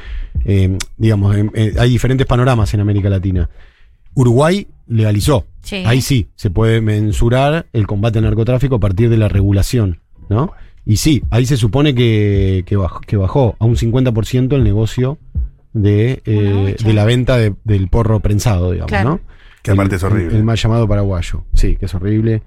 eh, 0.45 0.77
digamos, 0.99 1.35
em, 1.37 1.51
eh, 1.55 1.75
hay 1.79 1.89
diferentes 1.91 2.27
panoramas 2.27 2.75
en 2.75 2.81
América 2.81 3.09
Latina. 3.09 3.49
Uruguay 4.15 4.67
legalizó. 4.89 5.47
Sí. 5.63 5.83
Ahí 5.87 6.01
sí, 6.03 6.29
se 6.35 6.51
puede 6.51 6.81
mensurar 6.81 7.67
el 7.73 7.87
combate 7.87 8.19
al 8.19 8.25
narcotráfico 8.25 8.75
a 8.77 8.81
partir 8.81 9.09
de 9.09 9.17
la 9.17 9.29
regulación, 9.29 10.01
¿no? 10.29 10.53
Y 10.85 10.97
sí, 10.97 11.23
ahí 11.31 11.47
se 11.47 11.57
supone 11.57 11.95
que, 11.95 12.65
que, 12.67 12.77
bajó, 12.77 13.01
que 13.01 13.17
bajó 13.17 13.57
a 13.59 13.65
un 13.65 13.77
50% 13.77 14.57
el 14.57 14.65
negocio 14.65 15.19
de, 15.73 16.21
eh, 16.25 16.77
de 16.83 16.93
la 16.93 17.05
venta 17.05 17.37
de- 17.39 17.55
del 17.65 17.89
porro 17.89 18.21
prensado, 18.21 18.73
digamos, 18.73 18.89
Claro. 18.89 19.11
¿no? 19.11 19.21
Que 19.63 19.71
aparte 19.73 19.95
El- 19.95 19.99
es 19.99 20.03
horrible. 20.05 20.31
El, 20.33 20.37
el 20.37 20.45
mal 20.45 20.57
llamado 20.57 20.89
paraguayo. 20.89 21.45
Sí, 21.55 21.77
que 21.77 21.87
es 21.87 21.95
horrible. 21.95 22.43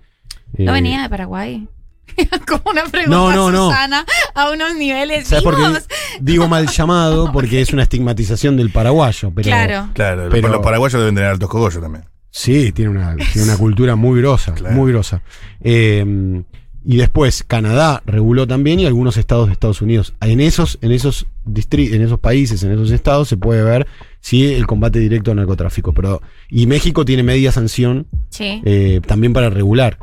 No 0.57 0.71
Eh, 0.71 0.73
venía 0.73 1.01
de 1.03 1.09
Paraguay. 1.09 1.67
Como 2.47 2.61
una 2.71 2.83
pregunta 2.83 3.07
No, 3.09 3.31
no, 3.31 3.51
no. 3.51 3.69
Susana 3.69 4.05
a 4.35 4.51
unos 4.51 4.75
niveles 4.75 5.27
¿Sabes 5.27 5.43
por 5.43 5.55
qué 5.55 5.61
vivos. 5.65 5.87
digo 6.19 6.47
mal 6.47 6.67
llamado? 6.71 7.31
Porque 7.31 7.61
es 7.61 7.71
una 7.73 7.83
estigmatización 7.83 8.57
del 8.57 8.69
paraguayo. 8.69 9.31
Pero, 9.33 9.43
Claro. 9.45 9.89
Claro, 9.93 10.27
Pero- 10.29 10.49
los 10.49 10.61
paraguayos 10.61 10.99
deben 10.99 11.15
tener 11.15 11.29
altos 11.31 11.49
cogollos 11.49 11.81
también. 11.81 12.05
Sí, 12.29 12.71
tiene 12.71 12.91
una, 12.91 13.15
tiene 13.15 13.43
una 13.43 13.57
cultura 13.59 13.95
muy 13.95 14.19
grosa, 14.21 14.53
Claro. 14.53 14.75
muy 14.75 14.91
grosa. 14.91 15.21
Eh, 15.61 16.43
y 16.85 16.97
después 16.97 17.43
Canadá 17.43 18.03
reguló 18.05 18.45
también 18.47 18.79
y 18.79 18.85
algunos 18.85 19.17
estados 19.17 19.47
de 19.47 19.53
Estados 19.53 19.81
Unidos. 19.81 20.13
En 20.21 20.39
esos, 20.41 20.77
en 20.81 20.91
esos 20.91 21.27
distri- 21.45 21.93
en 21.93 22.01
esos 22.01 22.19
países, 22.19 22.61
en 22.63 22.71
esos 22.71 22.91
estados 22.91 23.27
se 23.29 23.37
puede 23.37 23.63
ver 23.63 23.87
si 24.19 24.53
el 24.53 24.67
combate 24.67 24.99
directo 24.99 25.31
al 25.31 25.37
narcotráfico. 25.37 25.93
Pero, 25.93 26.21
y 26.49 26.67
México 26.67 27.05
tiene 27.05 27.23
media 27.23 27.51
sanción 27.51 28.07
Sí. 28.29 28.61
eh, 28.65 29.01
también 29.05 29.33
para 29.33 29.49
regular. 29.49 29.97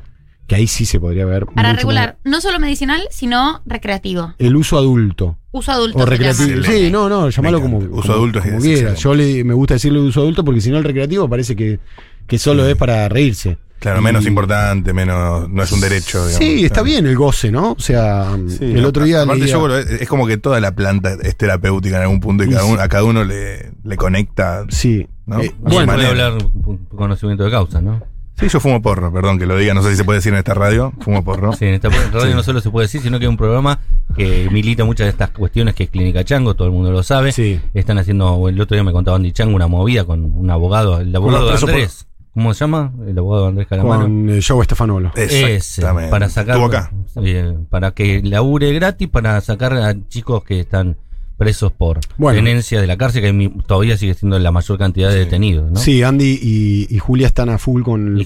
Que 0.46 0.56
ahí 0.56 0.66
sí 0.66 0.84
se 0.84 0.98
podría 0.98 1.24
ver. 1.26 1.46
Para 1.46 1.74
regular, 1.74 2.18
no 2.24 2.40
solo 2.40 2.58
medicinal, 2.58 3.00
sino 3.12 3.62
recreativo. 3.66 4.34
El 4.38 4.56
uso 4.56 4.76
adulto. 4.78 5.38
Uso 5.52 5.70
adulto. 5.70 5.98
O 5.98 6.06
recreativo. 6.06 6.64
Sí, 6.64 6.90
no, 6.90 7.08
no, 7.08 7.30
llamalo 7.30 7.60
como. 7.60 7.78
Uso 7.78 7.90
como- 8.02 8.12
adulto 8.14 8.38
es 8.40 8.44
como 8.46 8.60
quieras. 8.60 8.98
Yo 8.98 9.14
le, 9.14 9.44
me 9.44 9.54
gusta 9.54 9.74
decirle 9.74 10.00
uso 10.00 10.22
adulto 10.22 10.44
porque 10.44 10.60
si 10.60 10.70
no 10.70 10.78
el 10.78 10.82
recreativo 10.84 11.28
parece 11.28 11.54
que, 11.54 11.78
que 12.26 12.36
solo 12.38 12.66
es 12.66 12.74
para 12.74 13.08
reírse. 13.08 13.58
Claro, 13.80 14.00
menos 14.02 14.24
Y- 14.24 14.28
importante, 14.28 14.92
menos. 14.92 15.48
No 15.48 15.62
es 15.62 15.72
un 15.72 15.80
derecho. 15.80 16.18
digamos. 16.26 16.34
Sí, 16.38 16.64
está 16.64 16.74
Claro. 16.74 16.84
bien 16.84 17.06
el 17.06 17.16
goce, 17.16 17.50
¿no? 17.50 17.72
O 17.72 17.80
sea, 17.80 18.36
Sí, 18.48 18.64
el 18.66 18.84
otro 18.84 19.04
día 19.04 19.22
aparte 19.22 19.40
leía- 19.42 19.52
yo, 19.52 19.60
bueno, 19.60 19.76
es, 19.78 19.86
es 19.90 20.08
como 20.08 20.26
que 20.26 20.36
toda 20.36 20.60
la 20.60 20.72
planta 20.74 21.16
es 21.22 21.36
terapéutica 21.36 21.96
en 21.96 22.02
algún 22.02 22.20
punto 22.20 22.44
y 22.44 22.50
cada 22.50 22.64
uno, 22.64 22.80
a 22.80 22.88
cada 22.88 23.04
uno 23.04 23.24
le, 23.24 23.72
le 23.82 23.96
conecta. 23.96 24.64
Sí. 24.68 25.08
¿no? 25.26 25.40
Eh, 25.40 25.52
Bueno, 25.60 25.76
bueno, 25.86 25.92
puede 25.92 26.06
manera. 26.08 26.26
hablar 26.26 26.50
con 26.64 26.76
conocimiento 26.94 27.44
de 27.44 27.50
causa, 27.50 27.80
¿no? 27.80 28.02
Sí, 28.38 28.48
yo 28.48 28.58
fumo 28.58 28.80
porro, 28.80 29.12
perdón 29.12 29.38
que 29.38 29.44
lo 29.44 29.54
diga, 29.56 29.74
no 29.74 29.82
sé 29.82 29.90
si 29.90 29.96
se 29.96 30.04
puede 30.04 30.18
decir 30.18 30.32
en 30.32 30.38
esta 30.38 30.54
radio. 30.54 30.92
Fumo 31.00 31.22
porro. 31.22 31.52
Sí, 31.52 31.66
en 31.66 31.74
esta 31.74 31.88
radio 31.90 32.34
no 32.34 32.42
solo 32.42 32.60
se 32.62 32.70
puede 32.70 32.86
decir, 32.86 33.02
sino 33.02 33.18
que 33.18 33.26
es 33.26 33.28
un 33.28 33.36
programa 33.36 33.78
que 34.16 34.48
milita 34.50 34.82
muchas 34.84 35.04
de 35.06 35.10
estas 35.10 35.28
cuestiones 35.30 35.74
que 35.74 35.84
es 35.84 35.90
Clínica 35.90 36.24
Chango, 36.24 36.54
todo 36.54 36.66
el 36.66 36.72
mundo 36.72 36.90
lo 36.90 37.02
sabe. 37.02 37.32
Sí. 37.32 37.60
Están 37.74 37.98
haciendo, 37.98 38.48
el 38.48 38.58
otro 38.60 38.74
día 38.76 38.82
me 38.82 38.92
contaba 38.92 39.18
Andy 39.18 39.32
Chango, 39.32 39.54
una 39.54 39.66
movida 39.66 40.04
con 40.04 40.24
un 40.24 40.50
abogado, 40.50 41.00
el 41.00 41.14
abogado 41.14 41.44
de 41.46 41.50
los 41.52 41.60
presos 41.60 41.68
por- 41.70 41.74
Andrés. 41.80 42.06
¿Cómo 42.32 42.54
se 42.54 42.60
llama? 42.60 42.92
El 43.06 43.18
abogado 43.18 43.42
de 43.44 43.48
Andrés 43.48 43.66
Calamano. 43.68 44.02
con 44.04 44.30
eh, 44.30 44.40
Joe 44.46 44.62
Estefanolo. 44.62 45.10
Ese, 45.16 45.56
Exactamente. 45.56 46.10
para 46.10 46.28
sacar 46.28 46.56
Estuvo 46.56 46.66
acá. 46.66 46.92
eh, 47.24 47.56
para 47.68 47.90
que 47.90 48.22
labure 48.22 48.72
gratis 48.72 49.08
para 49.08 49.40
sacar 49.40 49.74
a 49.74 49.94
chicos 50.08 50.44
que 50.44 50.60
están 50.60 50.96
presos 51.36 51.72
por 51.72 52.00
Bueno. 52.18 52.36
tenencia 52.38 52.80
de 52.80 52.86
la 52.86 52.96
cárcel 52.96 53.22
que 53.22 53.52
todavía 53.66 53.96
sigue 53.96 54.14
siendo 54.14 54.38
la 54.38 54.52
mayor 54.52 54.78
cantidad 54.78 55.08
de 55.08 55.14
Sí. 55.14 55.18
detenidos 55.24 55.72
¿no? 55.72 55.80
Sí, 55.80 56.02
Andy 56.02 56.38
y, 56.40 56.86
y 56.94 56.98
Julia 56.98 57.26
están 57.26 57.48
a 57.48 57.58
full 57.58 57.82
también, 57.82 58.24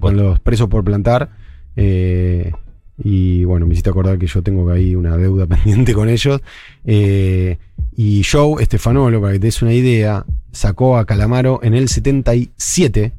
con 0.00 0.16
los 0.16 0.40
presos 0.40 0.68
por 0.68 0.82
plantar. 0.84 1.28
Eh, 1.76 2.52
y 2.98 3.44
bueno, 3.44 3.66
me 3.66 3.74
hiciste 3.74 3.90
acordar 3.90 4.16
que 4.18 4.26
yo 4.26 4.42
tengo 4.42 4.70
ahí 4.70 4.94
una 4.94 5.16
deuda 5.18 5.46
pendiente 5.48 5.92
con 5.92 6.08
ellos. 6.08 6.40
Eh, 6.84 7.58
y 7.96 8.22
Joe 8.24 8.62
Estefanolo, 8.62 9.20
para 9.20 9.34
que 9.34 9.40
te 9.40 9.46
des 9.48 9.60
una 9.60 9.74
idea, 9.74 10.24
sacó 10.52 10.96
a 10.96 11.04
Calamaro 11.04 11.60
en 11.62 11.74
el 11.74 11.88
77 11.88 13.12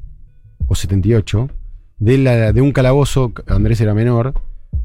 o 0.68 0.74
78 0.74 1.50
de, 1.98 2.18
la, 2.18 2.52
de 2.52 2.60
un 2.60 2.72
calabozo. 2.72 3.32
Andrés 3.46 3.80
era 3.80 3.94
menor. 3.94 4.34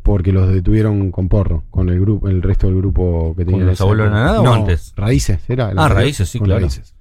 Porque 0.02 0.34
los 0.34 0.50
detuvieron 0.52 1.12
con 1.12 1.30
porro, 1.30 1.64
con 1.70 1.90
el 1.90 2.00
grupo, 2.00 2.28
el 2.28 2.42
resto 2.42 2.68
del 2.68 2.76
grupo 2.78 3.34
que 3.38 3.46
tenía. 3.46 3.64
los 3.64 3.80
abuelos 3.80 4.08
de 4.08 4.12
nada 4.12 4.42
o 4.42 4.44
no, 4.44 4.54
antes? 4.54 4.94
Raíces, 4.98 5.40
era. 5.48 5.72
Ah, 5.78 5.88
Raíces, 5.88 6.28
sí, 6.28 6.40
con 6.40 6.48
claro. 6.48 6.62
Raíces. 6.62 6.94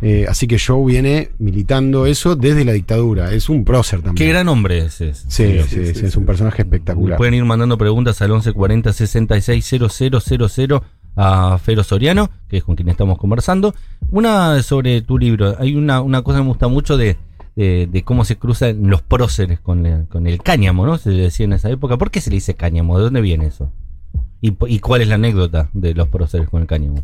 Eh, 0.00 0.26
así 0.28 0.46
que 0.46 0.58
Joe 0.58 0.84
viene 0.84 1.30
militando 1.38 2.06
eso 2.06 2.34
desde 2.36 2.64
la 2.64 2.72
dictadura. 2.72 3.32
Es 3.32 3.48
un 3.48 3.64
prócer 3.64 4.00
también. 4.00 4.14
qué 4.14 4.32
gran 4.32 4.48
hombre 4.48 4.78
es 4.78 5.00
ese 5.00 5.14
Sí, 5.14 5.28
sí, 5.28 5.62
sí, 5.68 5.86
sí, 5.86 5.94
sí, 5.94 6.06
es 6.06 6.16
un 6.16 6.26
personaje 6.26 6.62
espectacular. 6.62 7.16
Pueden 7.16 7.34
ir 7.34 7.44
mandando 7.44 7.78
preguntas 7.78 8.20
al 8.22 8.30
1140 8.30 8.92
660000 8.92 10.80
a 11.14 11.58
Fero 11.58 11.84
Soriano, 11.84 12.30
que 12.48 12.58
es 12.58 12.64
con 12.64 12.74
quien 12.74 12.88
estamos 12.88 13.18
conversando. 13.18 13.74
Una 14.10 14.62
sobre 14.62 15.02
tu 15.02 15.18
libro. 15.18 15.56
Hay 15.58 15.76
una, 15.76 16.00
una 16.00 16.22
cosa 16.22 16.38
que 16.38 16.42
me 16.42 16.48
gusta 16.48 16.68
mucho 16.68 16.96
de, 16.96 17.18
de, 17.56 17.88
de 17.90 18.02
cómo 18.02 18.24
se 18.24 18.36
cruzan 18.36 18.88
los 18.88 19.02
próceres 19.02 19.60
con 19.60 19.84
el, 19.86 20.06
con 20.08 20.26
el 20.26 20.42
cáñamo, 20.42 20.86
¿no? 20.86 20.98
Se 20.98 21.10
le 21.10 21.22
decía 21.24 21.44
en 21.44 21.52
esa 21.52 21.70
época. 21.70 21.98
¿Por 21.98 22.10
qué 22.10 22.20
se 22.20 22.30
le 22.30 22.36
dice 22.36 22.54
cáñamo? 22.54 22.96
¿De 22.98 23.04
dónde 23.04 23.20
viene 23.20 23.46
eso? 23.46 23.70
¿Y, 24.40 24.80
cuál 24.80 25.02
es 25.02 25.08
la 25.08 25.14
anécdota 25.14 25.70
de 25.72 25.94
los 25.94 26.08
próceres 26.08 26.48
con 26.48 26.62
el 26.62 26.66
cáñamo? 26.66 27.02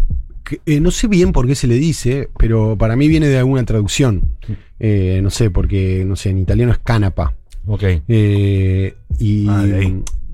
eh, 0.66 0.80
no 0.80 0.90
sé 0.90 1.06
bien 1.08 1.32
por 1.32 1.46
qué 1.46 1.54
se 1.54 1.66
le 1.66 1.74
dice, 1.74 2.30
pero 2.38 2.76
para 2.76 2.96
mí 2.96 3.06
viene 3.06 3.28
de 3.28 3.38
alguna 3.38 3.64
traducción. 3.64 4.22
Eh, 4.80 5.20
no 5.22 5.30
sé, 5.30 5.50
porque, 5.50 6.04
no 6.04 6.16
sé, 6.16 6.30
en 6.30 6.38
italiano 6.38 6.72
es 6.72 6.78
canapa. 6.78 7.34
Ok. 7.66 7.84
Eh, 8.08 8.96
y, 9.18 9.46
Ah, 9.48 9.64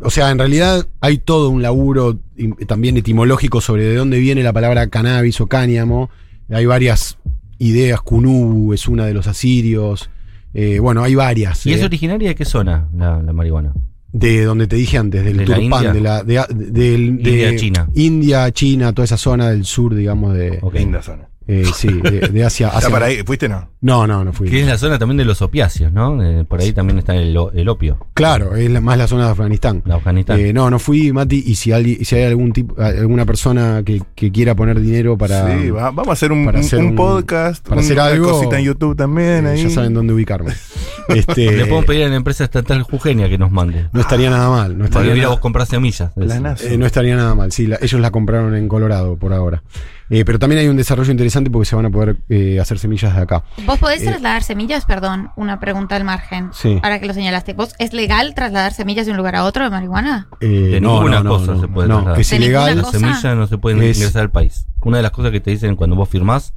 o 0.01 0.11
sea, 0.11 0.31
en 0.31 0.39
realidad 0.39 0.87
hay 1.01 1.19
todo 1.19 1.51
un 1.51 1.63
laburo 1.63 2.19
también 2.67 2.97
etimológico 2.97 3.61
sobre 3.61 3.85
de 3.85 3.97
dónde 3.97 4.19
viene 4.19 4.43
la 4.43 4.53
palabra 4.53 4.89
cannabis 4.89 5.41
o 5.41 5.47
cáñamo. 5.47 6.11
Hay 6.51 6.67
varias 6.67 7.19
ideas, 7.59 8.01
Kunubu 8.03 8.73
es 8.73 8.89
una 8.89 9.07
de 9.07 9.15
los 9.15 9.27
asirios. 9.27 10.11
Eh, 10.55 10.79
bueno, 10.79 11.03
hay 11.03 11.15
varias. 11.15 11.67
¿Y 11.67 11.73
es 11.73 11.81
eh, 11.81 11.85
originaria 11.85 12.29
de 12.29 12.35
qué 12.35 12.45
zona 12.45 12.89
la, 12.97 13.23
la 13.23 13.33
marihuana? 13.33 13.73
de 14.13 14.45
donde 14.45 14.69
te 14.69 14.77
dije 14.77 14.97
antes, 14.97 15.25
del 15.25 15.39
¿De 15.39 15.45
la 15.47 15.57
Turpán, 15.57 15.85
India? 15.87 15.93
de 15.93 16.01
la 16.01 16.23
de, 16.23 16.35
de- 16.55 16.71
del- 16.71 17.21
de- 17.21 17.31
India, 17.31 17.57
China. 17.57 17.89
India, 17.97 18.53
China, 18.53 18.93
toda 18.93 19.05
esa 19.07 19.17
zona 19.17 19.51
del 19.51 19.65
sur, 19.65 19.93
digamos, 19.93 20.35
de, 20.35 20.61
Ok. 20.63 20.75
Linda 20.75 21.03
zona. 21.03 21.29
Eh, 21.47 21.65
sí, 21.75 21.89
de, 21.89 22.21
de 22.29 22.45
Asia. 22.47 22.67
¿Está 22.69 22.79
Asia- 22.79 22.91
para 22.91 23.07
ahí? 23.07 23.23
¿Fuiste 23.25 23.49
no? 23.49 23.69
No, 23.81 24.07
no, 24.07 24.25
no 24.25 24.33
fui. 24.33 24.49
Que 24.49 24.61
es 24.61 24.67
la 24.67 24.79
zona 24.79 24.99
también 24.99 25.19
de 25.19 25.25
los 25.27 25.43
opiáceos, 25.43 25.93
¿no? 25.93 26.23
Eh, 26.23 26.45
por 26.45 26.61
ahí 26.61 26.73
también 26.73 26.99
está 26.99 27.15
el, 27.15 27.37
o- 27.37 27.53
el 27.53 27.69
opio, 27.69 27.99
Claro, 28.15 28.57
es 28.57 28.71
la- 28.71 28.81
más 28.81 28.97
la 28.97 29.07
zona 29.07 29.27
de 29.27 29.31
Afganistán. 29.33 29.83
de 29.85 29.93
Afganistán. 29.93 30.41
Eh, 30.41 30.53
no, 30.55 30.71
no 30.71 30.79
fui, 30.79 31.13
Mati, 31.13 31.43
y 31.47 31.55
si, 31.57 31.73
alguien, 31.73 32.05
si 32.05 32.17
hay 32.17 32.25
algún 32.25 32.53
tipo, 32.53 32.81
alguna 32.81 33.27
persona 33.27 33.83
que, 33.85 34.03
que 34.15 34.33
quiera 34.33 34.55
poner 34.55 34.81
dinero 34.81 35.19
para... 35.19 35.59
sí, 35.59 35.71
va- 35.71 35.91
vamos 35.91 36.09
a 36.09 36.13
hacer 36.13 36.33
un, 36.33 36.45
para 36.47 36.59
un- 36.61 36.65
hacer 36.65 36.79
un 36.79 36.87
un- 36.87 36.95
podcast, 36.97 37.63
para 37.69 37.77
un- 37.81 37.85
hacer 37.85 37.97
una 37.97 38.05
algo, 38.07 38.31
cosita 38.31 38.59
en 38.59 38.65
YouTube 38.65 38.97
también. 38.97 39.47
eh, 39.47 39.51
ahí. 39.51 39.63
ya 39.65 39.71
saben 39.71 39.93
dónde 39.95 40.13
ubicarme. 40.15 40.53
Este, 41.07 41.53
Le 41.53 41.67
podemos 41.67 41.85
pedir 41.85 42.05
a 42.05 42.09
la 42.09 42.17
empresa 42.17 42.45
estatal 42.45 42.83
Jujeña 42.83 43.29
que 43.29 43.37
nos 43.37 43.51
mande. 43.51 43.89
no 43.93 44.01
estaría 44.01 44.31
nada 44.31 44.49
mal. 44.49 44.79
No 44.79 44.87
estaría, 44.87 45.11
ir 45.13 45.19
a 45.19 45.23
nada, 45.25 45.29
vos 45.33 45.41
comprar 45.41 45.67
semillas. 45.67 46.15
de 46.15 46.25
La. 46.25 46.41
NASA. 46.41 46.65
eh, 46.67 46.79
no 46.79 46.87
estaría 46.87 47.15
nada 47.15 47.35
mal. 47.35 47.53
Sí, 47.53 47.67
la- 47.67 47.77
ellos 47.83 48.01
la 48.01 48.11
compraron 48.11 48.55
en 48.55 48.69
Colorado 48.69 49.17
por 49.19 49.35
ahora. 49.35 49.63
Eh, 50.11 50.25
pero 50.25 50.39
también 50.39 50.61
hay 50.61 50.69
un 50.69 50.77
desarrollo 50.77 51.11
interesante 51.11 51.51
porque 51.51 51.65
se 51.67 51.75
van 51.77 51.87
a 51.87 51.91
poder 51.91 52.19
eh, 52.29 52.61
hacer 52.61 52.79
semillas 52.79 53.15
de 53.15 53.23
acá. 53.23 53.43
¿Vos 53.67 53.79
podés 53.79 54.03
Eh, 54.03 54.07
trasladar 54.07 54.43
semillas? 54.43 54.85
Perdón, 54.85 55.31
una 55.37 55.61
pregunta 55.61 55.97
al 55.97 56.05
margen. 56.05 56.51
Sí. 56.53 56.79
Ahora 56.83 57.01
que 57.01 57.07
lo 57.07 57.15
señalaste. 57.15 57.55
¿Vos 57.55 57.75
es 57.79 57.93
legal 57.95 58.35
trasladar 58.35 58.73
semillas 58.75 59.07
de 59.07 59.13
un 59.13 59.17
lugar 59.19 59.35
a 59.37 59.45
otro 59.45 59.65
de 59.65 59.71
marihuana? 59.71 60.29
Eh, 60.41 60.47
De 60.47 60.81
no, 60.81 60.95
ninguna 60.97 61.17
no, 61.19 61.23
no, 61.25 61.31
cosa 61.39 61.53
no, 61.55 61.61
se 61.63 61.69
puede 61.69 61.89
no, 61.89 61.95
trasladar. 61.97 62.21
es 62.21 62.33
ilegal. 62.33 62.77
Las 62.77 62.91
semillas 62.91 63.37
no 63.37 63.47
se 63.47 63.57
pueden 63.59 63.83
Es- 63.83 63.97
ingresar 63.97 64.23
al 64.23 64.31
país. 64.31 64.67
Una 64.83 64.99
de 64.99 65.03
las 65.03 65.13
cosas 65.13 65.33
que 65.33 65.41
te 65.41 65.51
dicen 65.51 65.75
cuando 65.77 65.97
vos 65.97 66.09
firmás 66.09 66.53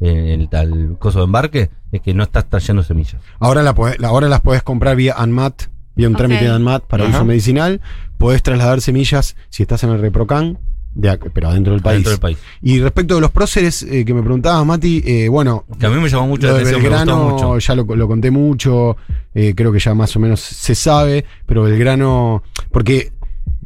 eh, 0.00 0.34
el 0.38 0.48
tal 0.48 0.96
coso 0.98 1.18
de 1.20 1.24
embarque 1.24 1.70
es 1.92 2.00
que 2.00 2.14
no 2.14 2.22
estás 2.24 2.48
trayendo 2.48 2.82
semillas. 2.82 3.16
Ahora, 3.40 3.62
la 3.62 3.74
podés- 3.74 3.98
la- 3.98 4.08
ahora 4.08 4.28
las 4.28 4.40
podés 4.40 4.62
comprar 4.62 4.96
vía 4.96 5.14
ANMAT, 5.16 5.62
vía 5.96 6.08
un 6.08 6.14
trámite 6.16 6.44
de 6.44 6.50
ANMAT 6.50 6.84
para 6.86 7.04
Ajá. 7.04 7.16
uso 7.16 7.24
medicinal. 7.24 7.80
Podés 8.18 8.42
trasladar 8.42 8.80
semillas 8.80 9.36
si 9.50 9.62
estás 9.62 9.82
en 9.84 9.90
el 9.90 10.00
ReproCan, 10.00 10.58
de 10.94 11.18
pero 11.32 11.48
adentro 11.48 11.72
del 11.72 11.82
país. 11.82 11.96
Dentro 11.96 12.10
del 12.12 12.20
país. 12.20 12.38
Y 12.62 12.80
respecto 12.80 13.14
de 13.16 13.20
los 13.20 13.30
próceres 13.30 13.82
eh, 13.82 14.04
que 14.04 14.14
me 14.14 14.22
preguntabas, 14.22 14.64
Mati, 14.64 15.02
eh, 15.04 15.28
bueno, 15.28 15.64
Que 15.78 15.86
a 15.86 15.90
mí 15.90 16.00
me 16.00 16.08
llamó 16.08 16.28
mucho 16.28 16.46
la 16.46 16.54
atención, 16.54 16.80
me 16.82 16.88
Belgrano 16.88 17.30
gustó 17.32 17.48
mucho. 17.48 17.58
ya 17.58 17.74
lo, 17.74 17.84
lo 17.96 18.06
conté 18.08 18.30
mucho, 18.30 18.96
eh, 19.34 19.54
creo 19.56 19.72
que 19.72 19.78
ya 19.80 19.92
más 19.94 20.14
o 20.16 20.20
menos 20.20 20.40
se 20.40 20.74
sabe, 20.74 21.24
pero 21.46 21.62
Belgrano, 21.64 22.42
porque, 22.70 23.12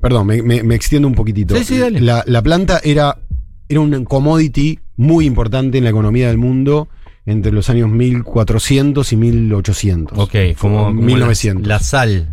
perdón, 0.01 0.27
me, 0.29 0.43
me- 0.43 0.63
me 0.63 0.75
extiendo 0.75 1.07
un 1.07 1.15
poquitito. 1.15 1.55
Sí, 1.57 1.65
sí, 1.65 1.79
dale. 1.79 2.01
La, 2.01 2.25
la 2.27 2.43
planta 2.43 2.81
era, 2.83 3.19
era 3.69 3.81
un 3.81 4.05
commodity 4.05 4.79
muy 4.97 5.27
importante 5.27 5.79
en 5.79 5.85
la 5.85 5.91
economía 5.91 6.29
del 6.29 6.39
mundo 6.39 6.89
entre 7.27 7.53
los 7.53 7.69
años 7.69 7.91
1400 7.91 9.13
y 9.13 9.17
1800. 9.17 10.19
Ok, 10.19 10.35
como, 10.59 10.85
como 10.87 11.03
1900. 11.03 11.67
La, 11.67 11.75
la 11.75 11.81
sal. 11.81 12.29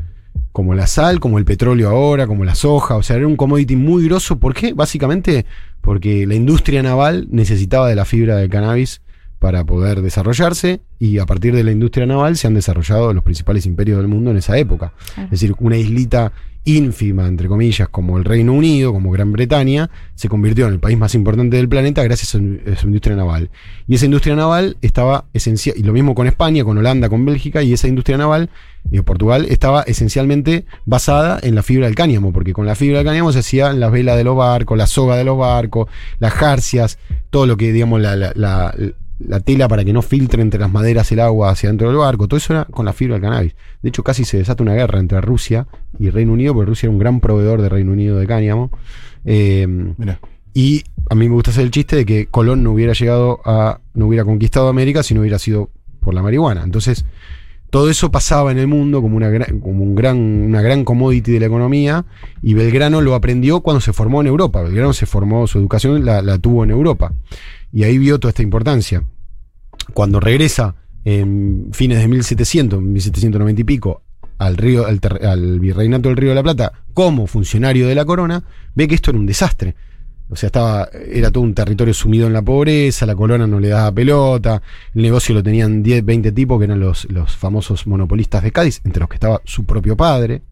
Como 0.55 0.73
la 0.73 0.87
sal, 0.87 1.19
como 1.19 1.37
el 1.37 1.43
petróleo 1.43 1.89
ahora, 1.89 2.27
como 2.27 2.45
la 2.45 2.55
soja. 2.55 2.95
O 2.95 3.03
sea, 3.03 3.17
era 3.17 3.27
un 3.27 3.35
commodity 3.35 3.75
muy 3.75 4.05
grosso. 4.05 4.39
¿Por 4.39 4.53
qué? 4.53 4.71
Básicamente 4.71 5.45
porque 5.81 6.25
la 6.25 6.35
industria 6.35 6.81
naval 6.81 7.27
necesitaba 7.29 7.89
de 7.89 7.95
la 7.95 8.05
fibra 8.05 8.37
del 8.37 8.49
cannabis 8.49 9.01
para 9.45 9.63
poder 9.63 10.01
desarrollarse 10.01 10.81
y 10.97 11.19
a 11.19 11.27
partir 11.27 11.53
de 11.53 11.63
la 11.63 11.71
industria 11.71 12.07
naval 12.07 12.35
se 12.35 12.47
han 12.47 12.55
desarrollado 12.55 13.13
los 13.13 13.23
principales 13.23 13.67
imperios 13.67 13.99
del 13.99 14.07
mundo 14.07 14.31
en 14.31 14.37
esa 14.37 14.57
época. 14.57 14.91
Claro. 15.13 15.25
Es 15.25 15.29
decir, 15.39 15.53
una 15.59 15.77
islita 15.77 16.31
ínfima, 16.67 17.27
entre 17.27 17.47
comillas, 17.47 17.87
como 17.89 18.17
el 18.17 18.23
Reino 18.25 18.51
Unido, 18.51 18.91
como 18.91 19.11
Gran 19.11 19.31
Bretaña, 19.31 19.91
se 20.15 20.29
convirtió 20.29 20.65
en 20.65 20.73
el 20.73 20.79
país 20.79 20.97
más 20.97 21.13
importante 21.13 21.57
del 21.57 21.69
planeta 21.69 22.01
gracias 22.03 22.29
a 22.33 22.39
su, 22.39 22.87
industria 22.87 23.15
naval. 23.15 23.51
Y 23.87 23.93
esa 23.93 24.05
industria 24.05 24.35
naval 24.35 24.77
estaba 24.81 25.25
esencial, 25.33 25.75
y 25.77 25.83
lo 25.83 25.93
mismo 25.93 26.15
con 26.15 26.25
España, 26.25 26.63
con 26.63 26.79
Holanda, 26.79 27.07
con 27.07 27.23
Bélgica, 27.23 27.61
y 27.61 27.71
esa 27.73 27.87
industria 27.87 28.17
naval, 28.17 28.49
y 28.91 28.99
Portugal, 29.01 29.45
estaba 29.47 29.83
esencialmente 29.83 30.65
basada 30.85 31.39
en 31.43 31.53
la 31.53 31.61
fibra 31.61 31.85
del 31.85 31.93
cáñamo, 31.93 32.33
porque 32.33 32.53
con 32.53 32.65
la 32.65 32.73
fibra 32.73 32.97
del 32.97 33.05
cáñamo 33.05 33.31
se 33.31 33.39
hacían 33.39 33.79
las 33.79 33.91
velas 33.91 34.17
de 34.17 34.23
los 34.23 34.35
barcos, 34.35 34.75
la 34.75 34.87
soga 34.87 35.17
de 35.17 35.23
los 35.23 35.37
barcos, 35.37 35.87
las 36.17 36.33
jarcias, 36.33 36.97
todo 37.29 37.45
lo 37.45 37.57
que, 37.57 37.71
digamos, 37.73 38.01
la, 38.01 38.15
la- 38.15 38.33
la- 38.35 38.73
la 39.19 39.39
tela 39.39 39.67
para 39.67 39.83
que 39.85 39.93
no 39.93 40.01
filtre 40.01 40.41
entre 40.41 40.59
las 40.59 40.71
maderas 40.71 41.11
el 41.11 41.19
agua 41.19 41.49
hacia 41.49 41.69
dentro 41.69 41.87
del 41.87 41.97
barco, 41.97 42.27
todo 42.27 42.37
eso 42.37 42.53
era 42.53 42.65
con 42.65 42.85
la 42.85 42.93
fibra 42.93 43.15
del 43.15 43.21
cannabis. 43.21 43.55
De 43.81 43.89
hecho, 43.89 44.03
casi 44.03 44.25
se 44.25 44.37
desata 44.37 44.63
una 44.63 44.73
guerra 44.73 44.99
entre 44.99 45.21
Rusia 45.21 45.67
y 45.99 46.09
Reino 46.09 46.33
Unido, 46.33 46.53
porque 46.53 46.69
Rusia 46.69 46.87
era 46.87 46.91
un 46.91 46.99
gran 46.99 47.19
proveedor 47.19 47.61
de 47.61 47.69
Reino 47.69 47.91
Unido 47.91 48.17
de 48.17 48.27
cáñamo. 48.27 48.71
Eh, 49.23 49.65
Mira. 49.97 50.19
y 50.53 50.83
a 51.09 51.15
mí 51.15 51.27
me 51.27 51.33
gusta 51.33 51.51
hacer 51.51 51.63
el 51.63 51.71
chiste 51.71 51.95
de 51.95 52.05
que 52.05 52.27
Colón 52.27 52.63
no 52.63 52.71
hubiera 52.71 52.93
llegado 52.93 53.41
a, 53.45 53.79
no 53.93 54.07
hubiera 54.07 54.25
conquistado 54.25 54.67
América 54.67 55.03
si 55.03 55.13
no 55.13 55.21
hubiera 55.21 55.39
sido 55.39 55.69
por 55.99 56.13
la 56.13 56.21
marihuana. 56.21 56.63
Entonces, 56.63 57.05
todo 57.69 57.89
eso 57.89 58.11
pasaba 58.11 58.51
en 58.51 58.59
el 58.59 58.67
mundo 58.67 59.01
como 59.01 59.17
una 59.17 59.29
gran, 59.29 59.59
como 59.59 59.83
un 59.83 59.95
gran, 59.95 60.17
una 60.17 60.61
gran 60.61 60.85
commodity 60.85 61.31
de 61.33 61.39
la 61.41 61.47
economía 61.47 62.05
y 62.41 62.53
Belgrano 62.53 63.01
lo 63.01 63.15
aprendió 63.15 63.61
cuando 63.61 63.81
se 63.81 63.91
formó 63.91 64.21
en 64.21 64.27
Europa. 64.27 64.61
Belgrano 64.61 64.93
se 64.93 65.05
formó, 65.05 65.45
su 65.47 65.57
educación 65.59 66.05
la, 66.05 66.21
la 66.21 66.37
tuvo 66.37 66.63
en 66.63 66.69
Europa. 66.69 67.13
Y 67.75 67.83
ahí 67.83 67.97
vio 67.97 68.21
toda 68.21 68.29
esta 68.29 68.41
importancia. 68.41 69.03
Cuando 69.93 70.21
regresa 70.21 70.75
en 71.03 71.71
fines 71.73 71.99
de 71.99 72.07
1700, 72.07 72.81
1790 72.81 73.61
y 73.61 73.63
pico, 73.65 74.01
al, 74.37 74.55
río, 74.55 74.85
al, 74.87 75.01
al 75.21 75.59
virreinato 75.59 76.07
del 76.07 76.17
Río 76.17 76.29
de 76.29 76.35
la 76.35 76.43
Plata 76.43 76.71
como 76.93 77.27
funcionario 77.27 77.85
de 77.89 77.93
la 77.93 78.05
corona, 78.05 78.45
ve 78.75 78.87
que 78.87 78.95
esto 78.95 79.11
era 79.11 79.19
un 79.19 79.25
desastre. 79.25 79.75
O 80.29 80.37
sea, 80.37 80.47
estaba, 80.47 80.87
era 81.11 81.29
todo 81.31 81.43
un 81.43 81.53
territorio 81.53 81.93
sumido 81.93 82.27
en 82.27 82.33
la 82.33 82.41
pobreza, 82.41 83.05
la 83.05 83.13
corona 83.13 83.45
no 83.45 83.59
le 83.59 83.67
daba 83.67 83.91
pelota, 83.91 84.61
el 84.93 85.01
negocio 85.01 85.35
lo 85.35 85.43
tenían 85.43 85.83
10, 85.83 86.05
20 86.05 86.31
tipos 86.31 86.57
que 86.57 86.63
eran 86.63 86.79
los, 86.79 87.11
los 87.11 87.35
famosos 87.35 87.87
monopolistas 87.87 88.41
de 88.41 88.53
Cádiz, 88.53 88.79
entre 88.85 89.01
los 89.01 89.09
que 89.09 89.15
estaba 89.15 89.41
su 89.43 89.65
propio 89.65 89.97
padre. 89.97 90.43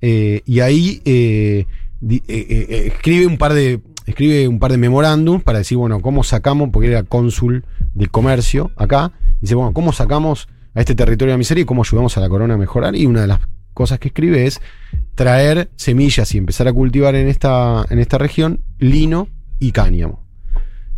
Eh, 0.00 0.42
y 0.44 0.58
ahí 0.58 1.00
eh, 1.04 1.66
eh, 2.10 2.92
escribe 2.92 3.28
un 3.28 3.38
par 3.38 3.54
de 3.54 3.80
escribe 4.10 4.48
un 4.48 4.58
par 4.58 4.70
de 4.70 4.78
memorándums 4.78 5.42
para 5.42 5.58
decir, 5.58 5.78
bueno, 5.78 6.00
cómo 6.00 6.22
sacamos, 6.22 6.70
porque 6.72 6.88
era 6.88 7.02
cónsul 7.02 7.64
del 7.94 8.10
comercio 8.10 8.70
acá, 8.76 9.12
dice, 9.40 9.54
bueno, 9.54 9.72
cómo 9.72 9.92
sacamos 9.92 10.48
a 10.74 10.80
este 10.80 10.94
territorio 10.94 11.32
de 11.32 11.34
la 11.34 11.38
miseria 11.38 11.62
y 11.62 11.64
cómo 11.64 11.82
ayudamos 11.82 12.16
a 12.16 12.20
la 12.20 12.28
corona 12.28 12.54
a 12.54 12.56
mejorar. 12.56 12.94
Y 12.94 13.06
una 13.06 13.22
de 13.22 13.26
las 13.26 13.40
cosas 13.74 13.98
que 13.98 14.08
escribe 14.08 14.46
es 14.46 14.60
traer 15.14 15.70
semillas 15.76 16.34
y 16.34 16.38
empezar 16.38 16.68
a 16.68 16.72
cultivar 16.72 17.14
en 17.14 17.28
esta, 17.28 17.84
en 17.90 17.98
esta 17.98 18.18
región 18.18 18.60
lino 18.78 19.28
y 19.58 19.72
cáñamo. 19.72 20.24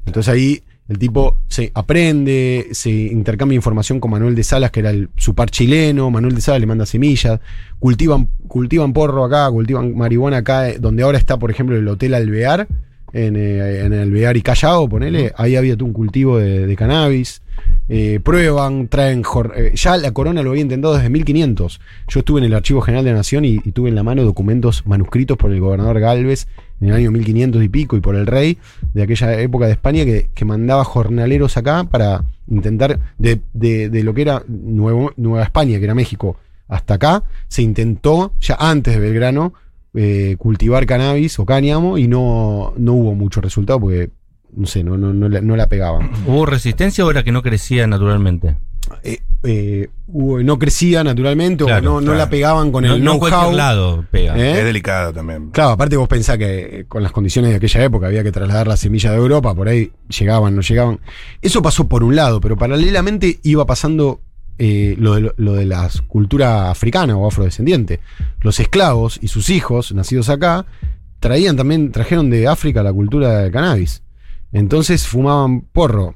Entonces 0.07 0.33
ahí 0.33 0.63
el 0.91 0.99
tipo 0.99 1.37
se 1.47 1.71
aprende, 1.75 2.67
se 2.73 2.91
intercambia 2.91 3.55
información 3.55 4.01
con 4.01 4.11
Manuel 4.11 4.35
de 4.35 4.43
Salas, 4.43 4.73
que 4.73 4.81
era 4.81 4.91
el, 4.91 5.09
su 5.17 5.37
par 5.37 5.49
chileno. 5.49 6.11
Manuel 6.11 6.35
de 6.35 6.41
Salas 6.41 6.61
le 6.61 6.67
manda 6.67 6.85
semillas. 6.85 7.39
Cultivan, 7.79 8.29
cultivan 8.49 8.93
porro 8.93 9.25
acá, 9.25 9.49
cultivan 9.51 9.97
marihuana 9.97 10.39
acá, 10.39 10.69
eh, 10.69 10.79
donde 10.81 11.05
ahora 11.05 11.17
está, 11.17 11.39
por 11.39 11.51
ejemplo, 11.53 11.77
el 11.77 11.87
Hotel 11.87 12.15
Alvear, 12.15 12.67
en, 13.13 13.37
eh, 13.37 13.81
en 13.85 13.93
Alvear 13.93 14.37
y 14.37 14.43
Callao, 14.43 14.89
ponele. 14.89 15.33
Ahí 15.37 15.57
había 15.57 15.75
un 15.81 15.93
cultivo 15.93 16.39
de, 16.39 16.67
de 16.67 16.77
cannabis. 16.77 17.43
Eh, 17.89 18.21
prueban, 18.23 18.89
traen. 18.89 19.23
eh, 19.57 19.73
ya 19.75 19.97
la 19.97 20.13
corona 20.13 20.43
lo 20.43 20.51
había 20.51 20.63
intentado 20.63 20.95
desde 20.95 21.11
1500. 21.11 21.81
Yo 22.09 22.21
estuve 22.21 22.41
en 22.41 22.47
el 22.47 22.55
Archivo 22.55 22.81
General 22.81 23.05
de 23.05 23.11
la 23.11 23.17
Nación 23.19 23.45
y, 23.45 23.61
y 23.65 23.73
tuve 23.73 23.89
en 23.91 23.95
la 23.97 24.03
mano 24.03 24.23
documentos 24.25 24.87
manuscritos 24.87 25.37
por 25.37 25.51
el 25.53 25.61
gobernador 25.61 25.99
Galvez 26.01 26.47
en 26.81 26.89
el 26.89 26.95
año 26.95 27.11
1500 27.11 27.63
y 27.63 27.69
pico 27.69 27.97
y 27.97 28.01
por 28.01 28.15
el 28.17 28.27
rey 28.27 28.57
de 28.95 29.03
aquella 29.03 29.39
época 29.41 29.67
de 29.67 29.73
España 29.73 30.05
que, 30.05 30.31
que 30.35 30.45
mandaba 30.47 30.85
jornaleros 30.85 31.57
acá 31.59 31.85
para 31.85 32.25
intentar, 32.49 32.99
de, 33.19 33.41
de- 33.53 33.91
de 33.91 34.03
lo 34.05 34.15
que 34.15 34.23
era 34.23 34.43
Nuevo- 34.49 35.13
Nueva 35.17 35.43
España, 35.45 35.79
que 35.79 35.85
era 35.85 35.95
México, 35.95 36.37
hasta 36.69 36.95
acá, 36.95 37.25
se 37.49 37.63
intentó, 37.63 38.33
ya 38.41 38.57
antes 38.59 38.95
de 38.95 39.01
Belgrano, 39.01 39.53
eh, 39.95 40.37
cultivar 40.39 40.87
cannabis 40.87 41.39
o 41.39 41.47
cáñamo 41.47 41.99
y 41.99 42.07
no, 42.09 42.73
no 42.77 42.93
hubo 42.95 43.15
mucho 43.15 43.41
resultado 43.41 43.81
porque, 43.81 44.11
no 44.55 44.67
sé, 44.67 44.85
no, 44.85 44.97
no, 44.97 45.13
no, 45.13 45.29
la, 45.29 45.41
no 45.41 45.57
la 45.57 45.69
pegaban. 45.69 46.11
¿Hubo 46.27 46.47
resistencia 46.47 47.05
o 47.05 47.11
era 47.11 47.23
que 47.25 47.33
no 47.33 47.43
crecía 47.43 47.87
naturalmente? 47.87 48.57
Eh, 49.05 49.21
eh, 49.45 49.89
hubo- 50.09 50.43
no 50.43 50.59
crecía 50.59 51.05
naturalmente 51.05 51.65
Claro, 51.65 51.97
o 51.97 52.01
no, 52.01 52.07
no 52.13 52.15
la 52.15 52.29
pegaban 52.29 52.73
con 52.73 52.85
no, 52.85 52.95
el 52.95 53.05
no 53.05 53.19
cualquier 53.19 53.55
lado 53.55 54.05
pega. 54.11 54.37
¿Eh? 54.37 54.59
Es 54.59 54.65
delicado 54.65 55.13
también. 55.13 55.51
Claro, 55.51 55.71
aparte 55.71 55.97
vos 55.97 56.09
pensás 56.09 56.39
que 56.39 56.87
con 56.89 57.03
las 57.03 57.13
condiciones 57.13 57.51
de 57.51 57.57
aquella 57.59 57.85
época 57.85 58.07
había 58.09 58.23
que 58.25 58.33
trasladar 58.33 58.67
la 58.67 58.77
semilla 58.77 59.13
de 59.13 59.19
Europa, 59.19 59.55
por 59.55 59.69
ahí 59.69 59.93
llegaban, 60.19 60.57
no 60.57 60.63
llegaban. 60.63 60.99
Eso 61.41 61.63
pasó 61.63 61.89
por 61.89 62.03
un 62.03 62.17
lado, 62.17 62.41
pero 62.41 62.57
paralelamente 62.57 63.39
iba 63.45 63.65
pasando 63.67 64.21
eh, 64.63 64.95
lo, 64.99 65.15
de, 65.15 65.33
lo 65.39 65.55
de 65.55 65.65
la 65.65 65.89
cultura 66.07 66.71
africana 66.71 67.17
o 67.17 67.27
afrodescendiente. 67.27 67.99
Los 68.43 68.61
esclavos 68.61 69.19
y 69.23 69.29
sus 69.29 69.49
hijos, 69.49 69.93
nacidos 69.95 70.29
acá, 70.29 70.67
traían 71.19 71.57
también, 71.57 71.91
trajeron 71.93 72.29
de 72.31 72.47
África 72.47 72.83
la 72.83 72.93
cultura 72.93 73.39
del 73.39 73.51
cannabis. 73.51 74.03
Entonces 74.53 75.07
fumaban 75.07 75.63
porro. 75.63 76.15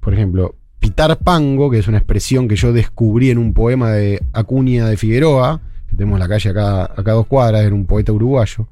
Por 0.00 0.14
ejemplo, 0.14 0.56
pitar 0.80 1.16
pango, 1.18 1.70
que 1.70 1.78
es 1.78 1.88
una 1.88 1.98
expresión 1.98 2.48
que 2.48 2.56
yo 2.56 2.72
descubrí 2.72 3.30
en 3.30 3.38
un 3.38 3.52
poema 3.54 3.92
de 3.92 4.20
Acuña 4.32 4.86
de 4.88 4.96
Figueroa, 4.96 5.60
que 5.88 5.94
tenemos 5.96 6.18
la 6.18 6.26
calle 6.28 6.50
acá, 6.50 6.84
acá 6.84 7.12
a 7.12 7.14
dos 7.14 7.26
cuadras, 7.26 7.62
era 7.64 7.74
un 7.74 7.86
poeta 7.86 8.12
uruguayo. 8.12 8.66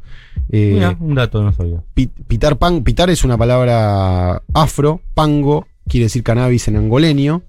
Eh, 0.50 0.72
Mira, 0.74 0.96
un 0.98 1.14
dato 1.14 1.40
no 1.42 1.52
sabía. 1.52 1.82
pi- 1.94 2.10
pitar, 2.26 2.56
pan, 2.56 2.82
pitar 2.82 3.10
es 3.10 3.22
una 3.24 3.38
palabra 3.38 4.42
afro, 4.52 5.00
pango 5.14 5.66
quiere 5.88 6.06
decir 6.06 6.22
cannabis 6.24 6.66
en 6.68 6.76
angoleño. 6.76 7.42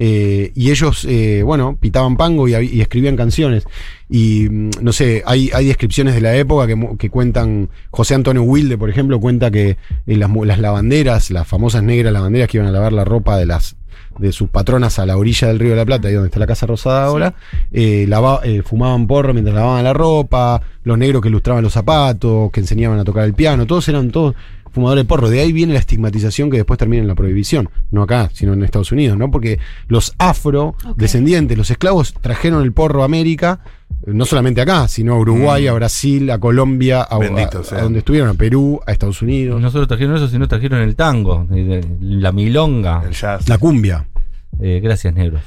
Eh, 0.00 0.52
y 0.54 0.70
ellos, 0.70 1.04
eh, 1.08 1.42
bueno, 1.44 1.76
pitaban 1.80 2.16
pango 2.16 2.48
y, 2.48 2.80
escribían 2.80 3.16
canciones. 3.16 3.64
Y 4.08 4.48
mm, 4.48 4.70
no 4.80 4.92
sé, 4.92 5.22
hay, 5.26 5.50
hay 5.52 5.66
descripciones 5.66 6.14
de 6.14 6.20
la 6.20 6.36
época 6.36 6.66
que, 6.96 7.10
cuentan. 7.10 7.68
José 7.90 8.14
Antonio 8.14 8.42
Wilde, 8.42 8.78
por 8.78 8.90
ejemplo, 8.90 9.18
cuenta 9.20 9.50
que 9.50 9.76
eh, 10.06 10.16
las, 10.16 10.58
lavanderas, 10.58 11.30
las 11.30 11.46
famosas 11.48 11.82
negras 11.82 12.12
lavanderas 12.12 12.48
que 12.48 12.58
iban 12.58 12.68
a 12.68 12.72
lavar 12.72 12.92
la 12.92 13.04
ropa 13.04 13.36
de 13.36 13.46
las 13.46 13.76
de 14.18 14.32
sus 14.32 14.48
patronas 14.48 14.98
a 14.98 15.06
la 15.06 15.16
orilla 15.16 15.46
del 15.46 15.60
río 15.60 15.70
de 15.70 15.76
la 15.76 15.86
Plata, 15.86 16.08
ahí 16.08 16.14
donde 16.14 16.26
está 16.26 16.40
la 16.40 16.46
Casa 16.48 16.66
Rosada 16.66 17.04
ahora, 17.04 17.34
lava- 17.70 18.40
fumaban 18.64 19.06
porro 19.06 19.32
mientras 19.32 19.54
lavaban 19.54 19.84
la 19.84 19.92
ropa, 19.92 20.60
los 20.82 20.98
negros 20.98 21.22
que 21.22 21.28
ilustraban 21.28 21.62
los 21.62 21.72
zapatos, 21.72 22.50
que 22.50 22.58
enseñaban 22.58 22.98
a 22.98 23.04
tocar 23.04 23.24
el 23.24 23.34
piano, 23.34 23.64
todos 23.64 23.88
eran 23.88 24.10
todos 24.10 24.34
fumadores 24.70 25.04
de 25.04 25.08
porro. 25.08 25.28
De 25.30 25.40
ahí 25.40 25.52
viene 25.52 25.72
la 25.72 25.78
estigmatización 25.78 26.50
que 26.50 26.56
después 26.58 26.78
termina 26.78 27.02
en 27.02 27.08
la 27.08 27.14
prohibición, 27.14 27.68
no 27.90 28.02
acá, 28.02 28.30
sino 28.32 28.52
en 28.52 28.62
Estados 28.64 28.92
Unidos, 28.92 29.16
¿no? 29.18 29.30
Porque 29.30 29.58
los 29.88 30.14
afro 30.18 30.74
descendientes, 30.96 31.56
los 31.58 31.70
esclavos, 31.70 32.14
trajeron 32.14 32.62
el 32.62 32.72
porro 32.72 33.02
a 33.02 33.04
América, 33.04 33.60
eh, 34.06 34.10
no 34.12 34.24
solamente 34.24 34.60
acá, 34.60 34.88
sino 34.88 35.14
a 35.14 35.18
Uruguay, 35.18 35.66
Mm. 35.66 35.68
a 35.68 35.72
Brasil, 35.72 36.30
a 36.30 36.38
Colombia, 36.38 37.02
a, 37.02 37.18
Bendito 37.18 37.60
a- 37.60 37.64
sea. 37.64 37.78
a 37.78 37.82
donde 37.82 38.00
estuvieron, 38.00 38.28
a 38.30 38.34
Perú, 38.34 38.80
a 38.86 38.92
Estados 38.92 39.22
Unidos. 39.22 39.60
No 39.60 39.70
solo 39.70 39.86
trajeron 39.86 40.16
eso, 40.16 40.28
sino 40.28 40.46
trajeron 40.48 40.80
el 40.82 40.94
tango, 40.96 41.46
eh, 41.52 41.84
la 42.00 42.32
milonga. 42.32 43.02
El 43.06 43.12
jazz. 43.12 43.48
La 43.48 43.58
cumbia. 43.58 44.06
Eh, 44.60 44.80
gracias, 44.82 45.14
negros. 45.14 45.40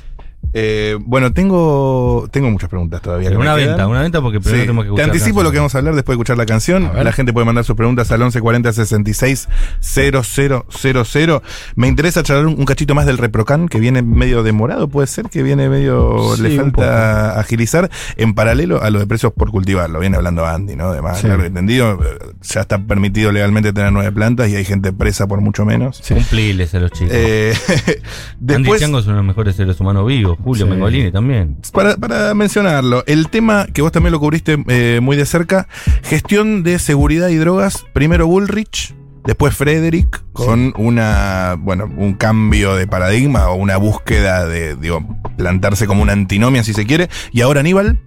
Eh, 0.54 0.98
bueno, 1.06 1.32
tengo, 1.34 2.28
tengo 2.32 2.50
muchas 2.50 2.70
preguntas 2.70 3.02
todavía. 3.02 3.30
Me 3.30 3.38
una 3.38 3.56
quedan. 3.56 3.70
venta, 3.70 3.88
una 3.88 4.02
venta 4.02 4.22
porque 4.22 4.40
primero 4.40 4.58
Sí. 4.58 4.68
tenemos 4.68 4.84
que 4.84 4.90
Te 4.90 4.94
escuchar 4.96 5.06
anticipo 5.10 5.26
canción. 5.36 5.44
lo 5.46 5.52
que 5.52 5.58
vamos 5.58 5.76
a 5.76 5.78
hablar 5.78 5.96
después 5.96 6.14
de 6.18 6.22
escuchar 6.22 6.38
la 6.38 6.46
canción. 6.46 6.92
La 7.04 7.12
gente 7.12 7.34
puede 7.34 7.46
mandar 7.46 7.64
sus 7.64 7.76
preguntas 7.76 8.12
al 8.12 8.20
1140 8.20 8.74
66 8.74 9.48
000. 9.80 11.42
Me 11.76 11.88
interesa 11.88 12.24
charlar 12.24 12.48
un, 12.48 12.60
un 12.60 12.66
cachito 12.66 12.96
más 12.96 13.06
del 13.06 13.18
Reprocan, 13.18 13.68
que 13.68 13.80
viene 13.80 14.02
medio 14.02 14.44
demorado, 14.44 14.88
puede 14.88 15.08
ser 15.08 15.30
que 15.30 15.44
viene 15.44 15.70
medio. 15.70 16.36
Sí, 16.36 16.42
le 16.42 16.56
falta 16.58 17.40
agilizar, 17.40 17.90
en 18.18 18.34
paralelo 18.34 18.82
a 18.82 18.90
lo 18.90 19.00
de 19.00 19.08
precios 19.08 19.32
por 19.34 19.52
cultivar. 19.52 19.90
Lo 19.90 20.00
viene 20.00 20.18
hablando 20.18 20.46
Andy, 20.46 20.76
¿no? 20.76 20.88
Además, 20.90 21.20
Sí. 21.20 21.28
y 21.28 21.32
entendido. 21.32 22.00
Ya 22.42 22.62
está 22.62 22.78
permitido 22.80 23.32
legalmente 23.32 23.74
tener 23.74 23.92
nueve 23.92 24.12
plantas 24.12 24.50
y 24.50 24.56
hay 24.56 24.66
gente 24.66 24.92
presa 24.94 25.28
por 25.28 25.42
mucho 25.42 25.66
menos. 25.66 26.00
Sí. 26.04 26.14
Cumpliles 26.14 26.74
a 26.76 26.80
los 26.80 26.92
chicos. 26.92 27.14
Eh, 27.16 27.54
Andy 28.50 28.70
Chango 28.80 29.00
es 29.00 29.06
uno 29.06 29.16
de 29.16 29.22
los 29.22 29.26
mejores 29.26 29.56
seres 29.56 29.80
humanos 29.80 30.06
vivos. 30.08 30.38
Julio 30.41 30.65
Sí. 30.65 30.71
Mengolini 30.71 31.12
también. 31.12 31.58
Para, 31.73 31.95
para 31.97 32.34
mencionarlo, 32.34 33.04
el 33.08 33.30
tema 33.30 33.67
que 33.73 33.82
vos 33.82 33.91
también 33.91 34.12
lo 34.12 34.19
cubriste 34.19 34.58
eh, 34.67 34.99
muy 35.01 35.15
de 35.17 35.25
cerca, 35.25 35.67
gestión 36.04 36.63
de 36.63 36.80
seguridad 36.80 37.30
y 37.30 37.36
drogas, 37.36 37.86
primero 37.93 38.27
Bullrich, 38.27 38.93
después 39.25 39.56
Frederick, 39.56 40.23
con 40.34 40.73
una, 40.77 41.56
bueno, 41.60 41.89
un 41.95 42.13
cambio 42.15 42.75
de 42.75 42.88
paradigma 42.88 43.49
o 43.49 43.56
una 43.56 43.77
búsqueda 43.77 44.47
de, 44.47 44.75
digo, 44.75 45.06
plantarse 45.38 45.88
como 45.88 46.01
una 46.01 46.13
antinomia 46.13 46.63
si 46.63 46.73
se 46.73 46.86
quiere, 46.86 47.10
y 47.32 47.41
ahora 47.41 47.60
Aníbal, 47.60 47.99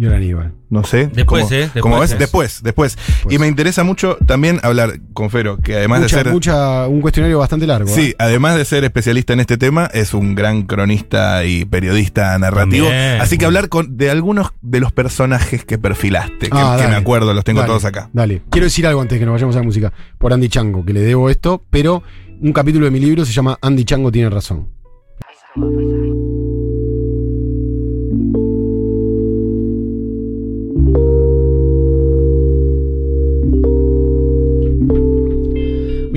Y 0.00 0.06
Aníbal. 0.06 0.54
no 0.70 0.82
sé. 0.84 1.08
Después, 1.08 1.44
¿cómo- 1.44 1.52
¿eh? 1.54 1.60
Después, 1.60 1.82
¿cómo 1.82 2.00
ves? 2.00 2.18
Después, 2.18 2.62
después. 2.62 2.96
Después. 2.96 3.34
Y 3.34 3.38
me 3.38 3.46
interesa 3.48 3.84
mucho 3.84 4.16
también 4.26 4.58
hablar 4.62 4.98
con 5.12 5.28
Fero, 5.28 5.58
que 5.58 5.74
además 5.76 6.00
Mucha, 6.00 6.16
de 6.18 6.22
ser... 6.24 6.32
mucha- 6.32 6.86
un 6.88 7.00
cuestionario 7.02 7.38
bastante 7.38 7.66
largo. 7.66 7.88
Sí, 7.88 8.10
¿eh? 8.10 8.16
además 8.18 8.56
de 8.56 8.64
ser 8.64 8.84
especialista 8.84 9.32
en 9.34 9.40
este 9.40 9.58
tema, 9.58 9.90
es 9.92 10.14
un 10.14 10.34
gran 10.34 10.62
cronista 10.62 11.44
y 11.44 11.64
periodista 11.66 12.38
narrativo. 12.38 12.86
También. 12.86 13.20
Así 13.20 13.36
que 13.36 13.44
hablar 13.44 13.68
con, 13.68 13.96
de 13.98 14.10
algunos 14.10 14.52
de 14.62 14.80
los 14.80 14.90
personajes 14.92 15.64
que 15.66 15.76
perfilaste, 15.76 16.48
que, 16.48 16.56
Ah, 16.58 16.78
que 16.80 16.88
me 16.88 16.94
acuerdo, 16.96 17.34
los 17.34 17.44
tengo 17.44 17.60
Dale, 17.60 17.68
todos 17.68 17.84
acá. 17.84 18.08
Dale. 18.14 18.40
Quiero 18.50 18.64
decir 18.64 18.86
algo 18.86 19.00
antes 19.02 19.18
que 19.18 19.26
nos 19.26 19.32
vayamos 19.34 19.56
a 19.56 19.58
la 19.58 19.64
música. 19.64 19.92
Por 20.18 20.32
Andy 20.32 20.48
Chango, 20.48 20.84
que 20.84 20.92
le 20.94 21.00
debo 21.00 21.28
esto, 21.28 21.62
pero 21.68 22.02
un 22.40 22.52
capítulo 22.54 22.86
de 22.86 22.90
mi 22.90 23.00
libro 23.00 23.24
se 23.26 23.32
llama 23.32 23.58
Andy 23.60 23.84
Chango 23.84 24.10
tiene 24.10 24.30
razón. 24.30 24.68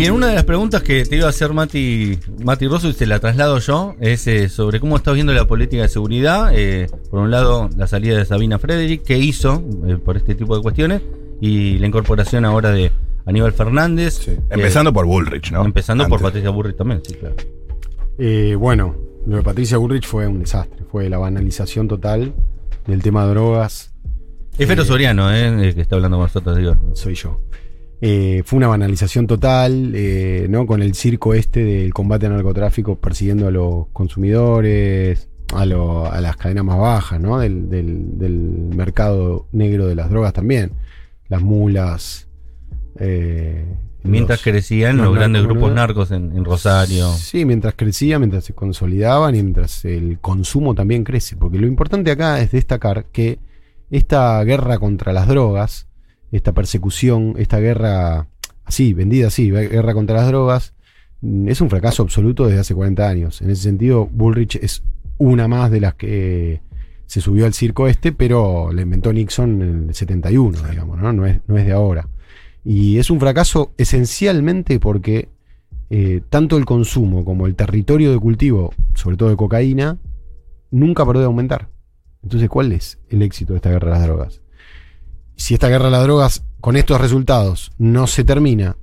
Bien, 0.03 0.15
una 0.15 0.27
de 0.27 0.35
las 0.35 0.43
preguntas 0.43 0.83
que 0.83 1.05
te 1.05 1.15
iba 1.15 1.27
a 1.27 1.29
hacer 1.29 1.53
Mati, 1.53 2.19
Mati 2.43 2.67
Rosso 2.67 2.89
y 2.89 2.93
se 2.93 3.05
la 3.05 3.21
traslado 3.21 3.59
yo 3.59 3.95
es 4.01 4.27
eh, 4.27 4.49
sobre 4.49 4.81
cómo 4.81 4.97
estás 4.97 5.13
viendo 5.13 5.31
la 5.31 5.47
política 5.47 5.83
de 5.83 5.87
seguridad. 5.87 6.51
Eh, 6.53 6.89
por 7.09 7.21
un 7.21 7.31
lado, 7.31 7.69
la 7.77 7.87
salida 7.87 8.17
de 8.17 8.25
Sabina 8.25 8.59
Frederick, 8.59 9.01
¿qué 9.03 9.17
hizo 9.17 9.63
eh, 9.87 9.95
por 9.95 10.17
este 10.17 10.35
tipo 10.35 10.57
de 10.57 10.61
cuestiones? 10.61 11.01
Y 11.39 11.77
la 11.77 11.87
incorporación 11.87 12.43
ahora 12.43 12.71
de 12.71 12.91
Aníbal 13.25 13.53
Fernández. 13.53 14.27
Empezando 14.49 14.91
por 14.91 15.05
Bullrich, 15.05 15.53
¿no? 15.53 15.63
empezando 15.63 16.05
por. 16.09 16.21
Patricia 16.21 16.49
Burri 16.49 16.73
también, 16.73 17.01
sí, 17.07 17.13
claro. 17.13 17.37
Eh, 18.17 18.55
bueno, 18.59 18.97
lo 19.25 19.37
de 19.37 19.41
Patricia 19.41 19.77
Burrich 19.77 20.05
fue 20.05 20.27
un 20.27 20.39
desastre. 20.39 20.83
Fue 20.91 21.09
la 21.09 21.17
banalización 21.17 21.87
total 21.87 22.33
del 22.87 23.01
tema 23.01 23.23
de 23.23 23.29
drogas. 23.29 23.93
Es 24.57 24.67
Fero 24.67 24.83
Soriano, 24.83 25.31
eh, 25.31 25.47
el 25.47 25.73
que 25.73 25.79
está 25.79 25.95
hablando 25.95 26.17
con 26.17 26.25
nosotros, 26.25 26.57
digo. 26.57 26.75
Soy 26.91 27.15
yo. 27.15 27.39
Eh, 28.05 28.43
fue 28.45 28.57
una 28.57 28.67
banalización 28.67 29.27
total, 29.27 29.93
eh, 29.95 30.47
¿no? 30.49 30.65
Con 30.67 30.81
el 30.81 30.93
circo 30.93 31.33
este 31.33 31.63
del 31.63 31.93
combate 31.93 32.25
al 32.25 32.33
narcotráfico 32.33 32.97
persiguiendo 32.99 33.47
a 33.47 33.51
los 33.51 33.87
consumidores, 33.93 35.29
a, 35.53 35.65
lo- 35.65 36.11
a 36.11 36.19
las 36.19 36.35
cadenas 36.35 36.65
más 36.65 36.77
bajas, 36.79 37.21
¿no? 37.21 37.39
Del, 37.39 37.69
del- 37.69 38.17
del 38.17 38.33
mercado 38.75 39.47
negro 39.53 39.87
de 39.87 39.95
las 39.95 40.09
drogas 40.09 40.33
también. 40.33 40.73
Las 41.29 41.41
mulas. 41.41 42.27
eh, 42.99 43.65
Mientras 44.03 44.39
los- 44.39 44.43
crecían 44.43 44.97
los 44.97 45.05
los 45.05 45.15
grandes 45.15 45.43
narcos, 45.43 45.57
grupos 45.57 45.73
narcos 45.73 46.11
en, 46.11 46.35
en 46.35 46.43
Rosario. 46.43 47.09
Sí, 47.13 47.45
mientras 47.45 47.73
crecía, 47.75 48.19
mientras 48.19 48.43
se 48.43 48.53
consolidaban 48.53 49.33
y 49.33 49.41
mientras 49.41 49.85
el 49.85 50.19
consumo 50.19 50.75
también 50.75 51.05
crece. 51.05 51.37
Porque 51.37 51.57
lo 51.57 51.67
importante 51.67 52.11
acá 52.11 52.41
es 52.41 52.51
destacar 52.51 53.05
que 53.13 53.39
esta 53.89 54.43
guerra 54.43 54.77
contra 54.77 55.13
las 55.13 55.29
drogas, 55.29 55.87
esta 56.33 56.51
persecución, 56.51 57.35
esta 57.37 57.59
guerra 57.59 58.27
así, 58.65 58.93
vendida 58.93 59.27
así, 59.27 59.51
guerra 59.51 59.93
contra 59.93 60.17
las 60.17 60.27
drogas, 60.27 60.73
mm, 61.21 61.47
es 61.47 61.61
un 61.61 61.69
fracaso 61.69 62.01
absoluto 62.03 62.47
desde 62.47 62.59
hace 62.59 62.75
40 62.75 63.07
años. 63.07 63.41
En 63.41 63.51
ese 63.51 63.61
sentido, 63.63 64.09
Bullrich 64.11 64.55
es 64.55 64.83
una 65.19 65.47
más 65.47 65.69
de 65.69 65.79
las 65.79 65.93
que 65.93 66.61
se 67.05 67.21
subió 67.21 67.45
al 67.45 67.53
circo 67.53 67.87
este, 67.87 68.11
pero 68.11 68.71
la 68.73 68.81
inventó 68.81 69.13
Nixon 69.13 69.61
en 69.61 69.89
el 69.89 69.95
71, 69.95 70.57
digamos, 70.69 70.99
¿no? 70.99 71.13
No 71.13 71.27
es, 71.27 71.39
no 71.47 71.57
es 71.57 71.65
de 71.65 71.71
ahora. 71.71 72.09
Y 72.65 72.97
es 72.97 73.11
un 73.11 73.19
fracaso 73.19 73.73
esencialmente 73.77 74.79
porque 74.79 75.29
eh, 75.91 76.21
tanto 76.29 76.57
el 76.57 76.65
consumo 76.65 77.23
como 77.23 77.45
el 77.45 77.53
territorio 77.53 78.11
de 78.11 78.17
cultivo, 78.17 78.73
sobre 78.95 79.17
todo 79.17 79.29
de 79.29 79.35
cocaína, 79.35 79.99
nunca 80.71 81.05
paró 81.05 81.19
de 81.19 81.25
aumentar. 81.25 81.69
Entonces, 82.23 82.49
¿cuál 82.49 82.71
es 82.71 82.99
el 83.09 83.21
éxito 83.21 83.53
de 83.53 83.57
esta 83.57 83.69
guerra 83.69 83.91
de 83.91 83.93
las 83.99 84.03
drogas? 84.07 84.42
Si 85.35 85.53
esta 85.53 85.67
guerra 85.67 85.85
de 85.85 85.91
las 85.91 86.03
drogas, 86.03 86.43
con 86.61 86.77
estos 86.77 86.99
resultados, 87.01 87.71
no 87.77 88.07
se 88.07 88.23
termina, 88.23 88.77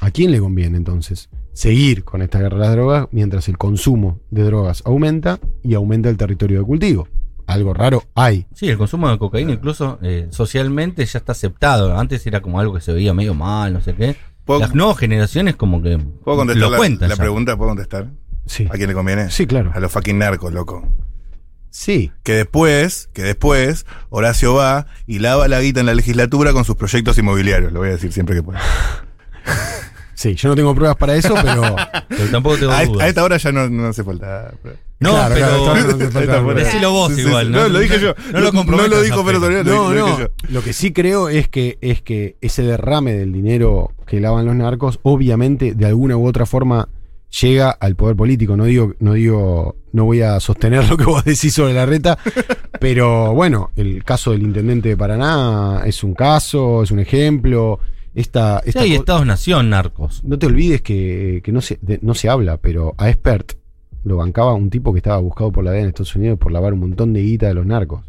¿a 0.00 0.10
quién 0.10 0.30
le 0.30 0.40
conviene 0.40 0.76
entonces 0.76 1.30
seguir 1.52 2.04
con 2.04 2.20
esta 2.20 2.40
guerra 2.40 2.56
de 2.56 2.64
las 2.64 2.72
drogas 2.72 3.08
mientras 3.12 3.48
el 3.48 3.56
consumo 3.56 4.20
de 4.30 4.42
drogas 4.42 4.82
aumenta 4.84 5.38
y 5.62 5.74
aumenta 5.74 6.08
el 6.10 6.16
territorio 6.16 6.58
de 6.60 6.64
cultivo? 6.66 7.08
Algo 7.46 7.74
raro 7.74 8.02
hay. 8.14 8.46
Sí, 8.54 8.68
el 8.68 8.78
consumo 8.78 9.08
de 9.10 9.18
cocaína 9.18 9.52
incluso 9.52 9.98
eh, 10.02 10.28
socialmente 10.30 11.04
ya 11.04 11.18
está 11.18 11.32
aceptado. 11.32 11.96
Antes 11.98 12.26
era 12.26 12.40
como 12.40 12.58
algo 12.58 12.74
que 12.74 12.80
se 12.80 12.92
veía 12.92 13.12
medio 13.14 13.34
mal, 13.34 13.72
no 13.72 13.80
sé 13.80 13.94
qué. 13.94 14.16
¿Puedo, 14.44 14.60
Las 14.60 14.74
nuevas 14.74 14.98
generaciones 14.98 15.56
como 15.56 15.82
que 15.82 15.96
¿puedo 15.98 16.38
contestar 16.38 16.64
lo 16.64 16.70
la, 16.70 16.76
cuentan. 16.76 17.08
la 17.08 17.16
pregunta? 17.16 17.56
¿Puedo 17.56 17.70
contestar? 17.70 18.10
Sí. 18.46 18.66
¿A 18.66 18.72
quién 18.72 18.88
le 18.88 18.94
conviene? 18.94 19.30
Sí, 19.30 19.46
claro. 19.46 19.72
A 19.74 19.80
los 19.80 19.90
fucking 19.92 20.18
narcos, 20.18 20.52
loco. 20.52 20.86
Sí. 21.76 22.12
Que 22.22 22.34
después, 22.34 23.08
que 23.12 23.22
después, 23.24 23.84
Horacio 24.08 24.54
va 24.54 24.86
y 25.08 25.18
lava 25.18 25.48
la 25.48 25.60
guita 25.60 25.80
en 25.80 25.86
la 25.86 25.94
legislatura 25.94 26.52
con 26.52 26.64
sus 26.64 26.76
proyectos 26.76 27.18
inmobiliarios. 27.18 27.72
Lo 27.72 27.80
voy 27.80 27.88
a 27.88 27.92
decir 27.92 28.12
siempre 28.12 28.36
que 28.36 28.44
pueda. 28.44 28.60
Sí, 30.16 30.36
yo 30.36 30.48
no 30.48 30.54
tengo 30.54 30.72
pruebas 30.76 30.96
para 30.96 31.16
eso, 31.16 31.34
pero. 31.42 31.74
Pero 32.08 32.30
tampoco 32.30 32.56
tengo 32.56 32.70
A, 32.70 32.84
dudas. 32.84 33.02
a 33.02 33.08
esta 33.08 33.24
hora 33.24 33.36
ya 33.36 33.50
no, 33.50 33.68
no 33.68 33.88
hace 33.88 34.04
falta. 34.04 34.54
No, 35.00 35.10
Claro, 35.10 35.34
pero 35.34 35.46
claro, 35.64 35.96
no 35.98 36.10
falta 36.12 36.54
decilo 36.54 36.92
vos 36.92 37.12
Sí, 37.14 37.22
igual. 37.22 37.46
sí. 37.46 37.52
¿no? 37.52 37.62
No, 37.62 37.68
lo 37.68 37.78
dije 37.80 37.98
yo. 37.98 38.14
No 38.32 38.38
lo 38.40 38.46
No 38.46 38.52
comprometas, 38.52 38.90
lo 38.92 39.02
dijo 39.02 39.24
Pedro 39.24 39.40
Pedro. 39.40 39.64
Soriano. 39.64 39.72
No, 39.74 39.92
lo 39.92 40.00
no. 40.06 40.16
dije 40.16 40.30
Lo 40.50 40.62
que 40.62 40.72
sí 40.72 40.92
creo 40.92 41.28
es 41.28 41.48
que, 41.48 41.78
es 41.80 42.00
que 42.00 42.36
ese 42.40 42.62
derrame 42.62 43.12
del 43.12 43.32
dinero 43.32 43.90
que 44.06 44.20
lavan 44.20 44.46
los 44.46 44.54
narcos, 44.54 45.00
obviamente, 45.02 45.74
de 45.74 45.84
alguna 45.86 46.16
u 46.16 46.26
otra 46.28 46.46
forma, 46.46 46.88
llega 47.40 47.70
al 47.70 47.96
poder 47.96 48.14
político. 48.14 48.56
No 48.56 48.64
digo, 48.66 48.94
no 49.00 49.14
digo, 49.14 49.76
no 49.94 50.04
voy 50.04 50.20
a 50.20 50.38
sostener 50.40 50.86
lo 50.90 50.96
que 50.98 51.04
vos 51.04 51.24
decís 51.24 51.54
sobre 51.54 51.72
la 51.72 51.86
reta, 51.86 52.18
pero 52.80 53.32
bueno, 53.32 53.70
el 53.76 54.04
caso 54.04 54.32
del 54.32 54.42
intendente 54.42 54.90
de 54.90 54.96
Paraná 54.96 55.82
es 55.86 56.04
un 56.04 56.14
caso, 56.14 56.82
es 56.82 56.90
un 56.90 56.98
ejemplo. 56.98 57.78
esta, 58.14 58.60
Sí, 58.62 58.68
esta 58.70 58.80
hay 58.82 58.94
Estados-nación 58.94 59.70
narcos. 59.70 60.22
no 60.24 60.38
te 60.38 60.46
olvides 60.46 60.82
que, 60.82 61.40
que 61.42 61.52
no, 61.52 61.60
se, 61.60 61.78
de- 61.80 61.98
no 62.02 62.14
se 62.14 62.28
habla, 62.28 62.58
pero 62.58 62.94
a 62.98 63.08
Expert 63.08 63.52
lo 64.04 64.18
bancaba 64.18 64.52
un 64.52 64.68
tipo 64.68 64.92
que 64.92 64.98
estaba 64.98 65.16
buscado 65.18 65.50
por 65.50 65.64
la 65.64 65.70
DEA 65.70 65.82
en 65.82 65.88
Estados 65.88 66.14
Unidos 66.16 66.38
por 66.38 66.52
lavar 66.52 66.74
un 66.74 66.80
montón 66.80 67.12
de 67.14 67.22
guita 67.22 67.46
de 67.48 67.54
los 67.54 67.64
narcos. 67.64 68.02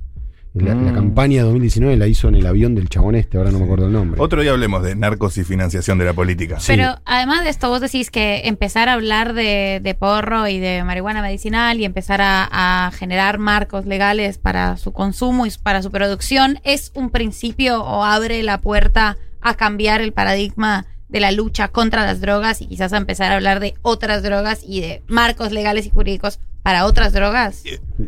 La, 0.56 0.74
la 0.74 0.92
Mm. 0.92 0.96
campaña 0.96 1.38
de 1.38 1.44
2019 1.44 1.98
la 1.98 2.08
hizo 2.08 2.30
en 2.30 2.36
el 2.36 2.46
avión 2.46 2.76
del 2.76 2.88
chabón 2.88 3.16
este, 3.16 3.38
ahora 3.38 3.52
no 3.52 3.60
me 3.60 3.66
acuerdo 3.66 3.88
el 3.88 3.92
nombre. 3.92 4.22
Otro 4.22 4.42
día 4.42 4.52
hablemos 4.52 4.82
de 4.84 4.96
narcos 4.96 5.38
y 5.38 5.44
financiación 5.44 5.98
de 5.98 6.06
la 6.06 6.14
política. 6.14 6.60
Sí. 6.62 6.68
Pero 6.68 6.96
además 7.04 7.44
de 7.44 7.50
esto, 7.50 7.68
vos 7.70 7.82
decís 7.82 8.10
que 8.10 8.44
empezar 8.46 8.88
a 8.88 8.94
hablar 8.94 9.34
de, 9.34 9.82
de 9.84 9.96
porro 9.96 10.48
y 10.48 10.60
de 10.60 10.84
marihuana 10.86 11.22
medicinal 11.22 11.80
y 11.80 11.84
empezar 11.86 12.22
a, 12.22 12.48
a 12.88 12.92
generar 12.92 13.38
marcos 13.38 13.86
legales 13.86 14.38
para 14.38 14.78
su 14.78 14.94
consumo 14.94 15.46
y 15.46 15.52
para 15.62 15.82
su 15.82 15.92
producción 15.92 16.60
es 16.64 16.92
un 16.96 17.10
principio 17.10 17.84
o 17.84 18.04
abre 18.06 18.42
la 18.42 18.62
puerta 18.62 19.18
a 19.42 19.56
cambiar 19.56 20.00
el 20.00 20.14
paradigma 20.14 20.86
de 21.10 21.20
la 21.20 21.32
lucha 21.32 21.68
contra 21.68 22.06
las 22.06 22.22
drogas 22.22 22.62
y 22.62 22.68
quizás 22.68 22.94
a 22.94 22.98
empezar 22.98 23.32
a 23.32 23.36
hablar 23.36 23.60
de 23.60 23.76
otras 23.82 24.24
drogas 24.24 24.62
y 24.66 24.80
de 24.82 25.04
marcos 25.08 25.52
legales 25.52 25.86
y 25.86 25.90
jurídicos 25.90 26.40
para 26.66 26.86
otras 26.88 27.14
drogas. 27.14 27.64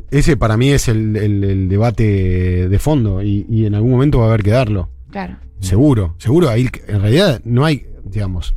Ese 0.10 0.36
para 0.36 0.58
mí 0.58 0.72
es 0.72 0.88
el, 0.88 1.16
el- 1.16 1.44
el 1.44 1.70
debate 1.70 2.68
de 2.68 2.80
fondo 2.80 3.22
y, 3.22 3.46
y 3.48 3.68
en 3.68 3.76
algún 3.76 3.92
momento 3.92 4.18
va 4.18 4.26
a 4.26 4.28
haber 4.30 4.42
que 4.42 4.50
darlo. 4.50 4.90
Claro. 5.12 5.38
Seguro, 5.60 6.16
seguro. 6.18 6.50
Ahí, 6.50 6.68
en 6.88 7.02
realidad 7.02 7.40
no 7.46 7.66
hay, 7.66 7.86
digamos, 8.04 8.56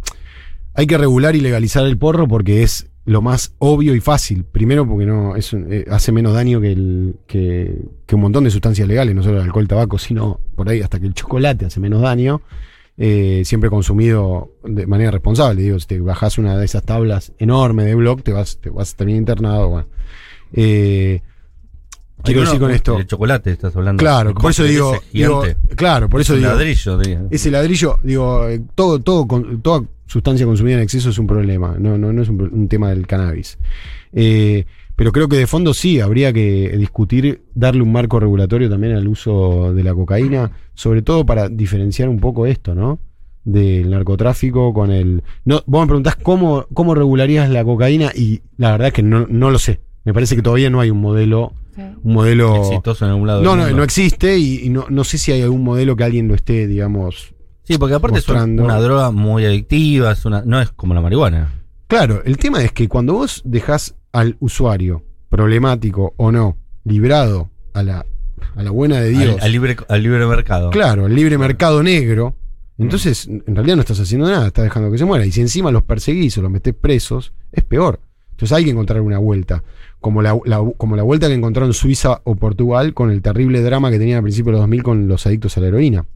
hay 0.73 0.87
que 0.87 0.97
regular 0.97 1.37
y 1.37 1.41
legalizar 1.43 1.85
el 1.85 1.99
porro 1.99 2.27
porque 2.27 2.63
es 2.63 2.89
lo 3.05 3.21
más 3.21 3.53
obvio 3.59 3.95
y 3.95 4.01
fácil. 4.01 4.45
Primero 4.45 4.89
porque 4.89 5.05
no 5.05 5.37
es 5.37 5.53
eh, 5.53 5.85
hace 5.91 6.13
menos 6.13 6.33
daño 6.33 6.63
que, 6.63 6.73
el, 6.73 7.17
que, 7.27 7.83
que 8.07 8.15
un 8.15 8.23
montón 8.23 8.45
de 8.45 8.51
sustancias 8.51 8.89
legales, 8.89 9.15
no 9.15 9.23
solo 9.23 9.37
el 9.37 9.43
alcohol, 9.45 9.69
tabaco, 9.69 9.99
sino 9.99 10.41
por 10.57 10.69
ahí 10.71 10.81
hasta 10.81 10.99
que 10.99 11.07
el 11.09 11.15
chocolate 11.15 11.67
hace 11.67 11.79
menos 11.79 12.01
daño. 12.01 12.41
Eh, 13.03 13.43
siempre 13.47 13.71
consumido 13.71 14.53
de 14.63 14.87
manera 14.87 15.11
responsable. 15.11 15.63
Digo, 15.63 15.81
si 15.81 15.87
te 15.87 15.99
bajas 16.01 16.37
una 16.37 16.57
de 16.59 16.67
esas 16.67 16.83
tablas 16.85 17.33
enormes 17.39 17.87
de 17.87 17.95
blog, 17.95 18.23
te 18.23 18.33
vas, 18.33 18.59
te 18.61 18.69
vas 18.69 18.93
a 18.93 18.97
terminar 18.99 19.21
internado. 19.21 19.69
bueno. 19.71 19.89
Eh, 20.53 21.23
quiero 22.23 22.43
decir 22.43 22.61
con 22.61 22.71
esto. 22.71 22.99
El 22.99 23.07
chocolate, 23.07 23.53
estás 23.53 23.75
hablando. 23.75 23.99
Claro, 24.01 24.35
por 24.35 24.51
eso 24.51 24.65
digo, 24.65 24.93
digo- 25.13 25.43
claro, 25.77 26.09
por 26.11 26.21
eso 26.21 26.35
Es 26.35 26.41
digo, 26.41 26.53
ladrillo, 26.53 26.99
ese 27.31 27.51
ladrillo, 27.51 27.99
digo, 28.03 28.47
eh, 28.49 28.61
todo, 28.75 29.01
todo, 29.01 29.27
con- 29.27 29.63
toda 29.63 29.83
sustancia 30.07 30.45
consumida 30.45 30.77
en 30.77 30.83
exceso 30.83 31.09
es 31.11 31.19
un 31.19 31.27
problema, 31.27 31.77
no, 31.79 31.97
no, 31.97 32.13
no 32.13 32.21
es 32.23 32.29
un 32.29 32.69
tema 32.69 32.91
del 32.91 33.07
cannabis. 33.07 33.57
Eh, 34.13 34.67
pero 35.01 35.13
creo 35.13 35.31
que 35.31 35.39
de 35.39 35.47
fondo 35.47 35.73
sí, 35.73 35.99
habría 35.99 36.31
que 36.31 36.77
discutir, 36.77 37.41
darle 37.55 37.81
un 37.81 37.91
marco 37.91 38.21
regulatorio 38.21 38.69
también 38.69 38.95
al 38.95 39.09
uso 39.09 39.73
de 39.73 39.83
la 39.83 39.95
cocaína, 39.95 40.51
sobre 40.75 41.01
todo 41.01 41.25
para 41.25 41.49
diferenciar 41.49 42.11
un 42.11 42.21
poco 42.21 42.45
esto, 42.45 42.75
¿no? 42.75 42.99
Del 43.43 43.89
narcotráfico 43.89 44.75
con 44.75 44.91
el... 44.91 45.23
No, 45.47 45.63
vos 45.65 45.81
me 45.81 45.87
preguntás 45.87 46.17
cómo, 46.17 46.67
cómo 46.75 46.95
regularías 46.95 47.49
la 47.49 47.65
cocaína 47.65 48.13
y 48.15 48.43
la 48.59 48.73
verdad 48.73 48.89
es 48.89 48.93
que 48.93 49.03
no, 49.03 49.27
no 49.27 49.51
lo 49.51 49.59
sé. 49.59 49.81
Me 50.05 50.13
parece 50.13 50.37
que 50.37 50.43
todavía 50.43 50.69
no 50.69 50.81
hay 50.81 50.91
un 50.91 51.01
modelo... 51.01 51.55
Sí. 51.75 51.81
Un 52.03 52.13
modelo 52.13 52.57
Exitoso 52.57 53.07
en 53.07 53.13
algún 53.13 53.27
lado. 53.27 53.43
no, 53.43 53.57
no, 53.57 53.71
no 53.71 53.83
existe 53.83 54.37
y, 54.37 54.67
y 54.67 54.69
no, 54.69 54.85
no 54.91 55.05
sé 55.05 55.17
si 55.17 55.33
hay 55.33 55.41
algún 55.41 55.65
modelo 55.65 55.97
que 55.97 56.05
alguien 56.05 56.29
lo 56.29 56.35
esté, 56.35 56.67
digamos. 56.67 57.35
Sí, 57.63 57.79
porque 57.79 57.95
aparte 57.95 58.19
mostrando. 58.19 58.65
es 58.65 58.67
una 58.67 58.79
droga 58.79 59.11
muy 59.13 59.47
adictiva, 59.47 60.13
es 60.13 60.27
una, 60.27 60.43
no 60.45 60.61
es 60.61 60.73
como 60.73 60.93
la 60.93 61.01
marihuana. 61.01 61.55
Claro, 61.87 62.23
el 62.27 62.37
tema 62.37 62.63
es 62.63 62.73
que 62.73 62.87
cuando 62.87 63.15
vos 63.15 63.41
dejás 63.47 63.97
al 64.13 64.37
usuario, 64.41 65.05
problemático 65.29 66.15
o 66.17 66.31
no, 66.33 66.57
librado 66.85 67.51
a 67.75 67.83
la, 67.83 68.05
a 68.57 68.63
la 68.63 68.71
buena 68.71 69.01
de 69.01 69.11
Dios, 69.11 69.37
Al, 69.37 69.41
al 69.43 69.53
libre, 69.53 69.77
al 69.89 70.03
libre 70.03 70.27
mercado. 70.27 70.71
claro, 70.71 71.07
el 71.07 71.15
libre 71.15 71.39
mercado 71.39 71.83
negro, 71.83 72.37
entonces 72.79 73.27
en 73.29 73.55
realidad 73.55 73.77
no 73.77 73.83
estás 73.83 74.01
haciendo 74.01 74.29
nada, 74.29 74.47
estás 74.49 74.65
dejando 74.65 74.91
que 74.91 74.99
se 74.99 75.05
muera. 75.05 75.25
Y 75.27 75.33
si 75.33 75.41
encima 75.43 75.71
los 75.71 75.83
perseguís 75.83 76.37
o 76.39 76.43
los 76.43 76.51
metés 76.51 76.75
presos, 76.75 77.33
es 77.53 77.63
peor. 77.65 78.01
Entonces 78.31 78.57
hay 78.57 78.65
que 78.65 78.71
encontrar 78.71 79.03
una 79.03 79.19
vuelta. 79.19 79.63
Como 80.01 80.23
la, 80.23 80.35
la- 80.47 80.65
como 80.79 80.97
la 80.97 81.03
vuelta 81.03 81.29
que 81.29 81.35
encontraron 81.35 81.75
Suiza 81.75 82.23
o 82.25 82.37
Portugal 82.37 82.95
con 82.95 83.11
el 83.11 83.21
terrible 83.21 83.61
drama 83.61 83.91
que 83.91 83.99
tenían 83.99 84.19
a 84.21 84.23
principios 84.23 84.47
de 84.47 84.53
los 84.53 84.61
2000 84.63 84.83
con 84.83 85.09
los 85.09 85.27
adictos 85.27 85.59
a 85.59 85.61
la 85.61 85.67
heroína. 85.67 86.07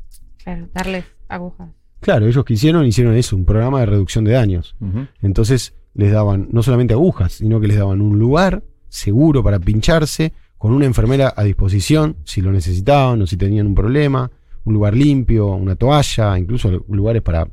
Claro, 0.43 0.67
darles 0.73 1.05
agujas. 1.29 1.69
Claro, 2.01 2.27
ellos 2.27 2.45
que 2.47 2.55
hicieron, 2.55 2.87
hicieron 2.87 3.15
eso, 3.15 3.37
un 3.37 3.45
programa 3.45 3.81
de 3.81 3.87
reducción 3.87 4.25
de 4.25 4.33
daños. 4.33 4.75
Entonces 5.21 5.75
les 5.95 6.13
daban 6.13 6.49
no 6.53 6.63
solamente 6.63 6.95
agujas, 6.95 7.35
sino 7.35 7.61
que 7.61 7.69
les 7.69 7.79
daban 7.79 8.01
un 8.01 8.19
lugar 8.19 8.63
seguro 8.89 9.43
para 9.43 9.59
pincharse, 9.59 10.33
con 10.59 10.73
una 10.73 10.87
enfermera 10.87 11.33
a 11.37 11.43
disposición 11.43 12.17
si 12.25 12.41
lo 12.41 12.53
necesitaban 12.53 13.21
o 13.21 13.27
si 13.27 13.37
tenían 13.37 13.67
un 13.67 13.75
problema, 13.75 14.31
un 14.65 14.75
lugar 14.75 14.97
limpio, 14.97 15.49
una 15.49 15.77
toalla, 15.77 16.39
incluso 16.39 16.85
lugares 16.89 17.23
para 17.23 17.49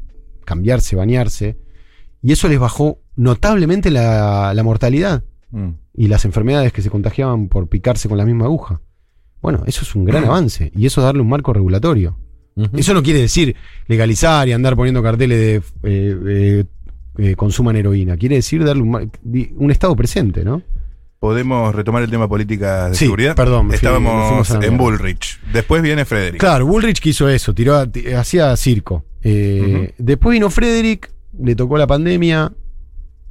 cambiarse, 0.45 0.95
bañarse. 0.95 1.57
Y 2.21 2.31
eso 2.31 2.47
les 2.47 2.59
bajó 2.59 2.99
notablemente 3.15 3.91
la, 3.91 4.53
la 4.53 4.63
mortalidad 4.63 5.23
Mm. 5.51 5.71
y 5.93 6.07
las 6.07 6.23
enfermedades 6.23 6.71
que 6.71 6.81
se 6.81 6.89
contagiaban 6.89 7.49
por 7.49 7.67
picarse 7.67 8.07
con 8.07 8.17
la 8.17 8.25
misma 8.25 8.45
aguja. 8.45 8.79
Bueno, 9.41 9.63
eso 9.67 9.81
es 9.81 9.95
un 9.95 10.05
gran 10.05 10.23
avance 10.25 10.71
y 10.73 10.85
eso 10.85 11.01
es 11.01 11.05
darle 11.05 11.21
un 11.21 11.29
marco 11.29 11.53
regulatorio. 11.53 12.17
Eso 12.73 12.93
no 12.93 13.01
quiere 13.01 13.21
decir 13.21 13.55
legalizar 13.87 14.47
y 14.47 14.51
andar 14.51 14.75
poniendo 14.75 15.01
carteles 15.01 15.39
de 15.39 15.55
eh, 15.55 16.19
eh, 16.27 16.65
eh, 17.17 17.35
consuman 17.35 17.75
heroína. 17.75 18.17
Quiere 18.17 18.35
decir 18.35 18.63
darle 18.63 18.83
un, 18.83 19.71
estado 19.71 19.95
presente, 19.95 20.43
¿no? 20.43 20.61
Podemos 21.19 21.75
retomar 21.75 22.01
el 22.01 22.09
tema 22.09 22.27
política 22.27 22.89
de 22.89 22.95
Sí, 22.95 23.05
seguridad. 23.05 23.35
perdón, 23.35 23.67
fui- 23.67 23.75
Estábamos 23.75 24.49
en. 24.51 24.77
Bullrich. 24.77 25.39
Después 25.53 25.81
viene 25.83 26.03
Frederick. 26.05 26.39
Claro, 26.39 26.65
Bullrich 26.65 26.99
quiso 26.99 27.29
eso, 27.29 27.53
tiró, 27.53 27.85
hacía 28.17 28.55
circo. 28.57 29.05
Eh, 29.21 29.93
Después 29.99 30.33
vino 30.33 30.49
Frederick, 30.49 31.11
le 31.39 31.55
tocó 31.55 31.77
la 31.77 31.85
pandemia. 31.85 32.51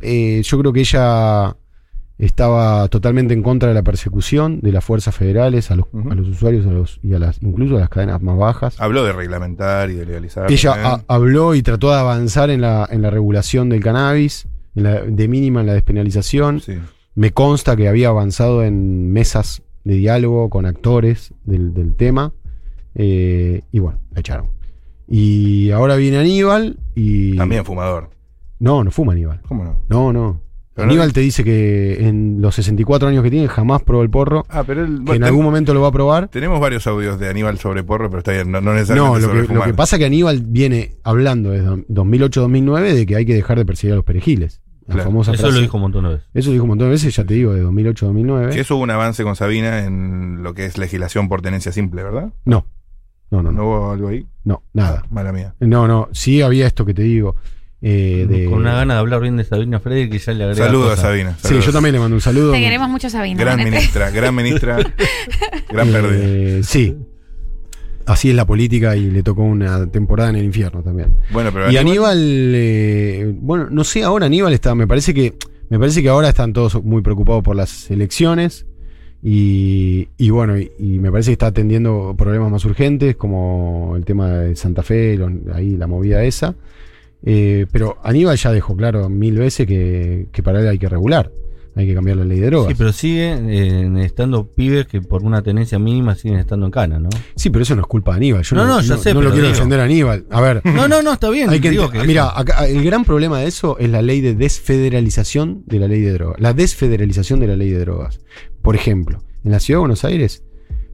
Eh, 0.01 0.41
yo 0.45 0.59
creo 0.61 0.73
que 0.73 0.81
ella 0.81 1.57
estaba 2.21 2.87
totalmente 2.89 3.35
en 3.35 3.43
contra 3.43 3.69
de 3.71 3.75
la 3.75 3.83
persecución 3.83 4.61
de 4.61 4.73
las 4.73 4.85
fuerzas 4.85 5.15
federales 5.15 5.71
a 5.71 5.77
los, 5.77 5.87
Ujú. 5.93 6.11
a 6.11 6.15
los 6.15 6.29
usuarios 6.29 6.67
a 6.67 6.71
los, 6.71 7.01
y 7.03 7.15
a 7.15 7.19
las, 7.19 7.43
incluso 7.43 7.77
a 7.77 7.81
las 7.81 7.89
cadenas 7.89 8.21
más 8.23 8.37
bajas. 8.37 8.81
Habló 8.81 9.05
de 9.05 9.13
reglamentar 9.13 9.91
y 9.91 9.95
de 9.95 10.07
legalizar. 10.07 10.51
Ella 10.53 11.03
habló 11.09 11.55
y 11.55 11.63
trató 11.63 11.91
de 11.91 11.97
avanzar 11.99 12.51
en 12.51 12.61
la, 12.61 12.87
en 12.91 13.03
la 13.03 13.11
regulación 13.11 13.69
del 13.71 13.81
cannabis, 13.83 14.47
en 14.75 14.83
la- 14.83 15.01
de 15.03 15.29
mínima 15.29 15.61
en 15.61 15.67
la 15.67 15.73
despenalización. 15.75 16.61
Sí. 16.61 16.75
Me 17.15 17.33
consta 17.33 17.75
que 17.77 17.89
había 17.89 18.09
avanzado 18.09 18.63
en 18.65 19.13
mesas 19.13 19.63
de 19.85 19.95
diálogo 19.95 20.51
con 20.51 20.67
actores 20.67 21.33
del, 21.45 21.73
del 21.75 21.95
tema. 21.95 22.33
eh, 22.95 23.63
y 23.73 23.79
bueno, 23.79 23.99
la 24.13 24.21
echaron. 24.21 24.49
Y 25.09 25.71
ahora 25.71 25.97
viene 25.97 26.19
Aníbal 26.19 26.79
y. 26.95 27.37
También 27.37 27.65
fumador. 27.65 28.11
No, 28.59 28.85
no 28.85 28.91
fuma 28.91 29.13
Aníbal. 29.13 29.41
¿Cómo 29.49 29.65
no? 29.65 29.81
No, 29.89 30.13
no. 30.13 30.41
Pero 30.75 30.87
no- 30.87 30.93
Aníbal 30.93 31.13
te 31.13 31.21
dice 31.21 31.43
que 31.45 32.07
en 32.07 32.41
los 32.41 32.55
64 32.55 33.09
años 33.09 33.23
que 33.25 33.31
tiene 33.31 33.49
jamás 33.49 33.83
probó 33.83 34.03
el 34.03 34.11
porro. 34.11 34.47
Ah, 34.49 34.63
pero 34.67 34.85
él. 34.85 34.99
Que 34.99 35.03
bueno, 35.03 35.15
en 35.15 35.25
algún 35.25 35.45
momento 35.45 35.75
lo 35.75 35.81
va 35.83 35.89
a 35.89 35.93
probar. 35.93 36.29
Tenemos 36.29 36.61
varios 36.61 36.87
audios 36.87 37.19
de 37.19 37.29
Aníbal 37.29 37.59
sobre 37.59 37.83
porro, 37.83 38.09
pero 38.09 38.19
está 38.19 38.33
bien, 38.33 38.51
no, 38.51 38.61
no 38.61 38.71
No, 38.71 38.75
necesariamente 38.77 39.21
lo 39.21 39.27
sobre 39.27 39.47
que, 39.49 39.55
lo 39.55 39.63
que 39.65 39.75
pasa 39.75 39.97
es 39.97 40.01
que 40.01 40.07
Aníbal 40.07 40.43
viene 40.47 40.93
hablando 41.03 41.51
desde 41.51 41.67
2008-2009 41.89 42.95
de 42.95 43.07
que 43.07 43.17
hay 43.17 43.27
que 43.27 43.35
dejar 43.35 43.59
de 43.59 43.65
perseguir 43.67 43.93
a 43.95 43.97
los 43.97 44.05
perejiles. 44.05 44.61
La 44.87 44.95
Claro. 44.95 45.11
famosa 45.11 45.33
Eso 45.33 45.43
frase. 45.43 45.57
lo 45.57 45.63
dijo 45.63 45.77
un 45.77 45.83
montón 45.83 46.05
de 46.05 46.11
veces. 46.11 46.27
Eso 46.35 46.49
lo 46.49 46.53
dijo 46.55 46.65
un 46.65 46.69
montón 46.71 46.89
de 46.89 46.93
veces, 46.93 47.15
ya 47.15 47.25
te 47.25 47.35
digo, 47.35 47.53
de 47.55 47.63
2008-2009. 47.63 48.51
Que 48.51 48.61
eso 48.61 48.75
hubo 48.77 48.83
un 48.83 48.91
avance 48.91 49.23
con 49.23 49.37
Sabina 49.37 49.85
en 49.85 50.43
lo 50.43 50.53
que 50.55 50.65
es 50.67 50.79
legislación 50.79 51.29
por 51.29 51.43
tenencia 51.43 51.71
simple, 51.73 52.03
¿verdad? 52.03 52.33
No. 52.45 52.67
No, 53.31 53.43
no, 53.43 53.53
¿No 53.53 53.59
no. 53.63 53.65
hubo 53.69 53.91
algo 53.93 54.09
ahí? 54.09 54.27
No, 54.43 54.65
nada. 54.73 55.05
Mala 55.11 55.33
mía. 55.33 55.55
No, 55.61 55.87
no. 55.87 56.09
Sí 56.11 56.43
había 56.43 56.67
esto 56.67 56.85
que 56.85 56.95
te 56.95 57.03
digo. 57.03 57.37
Eh, 57.83 58.27
de- 58.29 58.45
Con 58.47 58.61
una 58.61 58.75
gana 58.75 58.95
de 58.95 59.01
hablar 59.01 59.21
bien 59.21 59.37
de 59.37 59.45
Sabina 59.45 59.81
Frederick 59.81 60.13
que 60.13 60.19
ya 60.19 60.33
le 60.33 60.45
agrega 60.45 60.67
Saludos 60.67 60.99
a. 60.99 61.03
Sabina. 61.03 61.37
Sí, 61.43 61.61
yo 61.61 61.73
también 61.73 61.95
le 61.95 61.99
mando 62.01 62.15
un 62.15 62.21
saludo. 62.21 62.53
Te 62.53 62.61
queremos 62.61 62.89
mucho, 62.91 63.09
Sabina. 63.09 63.41
Gran 63.41 63.63
ministra, 63.65 64.11
gran 64.11 64.35
ministra, 64.35 64.77
gran 65.71 65.89
Eh, 65.89 65.93
pérdida. 65.93 66.63
Sí. 66.63 66.97
Así 68.07 68.31
es 68.31 68.35
la 68.35 68.45
política 68.45 68.97
y 68.97 69.11
le 69.11 69.23
tocó 69.23 69.43
una 69.43 69.87
temporada 69.87 70.31
en 70.31 70.37
el 70.37 70.45
infierno 70.45 70.83
también. 70.83 71.15
Bueno, 71.31 71.51
pero 71.53 71.71
Y 71.71 71.77
Aníbal, 71.77 72.19
eh, 72.19 73.33
bueno, 73.39 73.69
no 73.71 73.85
sé, 73.85 74.03
ahora 74.03 74.27
Aníbal 74.27 74.53
está, 74.53 74.75
me 74.75 74.87
parece 74.89 75.15
que, 75.15 75.35
me 75.69 75.79
parece 75.79 76.03
que 76.03 76.09
ahora 76.09 76.29
están 76.31 76.53
todos 76.53 76.83
muy 76.83 77.03
preocupados 77.03 77.45
por 77.45 77.55
las 77.55 77.89
elecciones 77.91 78.67
y, 79.23 80.09
y 80.17 80.31
bueno, 80.31 80.59
y, 80.59 80.73
y 80.79 80.99
me 80.99 81.13
parece 81.13 81.29
que 81.29 81.33
está 81.35 81.47
atendiendo 81.49 82.15
problemas 82.19 82.51
más 82.51 82.65
urgentes 82.65 83.15
como 83.17 83.95
el 83.97 84.05
tema 84.05 84.29
de 84.31 84.57
Santa 84.57 84.83
Fe, 84.83 85.17
lo- 85.17 85.31
ahí 85.55 85.77
la 85.77 85.87
movida 85.87 86.25
esa. 86.25 86.57
Eh, 87.25 87.67
pero 87.71 87.99
Aníbal 88.03 88.37
ya 88.37 88.51
dejó 88.53 88.77
claro 88.77 89.09
mil 89.11 89.37
veces 89.39 89.67
que, 89.67 90.29
que 90.33 90.43
para 90.43 90.61
él 90.61 90.69
hay 90.69 90.79
que 90.79 90.89
regular, 90.89 91.31
hay 91.77 91.87
que 91.87 91.95
cambiar 91.95 92.17
la 92.17 92.25
ley 92.25 92.41
de 92.41 92.47
drogas. 92.47 92.69
Sí, 92.69 92.75
pero 92.77 92.93
siguen 92.93 93.49
eh, 93.51 94.05
estando 94.05 94.47
pibes 94.47 94.87
que 94.87 95.01
por 95.03 95.23
una 95.23 95.43
tenencia 95.43 95.79
mínima 95.79 96.15
siguen 96.15 96.39
estando 96.39 96.67
en 96.67 96.73
cana, 96.73 96.99
¿no? 96.99 97.09
Sí, 97.37 97.51
pero 97.51 97.63
eso 97.63 97.75
no 97.77 97.83
es 97.83 97.87
culpa 97.87 98.13
de 98.13 98.17
Aníbal. 98.19 98.43
Yo 98.43 98.57
No, 98.57 98.65
no, 98.67 98.75
no, 98.77 98.81
ya 98.81 98.97
sé, 98.97 99.13
no 99.15 99.21
lo 99.23 99.31
quiero 99.31 99.47
digo. 99.47 99.55
defender 99.55 99.81
a 99.81 99.85
Aníbal. 99.85 100.25
A 100.31 100.41
ver, 100.41 100.63
No, 100.65 100.89
no, 100.89 101.03
no, 101.03 101.13
está 101.13 101.31
bien. 101.31 101.49
Hay 101.51 101.61
que 101.61 101.71
digo 101.71 101.91
que 101.91 102.03
mira, 102.05 102.23
eso- 102.29 102.39
acá, 102.39 102.67
el 102.67 102.83
gran 102.83 103.05
problema 103.05 103.39
de 103.41 103.47
eso 103.49 103.79
es 103.79 103.91
la 103.91 104.03
ley 104.03 104.21
de 104.21 104.35
desfederalización 104.35 105.63
de 105.67 105.79
la 105.79 105.89
ley 105.89 106.01
de 106.01 106.13
drogas. 106.13 106.41
La 106.41 106.53
desfederalización 106.55 107.39
de 107.41 107.47
la 107.47 107.57
ley 107.57 107.71
de 107.71 107.79
drogas. 107.81 108.21
Por 108.63 108.75
ejemplo, 108.77 109.23
en 109.45 109.53
la 109.53 109.61
ciudad 109.61 109.79
de 109.79 109.81
Buenos 109.81 110.05
Aires, 110.05 110.43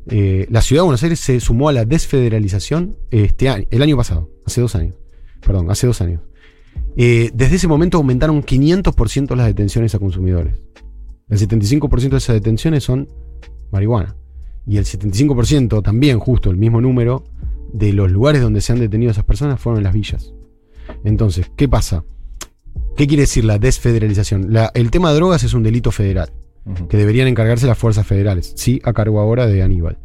eh, 0.09 0.47
la 0.51 0.61
ciudad 0.61 0.83
de 0.83 0.87
Buenos 0.87 1.03
Aires 1.03 1.20
se 1.20 1.41
sumó 1.41 1.68
a 1.68 1.72
la 1.72 1.85
desfederalización 1.85 2.97
este 3.11 3.49
año, 3.49 3.64
el 3.70 3.83
año 3.83 3.97
pasado, 3.97 4.31
hace 4.45 4.61
dos 4.61 4.74
años. 4.74 4.95
Perdón, 5.47 5.70
hace 5.70 5.86
dos 5.86 6.01
años. 6.01 6.20
Eh, 6.97 7.30
desde 7.34 7.57
ese 7.57 7.68
momento 7.68 7.99
aumentaron 7.99 8.42
500% 8.42 9.34
las 9.36 9.47
detenciones 9.47 9.94
a 9.94 9.99
consumidores. 9.99 10.61
El 11.28 11.38
75% 11.38 12.11
de 12.11 12.16
esas 12.18 12.34
detenciones 12.34 12.84
son 12.84 13.09
marihuana. 13.72 14.16
Y 14.66 14.76
el 14.78 14.84
75% 14.84 15.82
también, 15.82 16.18
justo 16.18 16.51
el 16.51 16.57
mismo 16.57 16.80
número, 16.80 17.24
de 17.72 17.92
los 17.92 18.11
lugares 18.11 18.42
donde 18.42 18.61
se 18.61 18.72
han 18.72 18.80
detenido 18.80 19.11
esas 19.11 19.24
personas 19.24 19.61
fueron 19.61 19.78
en 19.78 19.84
las 19.84 19.94
villas. 19.94 20.32
Entonces, 21.05 21.51
¿qué 21.57 21.68
pasa? 21.68 22.05
¿Qué 22.97 23.07
quiere 23.07 23.22
decir 23.22 23.44
la 23.44 23.59
desfederalización? 23.59 24.53
La- 24.53 24.70
el 24.74 24.90
tema 24.90 25.11
de 25.11 25.16
drogas 25.16 25.44
es 25.44 25.55
un 25.55 25.62
delito 25.62 25.90
federal, 25.92 26.32
que 26.88 26.97
deberían 26.97 27.28
encargarse 27.28 27.66
las 27.66 27.78
fuerzas 27.78 28.07
federales, 28.07 28.53
sí, 28.57 28.80
a 28.84 28.92
cargo 28.92 29.20
ahora 29.20 29.47
de 29.47 29.62
Aníbal. 29.62 29.99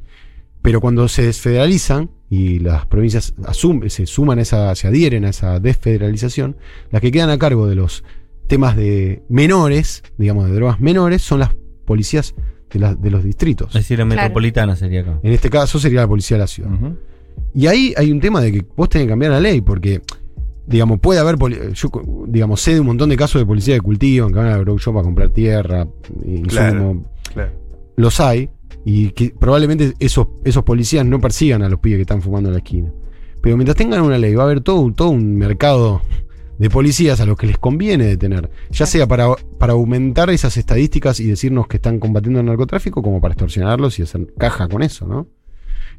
Pero 0.61 0.79
cuando 0.81 1.07
se 1.07 1.23
desfederalizan 1.23 2.11
y 2.31 2.59
las 2.59 2.85
provincias 2.87 3.35
asum- 3.43 3.87
se 3.89 4.05
suman 4.07 4.39
a 4.39 4.43
esa, 4.43 4.73
se 4.73 4.87
adhieren 4.87 5.25
a 5.25 5.29
esa 5.29 5.59
desfederalización, 5.59 6.55
las 6.89 7.01
que 7.01 7.11
quedan 7.11 7.29
a 7.29 7.37
cargo 7.37 7.67
de 7.67 7.75
los 7.75 8.03
temas 8.47 8.75
de 8.77 9.21
menores, 9.29 10.01
digamos 10.17 10.47
de 10.47 10.53
drogas 10.55 10.79
menores, 10.79 11.21
son 11.21 11.39
las 11.41 11.51
policías 11.85 12.33
de, 12.71 12.79
la- 12.79 12.95
de 12.95 13.11
los 13.11 13.23
distritos. 13.23 13.67
Es 13.75 13.81
decir, 13.81 13.99
la 13.99 14.05
Claro. 14.05 14.21
metropolitana 14.21 14.75
sería 14.77 15.01
acá. 15.01 15.19
En 15.23 15.33
este 15.33 15.49
caso 15.49 15.77
sería 15.77 15.99
la 16.01 16.07
policía 16.07 16.37
de 16.37 16.41
la 16.43 16.47
ciudad. 16.47 16.69
Y 17.53 17.67
ahí 17.67 17.93
hay 17.97 18.11
un 18.13 18.21
tema 18.21 18.39
de 18.39 18.51
que 18.53 18.65
vos 18.77 18.87
tenés 18.87 19.07
que 19.07 19.09
cambiar 19.09 19.33
la 19.33 19.41
ley, 19.41 19.59
porque, 19.59 20.01
digamos, 20.67 21.01
puede 21.01 21.19
haber, 21.19 21.35
yo, 21.73 21.89
digamos, 22.27 22.61
sé 22.61 22.75
de 22.75 22.79
un 22.79 22.85
montón 22.87 23.09
de 23.09 23.17
casos 23.17 23.41
de 23.41 23.45
policía 23.45 23.75
que 23.75 23.81
cultivan, 23.81 24.29
que 24.31 24.35
van 24.37 24.47
a 24.47 24.51
la 24.51 24.57
grow 24.59 24.77
shop 24.77 24.97
a 24.99 25.03
comprar 25.03 25.29
tierra, 25.31 25.85
insumo, 26.25 26.45
Claro. 26.47 27.03
Claro. 27.33 27.51
los 27.97 28.19
hay, 28.21 28.49
y 28.85 29.09
que 29.11 29.33
probablemente 29.37 29.93
esos, 29.99 30.27
esos 30.43 30.63
policías 30.63 31.05
no 31.05 31.19
persigan 31.19 31.61
a 31.63 31.69
los 31.69 31.79
pibes 31.79 31.97
que 31.97 32.01
están 32.03 32.21
fumando 32.21 32.49
en 32.49 32.53
la 32.53 32.59
esquina. 32.59 32.91
Pero 33.41 33.57
mientras 33.57 33.75
tengan 33.75 34.01
una 34.01 34.17
ley, 34.17 34.35
va 34.35 34.43
a 34.43 34.45
haber 34.45 34.61
todo, 34.61 34.79
un- 34.81 34.93
todo 34.93 35.09
un 35.09 35.35
mercado 35.35 36.01
de 36.59 36.69
policías 36.69 37.19
a 37.19 37.25
los 37.25 37.37
que 37.37 37.47
les 37.47 37.57
conviene 37.57 38.05
detener, 38.05 38.49
ya 38.69 38.85
sea 38.85 39.07
para, 39.07 39.29
para 39.57 39.73
aumentar 39.73 40.29
esas 40.29 40.57
estadísticas 40.57 41.19
y 41.19 41.25
decirnos 41.25 41.67
que 41.67 41.77
están 41.77 41.99
combatiendo 41.99 42.39
el 42.39 42.45
narcotráfico, 42.45 43.01
como 43.01 43.19
para 43.19 43.33
extorsionarlos 43.33 43.97
y 43.97 44.03
hacer 44.03 44.27
caja 44.37 44.67
con 44.67 44.83
eso, 44.83 45.07
¿no? 45.07 45.27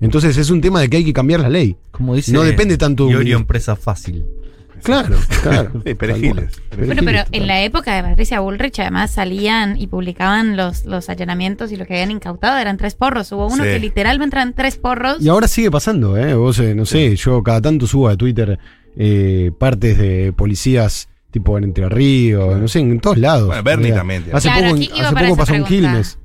Entonces 0.00 0.36
es 0.36 0.50
un 0.50 0.60
tema 0.60 0.80
de 0.80 0.88
que 0.88 0.98
hay 0.98 1.04
que 1.04 1.12
cambiar 1.12 1.40
la 1.40 1.48
ley. 1.48 1.76
Como 1.90 2.14
dice 2.14 2.32
No 2.32 2.42
depende 2.42 2.76
tanto 2.78 3.06
de 3.06 3.10
un 3.16 3.26
empresa 3.40 3.76
fácil. 3.76 4.24
Claro, 4.82 5.16
claro. 5.42 5.70
Sí, 5.84 5.94
perejiles. 5.94 6.60
Bueno, 6.76 7.02
pero 7.04 7.22
en 7.32 7.46
la 7.46 7.62
época 7.62 7.94
de 7.96 8.02
Patricia 8.02 8.40
Bullrich 8.40 8.80
además 8.80 9.10
salían 9.12 9.76
y 9.80 9.86
publicaban 9.86 10.56
los, 10.56 10.84
los 10.84 11.08
allanamientos 11.08 11.72
y 11.72 11.76
lo 11.76 11.86
que 11.86 11.94
habían 11.94 12.10
incautado 12.10 12.58
eran 12.58 12.76
tres 12.76 12.94
porros. 12.94 13.30
Hubo 13.32 13.46
uno 13.46 13.62
Sí. 13.64 13.70
que 13.70 13.78
literalmente 13.78 14.36
eran 14.36 14.54
tres 14.54 14.76
porros. 14.76 15.18
Y 15.20 15.28
ahora 15.28 15.48
sigue 15.48 15.70
pasando, 15.70 16.16
¿eh? 16.16 16.34
Vos, 16.34 16.58
eh, 16.58 16.74
no 16.74 16.84
sé, 16.84 17.14
yo 17.16 17.42
cada 17.42 17.60
tanto 17.60 17.86
subo 17.86 18.08
a 18.08 18.16
Twitter 18.16 18.58
eh, 18.96 19.50
partes 19.58 19.96
de 19.98 20.32
policías 20.36 21.08
tipo 21.30 21.56
en 21.56 21.64
Entre 21.64 21.88
Ríos, 21.88 22.60
no 22.60 22.68
sé, 22.68 22.80
en 22.80 23.00
todos 23.00 23.16
lados. 23.16 23.46
Bueno, 23.46 23.62
Bernie 23.62 23.92
también. 23.92 24.24
Hace 24.32 24.48
Claro, 24.50 24.76
poco, 24.76 24.82
hace 25.00 25.14
poco 25.24 25.36
pasó 25.36 25.54
en 25.54 25.64
pregunta. 25.64 25.68
Quilmes. 25.68 26.18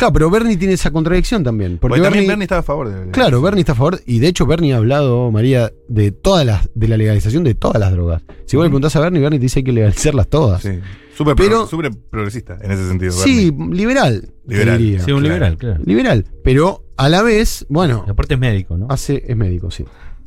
Claro, 0.00 0.12
pero 0.14 0.30
Bernie 0.30 0.56
tiene 0.56 0.74
esa 0.74 0.90
contradicción 0.90 1.44
también. 1.44 1.72
Porque, 1.78 1.92
Porque 1.98 2.02
también 2.02 2.22
Bernie, 2.22 2.28
Bernie 2.28 2.44
estaba 2.44 2.60
a 2.60 2.62
favor 2.64 2.88
de 2.88 3.10
Claro, 3.12 3.40
Bernie 3.42 3.60
está 3.60 3.72
a 3.72 3.76
favor, 3.76 4.00
y 4.06 4.18
de 4.18 4.28
hecho 4.28 4.46
Bernie 4.46 4.72
ha 4.72 4.78
hablado, 4.78 5.30
María, 5.30 5.70
de 5.88 6.10
todas 6.10 6.44
las, 6.46 6.68
de 6.74 6.88
la 6.88 6.96
legalización 6.96 7.44
de 7.44 7.54
todas 7.54 7.78
las 7.78 7.92
drogas. 7.92 8.22
Si 8.46 8.56
vos 8.56 8.64
le 8.64 8.70
preguntás 8.70 8.96
a 8.96 9.00
Bernie, 9.00 9.20
Bernie 9.20 9.38
te 9.38 9.44
dice 9.44 9.56
que 9.56 9.60
hay 9.60 9.64
que 9.64 9.72
legalizarlas 9.72 10.28
todas. 10.28 10.62
Sí. 10.62 10.70
Súper 11.14 11.34
Pero- 11.36 11.50
pro- 11.50 11.66
súper 11.66 11.90
progresista 12.10 12.58
en 12.62 12.70
ese 12.72 12.88
sentido. 12.88 13.12
Sí, 13.12 13.50
Bernie. 13.50 13.76
liberal. 13.76 14.28
Liberal. 14.46 14.78
diría. 14.78 15.00
Sí, 15.00 15.12
un 15.12 15.20
claro. 15.20 15.34
liberal, 15.34 15.58
claro. 15.58 15.80
Liberal. 15.84 16.24
Pero 16.42 16.84
a 16.96 17.08
la 17.10 17.22
vez, 17.22 17.66
bueno, 17.68 18.04
Y 18.06 18.10
aparte 18.10 18.34
es 18.34 18.40
médico, 18.40 18.76
¿no? 18.78 18.86
hace, 18.88 19.22
es 19.28 19.36
médico, 19.36 19.70
sí. 19.70 19.84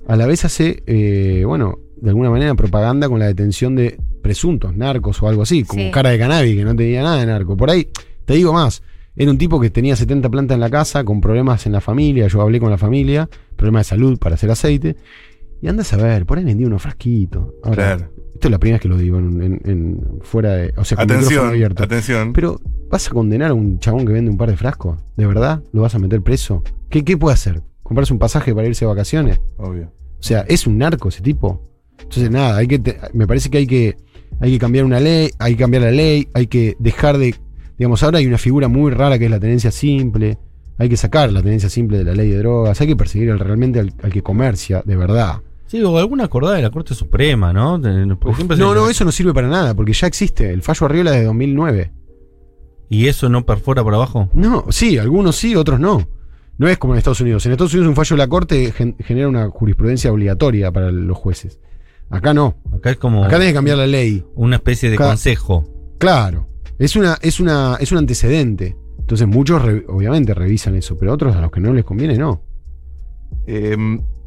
A 0.08 0.16
la 0.16 0.28
vez 0.28 0.46
hace, 0.46 0.84
eh, 0.86 1.44
bueno, 1.48 1.80
de 1.98 2.10
alguna 2.10 2.30
manera 2.30 2.54
propaganda 2.54 3.10
con 3.10 3.18
la 3.20 3.26
detención 3.26 3.76
de 3.76 3.98
presuntos 4.22 4.76
narcos 4.76 5.22
o 5.24 5.28
algo 5.28 5.42
así, 5.42 5.64
como 5.64 5.82
Sí. 5.82 5.92
cara 5.92 6.12
de 6.12 6.20
cannabis, 6.20 6.56
que 6.56 6.64
no 6.64 6.76
tenía 6.76 7.02
nada 7.02 7.18
de 7.18 7.26
narco. 7.26 7.58
Por 7.58 7.70
ahí, 7.72 7.88
te 8.26 8.36
digo 8.36 8.54
más, 8.54 8.84
era 9.16 9.32
un 9.32 9.38
tipo 9.38 9.59
que 9.59 9.70
tenía 9.70 9.95
70 9.95 10.30
plantas 10.30 10.55
en 10.55 10.61
la 10.61 10.70
casa, 10.70 11.03
con 11.03 11.22
problemas 11.22 11.66
en 11.66 11.72
la 11.74 11.82
familia, 11.82 12.28
yo 12.28 12.41
hablé 12.41 12.59
con 12.59 12.70
la 12.70 12.78
familia, 12.78 13.30
problemas 13.55 13.86
de 13.86 13.89
salud 13.89 14.18
para 14.20 14.36
hacer 14.36 14.49
aceite, 14.51 14.95
y 15.61 15.68
andas 15.68 15.93
a 15.93 15.97
ver, 15.97 16.26
por 16.26 16.38
ahí 16.38 16.43
vendía 16.43 16.68
unos 16.68 16.82
frasquitos. 16.82 17.45
Ahora, 17.64 17.95
Claro. 17.95 18.11
esto 18.34 18.47
es 18.47 18.51
la 18.51 18.57
primera 18.59 18.76
vez 18.78 18.82
que 18.82 18.89
lo 18.89 18.97
digo 18.97 19.20
en, 19.20 19.41
en- 19.41 19.61
en- 19.66 20.20
fuera 20.22 20.53
de, 20.55 20.74
o 20.78 20.84
sea, 20.84 20.97
con 20.97 21.03
Atención, 21.11 21.47
abierto. 21.47 21.84
atención. 21.84 22.34
Pero, 22.34 22.59
¿vas 22.89 23.07
a 23.07 23.11
condenar 23.11 23.51
a 23.51 23.53
un 23.53 23.80
chabón 23.80 24.05
que 24.05 24.14
vende 24.14 24.30
un 24.32 24.38
par 24.38 24.49
de 24.49 24.57
frascos? 24.57 24.99
¿De 25.16 25.26
verdad? 25.26 25.64
¿Lo 25.72 25.82
vas 25.84 25.95
a 25.95 25.99
meter 25.99 26.22
preso? 26.22 26.64
¿Qué, 26.89 27.03
qué 27.05 27.16
puede 27.18 27.34
hacer? 27.36 27.61
¿Comprarse 27.84 28.11
un 28.14 28.20
pasaje 28.20 28.53
para 28.53 28.68
irse 28.68 28.84
de 28.86 28.89
vacaciones? 28.89 29.39
Obvio. 29.57 29.91
O 30.20 30.24
sea, 30.24 30.41
¿es 30.47 30.68
un 30.68 30.78
narco 30.78 31.09
ese 31.09 31.22
tipo? 31.22 31.61
Entonces, 31.99 32.30
nada, 32.32 32.57
hay 32.57 32.68
que 32.68 32.80
te- 32.80 32.97
me 33.14 33.28
parece 33.28 33.49
que 33.49 33.59
hay 33.59 33.68
que 33.68 33.95
hay 34.39 34.51
que 34.51 34.59
cambiar 34.59 34.84
una 34.84 34.99
ley, 34.99 35.30
hay 35.39 35.53
que 35.53 35.59
cambiar 35.59 35.84
la 35.84 35.91
ley, 35.91 36.28
hay 36.34 36.47
que 36.47 36.76
dejar 36.80 37.18
de. 37.18 37.36
Digamos, 37.78 38.04
ahora 38.04 38.20
hay 38.20 38.28
una 38.28 38.38
figura 38.38 38.68
muy 38.68 38.92
rara 38.92 39.18
que 39.18 39.26
es 39.26 39.32
la 39.32 39.40
tenencia 39.40 39.72
simple. 39.72 40.38
Hay 40.78 40.90
que 40.90 40.98
sacar 40.98 41.32
la 41.32 41.42
tenencia 41.42 41.70
simple 41.70 42.00
de 42.00 42.04
la 42.04 42.14
ley 42.14 42.30
de 42.30 42.38
drogas, 42.40 42.80
hay 42.82 42.88
que 42.88 42.96
perseguir 42.96 43.32
al- 43.32 43.40
realmente 43.40 43.80
al, 43.80 43.94
al 44.02 44.12
que 44.12 44.22
comercia, 44.24 44.82
de 44.86 44.96
verdad. 44.96 45.42
Sí, 45.68 45.82
o 45.84 45.98
alguna 45.98 46.26
acordada 46.26 46.56
de 46.56 46.62
la 46.62 46.70
Corte 46.70 46.94
Suprema, 46.94 47.52
¿no? 47.54 47.78
Ejemplo, 47.78 48.58
No, 48.58 48.76
no, 48.76 48.90
eso 48.90 49.06
no 49.06 49.12
sirve 49.12 49.34
para 49.34 49.48
nada, 49.48 49.74
porque 49.74 49.94
ya 49.94 50.08
existe. 50.08 50.52
El 50.52 50.62
fallo 50.62 50.86
Arriola 50.86 51.12
es 51.14 51.20
de 51.22 51.26
2009. 51.26 51.92
¿Y 52.90 53.08
eso 53.08 53.28
no 53.30 53.46
perfora 53.46 53.84
por 53.84 53.94
abajo? 53.96 54.30
No, 54.34 54.66
sí, 54.70 54.98
algunos 55.00 55.36
sí, 55.36 55.56
otros 55.56 55.80
no. 55.80 56.08
No 56.60 56.68
es 56.68 56.78
como 56.78 56.94
en 56.94 57.00
Estados 57.00 57.22
Unidos. 57.22 57.44
En 57.46 57.54
Estados 57.54 57.74
Unidos 57.74 57.90
un 57.90 57.96
fallo 57.96 58.16
de 58.16 58.18
la 58.20 58.28
Corte 58.28 58.72
gen- 58.72 58.96
genera 59.00 59.28
una 59.28 59.50
jurisprudencia 59.50 60.12
obligatoria 60.12 60.72
para 60.72 60.92
los 60.92 61.18
jueces. 61.18 61.60
Acá 62.12 62.34
no. 62.36 62.56
Acá 62.72 62.92
es 62.92 62.98
como 62.98 63.24
Acá 63.24 63.38
tenés 63.38 63.48
que 63.50 63.54
cambiar 63.56 63.78
la 63.78 63.88
ley. 63.88 64.24
una 64.36 64.58
especie 64.58 64.92
de 64.92 64.98
consejo. 64.98 65.66
Claro. 65.98 66.48
Es 66.80 66.96
una, 66.96 67.18
es 67.22 67.40
una, 67.40 67.78
es 67.80 67.92
un 67.92 67.98
antecedente. 68.00 68.76
Entonces 69.00 69.28
muchos 69.28 69.62
re- 69.62 69.86
obviamente 69.88 70.34
revisan 70.34 70.76
eso, 70.76 70.98
pero 70.98 71.14
otros 71.14 71.36
a 71.36 71.42
los 71.42 71.52
que 71.52 71.60
no 71.60 71.74
les 71.74 71.84
conviene 71.84 72.18
no. 72.18 72.44
Eh, 73.48 73.78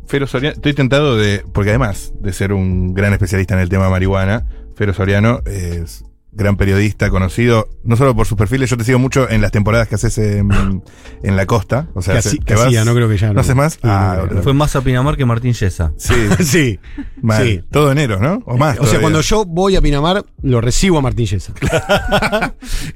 Fero 0.07 0.27
Soriano, 0.27 0.55
estoy 0.55 0.73
tentado 0.75 1.17
de, 1.17 1.43
porque 1.53 1.71
además 1.71 2.13
de 2.21 2.33
ser 2.33 2.53
un 2.53 2.95
gran 2.95 3.13
especialista 3.13 3.55
en 3.55 3.61
el 3.61 3.69
tema 3.69 3.89
marihuana, 3.91 4.47
Fero 4.77 4.93
Soriano 4.95 5.41
es 5.47 6.05
gran 6.37 6.57
periodista 6.57 7.09
conocido, 7.11 7.69
no 7.83 7.97
solo 7.97 8.15
por 8.15 8.27
sus 8.27 8.37
perfiles, 8.37 8.69
yo 8.71 8.77
te 8.77 8.85
sigo 8.85 8.99
mucho 8.99 9.29
en 9.29 9.41
las 9.41 9.51
temporadas 9.53 9.89
que 9.89 9.95
haces 9.95 10.19
en, 10.19 10.83
en 11.23 11.37
la 11.37 11.47
costa. 11.47 11.89
O 11.95 12.03
sea, 12.03 12.13
que 12.15 12.19
hace- 12.19 12.29
así- 12.29 12.39
te 12.39 12.45
que 12.45 12.55
vas- 12.55 12.67
hacía, 12.67 12.85
no 12.85 12.95
creo 12.95 13.09
que 13.09 13.17
ya 13.17 13.29
no. 13.29 13.35
¿No 13.35 13.41
haces 13.41 13.57
más? 13.57 13.73
Sí, 13.75 13.79
Ah, 13.83 14.23
no. 14.31 14.43
Fue 14.43 14.53
más 14.53 14.77
a 14.77 14.83
Pinamar 14.83 15.17
que 15.17 15.25
Martín 15.25 15.55
Yesa. 15.55 15.93
Sí, 15.97 16.15
sí. 16.45 16.79
mal. 17.23 17.43
Sí. 17.45 17.61
Todo 17.71 17.91
enero, 17.91 18.21
¿no? 18.21 18.43
O 18.47 18.57
más. 18.57 18.79
o 18.79 18.87
sea, 18.87 19.01
cuando 19.01 19.21
yo 19.23 19.45
voy 19.47 19.77
a 19.77 19.81
Pinamar, 19.81 20.25
lo 20.43 20.61
recibo 20.61 20.99
a 20.99 21.01
Martín 21.01 21.27
Yesa. 21.27 21.53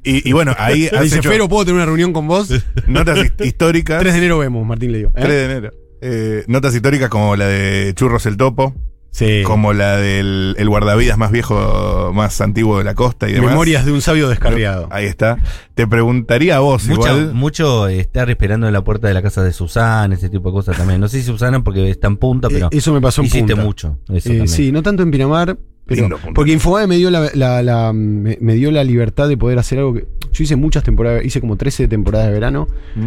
Y, 0.05 0.29
y 0.29 0.33
bueno, 0.33 0.55
ahí 0.59 0.87
has 0.93 1.03
dice, 1.03 1.19
hecho 1.19 1.31
Fero, 1.31 1.49
¿puedo 1.49 1.65
tener 1.65 1.77
una 1.77 1.87
reunión 1.87 2.13
con 2.13 2.27
vos? 2.27 2.49
notas 2.87 3.19
hist- 3.19 3.45
históricas. 3.45 4.01
3 4.01 4.13
de 4.13 4.19
enero 4.19 4.39
vemos, 4.39 4.67
Martín 4.67 4.93
le 4.93 4.99
digo. 4.99 5.11
¿eh? 5.11 5.23
3 5.23 5.29
de 5.29 5.45
enero. 5.45 5.71
Eh, 6.03 6.45
notas 6.47 6.75
históricas 6.75 7.09
como 7.11 7.37
la 7.37 7.47
de 7.47 7.93
Churros 7.95 8.25
el 8.27 8.37
Topo, 8.37 8.75
Sí. 9.13 9.43
como 9.45 9.73
la 9.73 9.97
del 9.97 10.55
el 10.57 10.69
guardavidas 10.69 11.19
más 11.19 11.33
viejo, 11.33 12.13
más 12.15 12.41
antiguo 12.41 12.79
de 12.79 12.85
la 12.85 12.95
costa 12.95 13.29
y 13.29 13.33
demás. 13.33 13.51
Memorias 13.51 13.85
de 13.85 13.93
un 13.93 14.01
sabio 14.01 14.29
descarriado. 14.29 14.87
Ahí 14.91 15.07
está. 15.07 15.37
Te 15.75 15.87
preguntaría 15.87 16.57
a 16.57 16.61
vos 16.61 16.87
Mucha- 16.87 17.11
igual. 17.13 17.35
mucho 17.35 17.89
estar 17.89 18.31
esperando 18.31 18.67
en 18.69 18.73
la 18.73 18.83
puerta 18.85 19.09
de 19.09 19.15
la 19.15 19.23
casa 19.23 19.43
de 19.43 19.53
Susana, 19.53 20.15
ese 20.15 20.29
tipo 20.31 20.51
de 20.51 20.53
cosas 20.55 20.77
también. 20.77 21.01
No 21.01 21.09
sé 21.09 21.19
si 21.21 21.25
Susana 21.27 21.63
porque 21.65 21.91
está 21.91 22.07
en 22.07 22.17
punta, 22.19 22.49
pero 22.49 22.67
Eh, 22.67 22.79
eso 22.79 22.93
me 22.95 23.01
pasó 23.01 23.21
en 23.23 23.27
hiciste 23.27 23.53
Punta. 23.55 23.65
mucho. 23.65 23.99
Eso 24.13 24.33
Eh, 24.33 24.47
sí, 24.47 24.71
no 24.73 24.83
tanto 24.83 25.03
en 25.03 25.11
Pinamar, 25.11 25.59
pero 25.87 26.09
porque 26.35 26.53
Infobae 26.53 26.87
me 26.87 26.97
dio 26.97 27.11
la, 27.11 27.31
la- 27.35 27.63
la- 27.65 27.93
me, 27.93 28.39
me 28.41 28.55
dio 28.55 28.71
la 28.71 28.85
libertad 28.85 29.29
de 29.29 29.37
poder 29.37 29.59
hacer 29.59 29.79
algo 29.81 29.95
que 29.95 30.07
yo 30.33 30.45
hice 30.45 30.55
muchas 30.55 30.85
temporadas, 30.85 31.25
hice 31.25 31.41
como 31.41 31.57
13 31.57 31.89
temporadas 31.89 32.29
de 32.29 32.33
verano, 32.33 32.69
Mm. 32.95 33.03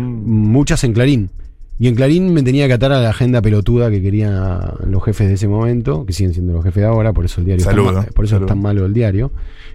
muchas 0.52 0.84
en 0.84 0.92
Clarín. 0.94 1.30
Y 1.80 1.88
en 1.88 1.96
Clarín 1.96 2.34
me 2.34 2.44
tenía 2.44 2.68
que 2.68 2.74
atar 2.74 2.92
a 2.92 3.02
la 3.02 3.10
agenda 3.10 3.42
pelotuda 3.42 3.90
que 3.90 4.02
querían 4.02 4.60
los 4.88 5.04
jefes 5.04 5.28
de 5.28 5.34
ese 5.34 5.48
momento, 5.48 6.06
que 6.06 6.14
siguen 6.14 6.34
siendo 6.34 6.54
los 6.54 6.64
jefes 6.64 6.82
de 6.82 6.88
ahora, 6.88 7.14
por 7.14 7.26
eso 7.26 7.42
el 7.42 7.46
diario 7.46 7.68
está 7.68 7.76
ma- 7.82 8.04
por 8.14 8.26
eso 8.26 8.38
es 8.38 8.46
tan 8.46 8.62
malo 8.62 8.86
el 8.86 8.94
diario. 8.94 9.32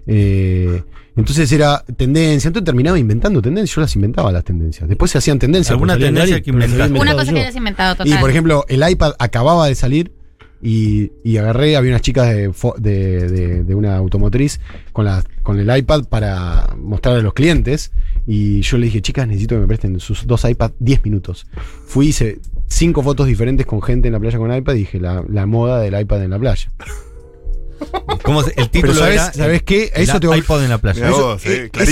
Eh, 0.07 0.82
entonces 1.16 1.51
era 1.51 1.84
tendencia, 1.96 2.49
entonces 2.49 2.64
terminaba 2.64 2.99
inventando 2.99 3.42
tendencias, 3.42 3.74
yo 3.74 3.80
las 3.80 3.94
inventaba 3.96 4.30
las 4.30 4.44
tendencias. 4.44 4.88
Después 4.88 5.11
se 5.11 5.18
hacían 5.18 5.38
tendencias. 5.38 5.72
¿Alguna 5.72 5.99
tendencia 5.99 6.40
que 6.40 6.51
inventaste? 6.51 6.99
Una 6.99 7.12
cosa 7.12 7.24
yo. 7.24 7.34
que 7.34 7.40
hayas 7.40 7.57
inventado 7.57 7.96
total. 7.96 8.12
Y 8.12 8.16
por 8.18 8.30
ejemplo, 8.30 8.64
el 8.68 8.88
iPad 8.88 9.12
acababa 9.18 9.66
de 9.66 9.74
salir 9.74 10.12
y, 10.62 11.12
y 11.24 11.36
agarré, 11.36 11.76
había 11.76 11.90
unas 11.92 12.02
chicas 12.02 12.34
de, 12.34 12.50
fo- 12.50 12.76
de, 12.76 13.28
de- 13.28 13.64
de 13.64 13.74
una 13.74 13.96
automotriz 13.96 14.61
con, 14.92 15.04
la, 15.04 15.22
con 15.42 15.59
el 15.59 15.76
iPad 15.76 16.04
para 16.04 16.74
mostrar 16.76 17.16
a 17.16 17.22
los 17.22 17.32
clientes. 17.34 17.92
Y 18.26 18.61
yo 18.62 18.76
le 18.78 18.86
dije, 18.86 19.00
chicas, 19.00 19.26
necesito 19.26 19.54
que 19.54 19.61
me 19.62 19.66
presten 19.66 20.00
sus 20.00 20.26
dos 20.26 20.44
iPads 20.44 20.74
10 20.80 21.04
minutos. 21.04 21.46
Fui, 21.86 22.09
hice 22.09 22.40
cinco 22.66 23.02
fotos 23.02 23.26
diferentes 23.26 23.64
con 23.66 23.80
gente 23.82 24.09
en 24.09 24.12
la 24.12 24.20
playa 24.20 24.36
con 24.38 24.54
iPad 24.54 24.74
y 24.74 24.78
dije, 24.80 25.00
la, 25.00 25.24
la 25.28 25.46
moda 25.46 25.80
del 25.80 25.98
iPad 25.98 26.24
en 26.24 26.30
la 26.30 26.38
playa. 26.38 26.70
¿Cómo 28.24 28.42
se- 28.42 28.52
el 28.56 28.68
título 28.70 28.92
Pero 28.92 29.04
¿sabes- 29.04 29.14
era 29.14 29.32
sabes 29.32 29.62
qué? 29.62 29.92
el 29.94 30.02
Eso 30.02 30.18
te 30.18 30.36
iPod 30.36 30.62
en 30.64 30.68
la 30.70 30.78
playa. 30.78 31.09
Eso- 31.09 31.34
eh, 31.44 31.70
eh, 31.72 31.86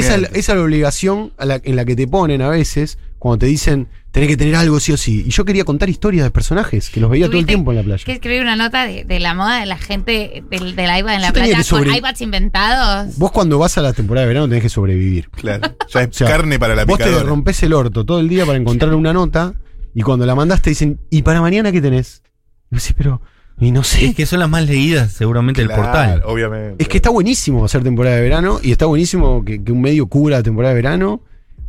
esa- 0.00 0.16
es 0.32 0.48
la 0.48 0.62
obligación 0.62 1.32
a 1.38 1.46
la- 1.46 1.60
en 1.64 1.74
la 1.76 1.84
que 1.84 1.96
te 1.96 2.06
ponen 2.06 2.42
a 2.42 2.48
veces 2.50 2.98
cuando 3.18 3.38
te 3.38 3.46
dicen 3.46 3.88
tenés 4.12 4.30
que 4.30 4.36
tener 4.38 4.56
algo 4.56 4.80
sí 4.80 4.92
o 4.92 4.96
sí. 4.96 5.24
Y 5.26 5.30
yo 5.30 5.44
quería 5.44 5.64
contar 5.64 5.90
historias 5.90 6.24
de 6.24 6.30
personajes 6.30 6.88
que 6.88 7.00
los 7.00 7.10
veía 7.10 7.26
todo 7.26 7.38
el 7.38 7.44
tiempo 7.44 7.70
en 7.72 7.76
la 7.78 7.82
playa. 7.82 8.02
que 8.04 8.12
escribir 8.12 8.40
una 8.40 8.56
nota 8.56 8.86
de, 8.86 9.04
de 9.04 9.20
la 9.20 9.34
moda 9.34 9.60
de 9.60 9.66
la 9.66 9.76
gente 9.76 10.42
del, 10.50 10.74
del 10.74 10.98
iPad 10.98 11.14
en 11.16 11.20
la 11.20 11.28
Yo 11.28 11.32
playa 11.34 11.62
sobre- 11.62 11.90
con 11.90 11.96
iPads 11.98 12.20
inventados. 12.22 13.18
Vos 13.18 13.30
cuando 13.32 13.58
vas 13.58 13.76
a 13.76 13.82
la 13.82 13.92
temporada 13.92 14.24
de 14.26 14.28
verano 14.28 14.48
tenés 14.48 14.62
que 14.62 14.68
sobrevivir. 14.70 15.28
Claro. 15.30 15.68
Ya 15.92 16.02
es 16.02 16.08
O 16.08 16.12
sea, 16.12 16.26
carne 16.28 16.58
para 16.58 16.74
la 16.74 16.84
Vos 16.84 16.96
te 16.98 17.04
picadora. 17.04 17.28
rompés 17.28 17.62
el 17.62 17.72
orto 17.74 18.04
todo 18.06 18.20
el 18.20 18.28
día 18.28 18.46
para 18.46 18.58
encontrar 18.58 18.94
una 18.94 19.12
nota 19.12 19.54
y 19.94 20.02
cuando 20.02 20.24
la 20.26 20.34
mandás 20.34 20.62
te 20.62 20.70
dicen, 20.70 20.98
¿y 21.10 21.22
para 21.22 21.40
mañana 21.40 21.70
qué 21.72 21.80
tenés? 21.82 22.22
Y 22.70 22.74
vos 22.76 22.82
decís, 22.82 22.94
pero, 22.96 23.20
y 23.60 23.70
no 23.70 23.82
sé. 23.84 24.06
Es 24.06 24.14
que 24.16 24.26
son 24.26 24.40
las 24.40 24.48
más 24.48 24.64
leídas 24.66 25.12
seguramente 25.12 25.60
del 25.60 25.68
Claro, 25.68 25.82
portal. 25.82 26.22
Obviamente. 26.26 26.82
Es 26.82 26.88
que 26.88 26.96
está 26.98 27.10
buenísimo 27.10 27.64
hacer 27.64 27.82
temporada 27.82 28.16
de 28.16 28.22
verano 28.22 28.60
y 28.62 28.72
está 28.72 28.86
buenísimo 28.86 29.44
que, 29.44 29.62
que 29.62 29.72
un 29.72 29.80
medio 29.82 30.06
cubra 30.06 30.38
la 30.38 30.42
temporada 30.42 30.74
de 30.74 30.82
verano. 30.82 31.22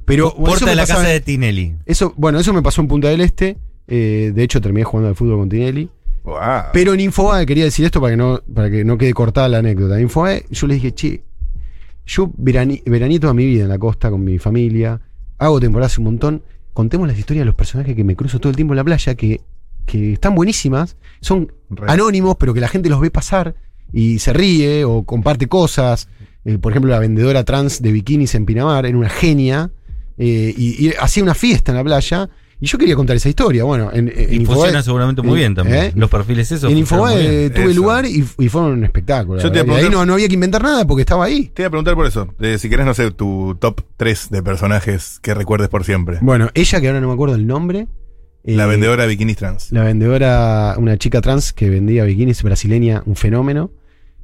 Pero 0.08 0.34
eso 0.48 0.66
me 0.66 0.72
de 0.72 0.76
la 0.76 0.84
pasaba- 0.84 1.02
casa 1.02 1.14
de 1.14 1.20
Tinelli. 1.22 1.76
eso, 1.86 2.14
bueno, 2.18 2.40
eso 2.40 2.54
me 2.54 2.62
pasó 2.64 2.82
en 2.82 2.88
Punta 2.88 3.10
del 3.10 3.22
Este. 3.22 3.58
eh, 3.88 4.32
de 4.34 4.44
hecho, 4.44 4.60
terminé 4.60 4.84
jugando 4.84 5.10
al 5.10 5.16
fútbol 5.16 5.38
con 5.38 5.50
Tinelli. 5.50 5.90
Wow. 6.24 6.36
Pero 6.74 6.94
en 6.94 7.00
Infobae, 7.00 7.46
quería 7.46 7.64
decir 7.64 7.86
esto 7.86 8.02
para 8.02 8.12
que 8.14 8.18
no, 8.18 8.42
para 8.54 8.70
que 8.70 8.84
no 8.84 8.98
quede 8.98 9.14
cortada 9.14 9.48
la 9.48 9.60
anécdota. 9.60 9.96
En 9.96 10.04
Infobae, 10.04 10.46
yo 10.50 10.68
le 10.68 10.74
dije, 10.74 10.94
che, 10.94 11.24
yo 12.06 12.32
verani, 12.38 12.82
veraní 12.86 13.20
toda 13.20 13.34
mi 13.34 13.46
vida 13.46 13.64
en 13.64 13.70
la 13.70 13.78
costa 13.78 14.10
con 14.10 14.24
mi 14.24 14.38
familia, 14.40 15.00
hago 15.38 15.60
temporada 15.60 15.88
hace 15.88 16.00
un 16.02 16.06
montón. 16.06 16.42
Contemos 16.74 17.08
las 17.08 17.18
historias 17.18 17.42
de 17.42 17.46
los 17.46 17.56
personajes 17.56 17.96
que 17.96 18.04
me 18.04 18.16
cruzo 18.16 18.40
todo 18.40 18.50
el 18.50 18.56
tiempo 18.56 18.74
en 18.74 18.78
la 18.78 18.84
playa, 18.84 19.16
que, 19.16 19.42
que 19.86 20.14
están 20.14 20.36
buenísimas, 20.36 20.96
son 21.22 21.52
anónimos, 21.88 22.36
pero 22.40 22.54
que 22.54 22.60
la 22.60 22.68
gente 22.68 22.90
los 22.90 23.00
ve 23.00 23.10
pasar 23.10 23.56
y 23.94 24.20
se 24.20 24.34
ríe 24.34 24.84
o 24.86 25.04
comparte 25.04 25.48
cosas. 25.48 26.08
Eh, 26.46 26.58
por 26.58 26.72
ejemplo, 26.74 26.92
la 26.92 27.00
vendedora 27.00 27.44
trans 27.46 27.82
de 27.82 27.92
bikinis 27.92 28.36
en 28.36 28.46
Pinamar 28.46 28.86
era 28.86 28.98
una 28.98 29.10
genia 29.10 29.72
eh, 30.18 30.54
y, 30.58 30.88
y 30.88 30.94
hacía 31.00 31.24
una 31.24 31.36
fiesta 31.36 31.72
en 31.72 31.78
la 31.78 31.84
playa. 31.84 32.30
Y 32.60 32.66
yo 32.66 32.80
quería 32.80 32.96
contar 32.96 33.16
esa 33.16 33.30
historia. 33.30 33.64
Bueno, 33.66 33.92
en, 33.94 34.08
en 34.10 34.34
Y 34.34 34.40
Infobae- 34.40 34.46
funciona 34.56 34.82
seguramente 34.82 35.22
muy 35.22 35.36
eh, 35.36 35.42
bien 35.42 35.54
también. 35.54 35.78
¿eh? 35.86 35.92
Los 35.96 36.10
perfiles 36.10 36.52
esos. 36.52 36.72
en 36.72 36.78
Infobae 36.80 37.52
tuve 37.52 37.66
Eso. 37.66 37.74
lugar 37.76 38.06
y, 38.08 38.26
y 38.40 38.50
fue 38.50 38.62
un 38.62 38.84
espectáculo. 38.84 39.40
Yo 39.40 39.52
te. 39.52 39.60
Y 39.64 39.70
ahí 39.70 39.90
no, 39.92 40.06
no 40.08 40.14
había 40.14 40.28
que 40.28 40.34
inventar 40.34 40.64
nada 40.64 40.86
porque 40.88 41.02
estaba 41.02 41.26
ahí. 41.26 41.52
Te 41.54 41.62
iba 41.62 41.68
a 41.68 41.70
preguntar 41.70 41.94
por 41.94 42.08
eso. 42.08 42.34
eh, 42.40 42.58
si 42.58 42.68
querés, 42.68 42.88
no 42.88 42.96
sé, 42.96 43.12
tu 43.12 43.56
top 43.60 43.82
3 43.98 44.30
de 44.32 44.42
personajes 44.42 45.20
que 45.22 45.36
recuerdes 45.36 45.70
por 45.70 45.84
siempre. 45.86 46.18
Bueno, 46.22 46.50
ella, 46.56 46.82
que 46.82 46.88
ahora 46.88 47.00
no 47.00 47.08
me 47.10 47.14
acuerdo 47.14 47.36
el 47.36 47.46
nombre. 47.46 47.88
La 48.44 48.66
vendedora 48.66 49.04
de 49.04 49.10
bikinis 49.10 49.36
trans. 49.38 49.72
La 49.72 49.84
vendedora, 49.84 50.74
una 50.80 50.98
chica 50.98 51.22
trans 51.22 51.54
que 51.54 51.70
vendía 51.70 52.06
bikinis 52.06 52.42
brasileña, 52.42 53.04
un 53.06 53.16
fenómeno. 53.16 53.70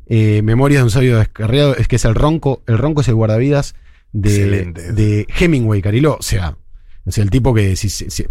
Eh, 0.07 0.41
Memorias 0.43 0.79
de 0.79 0.83
un 0.85 0.89
sabio 0.91 1.17
descarriado, 1.19 1.75
es 1.75 1.87
que 1.87 1.97
es 1.97 2.05
el 2.05 2.15
ronco. 2.15 2.63
El 2.65 2.77
ronco 2.79 3.01
es 3.01 3.07
el 3.09 3.15
guardavidas 3.15 3.75
de, 4.13 4.71
de 4.93 5.27
Hemingway, 5.39 5.81
Cariló. 5.81 6.17
O 6.19 6.21
sea, 6.23 6.55
o 7.05 7.11
sea, 7.11 7.23
el 7.23 7.29
tipo 7.29 7.53
que, 7.53 7.75
si, 7.75 7.89
si- 7.89 8.09
si- 8.09 8.25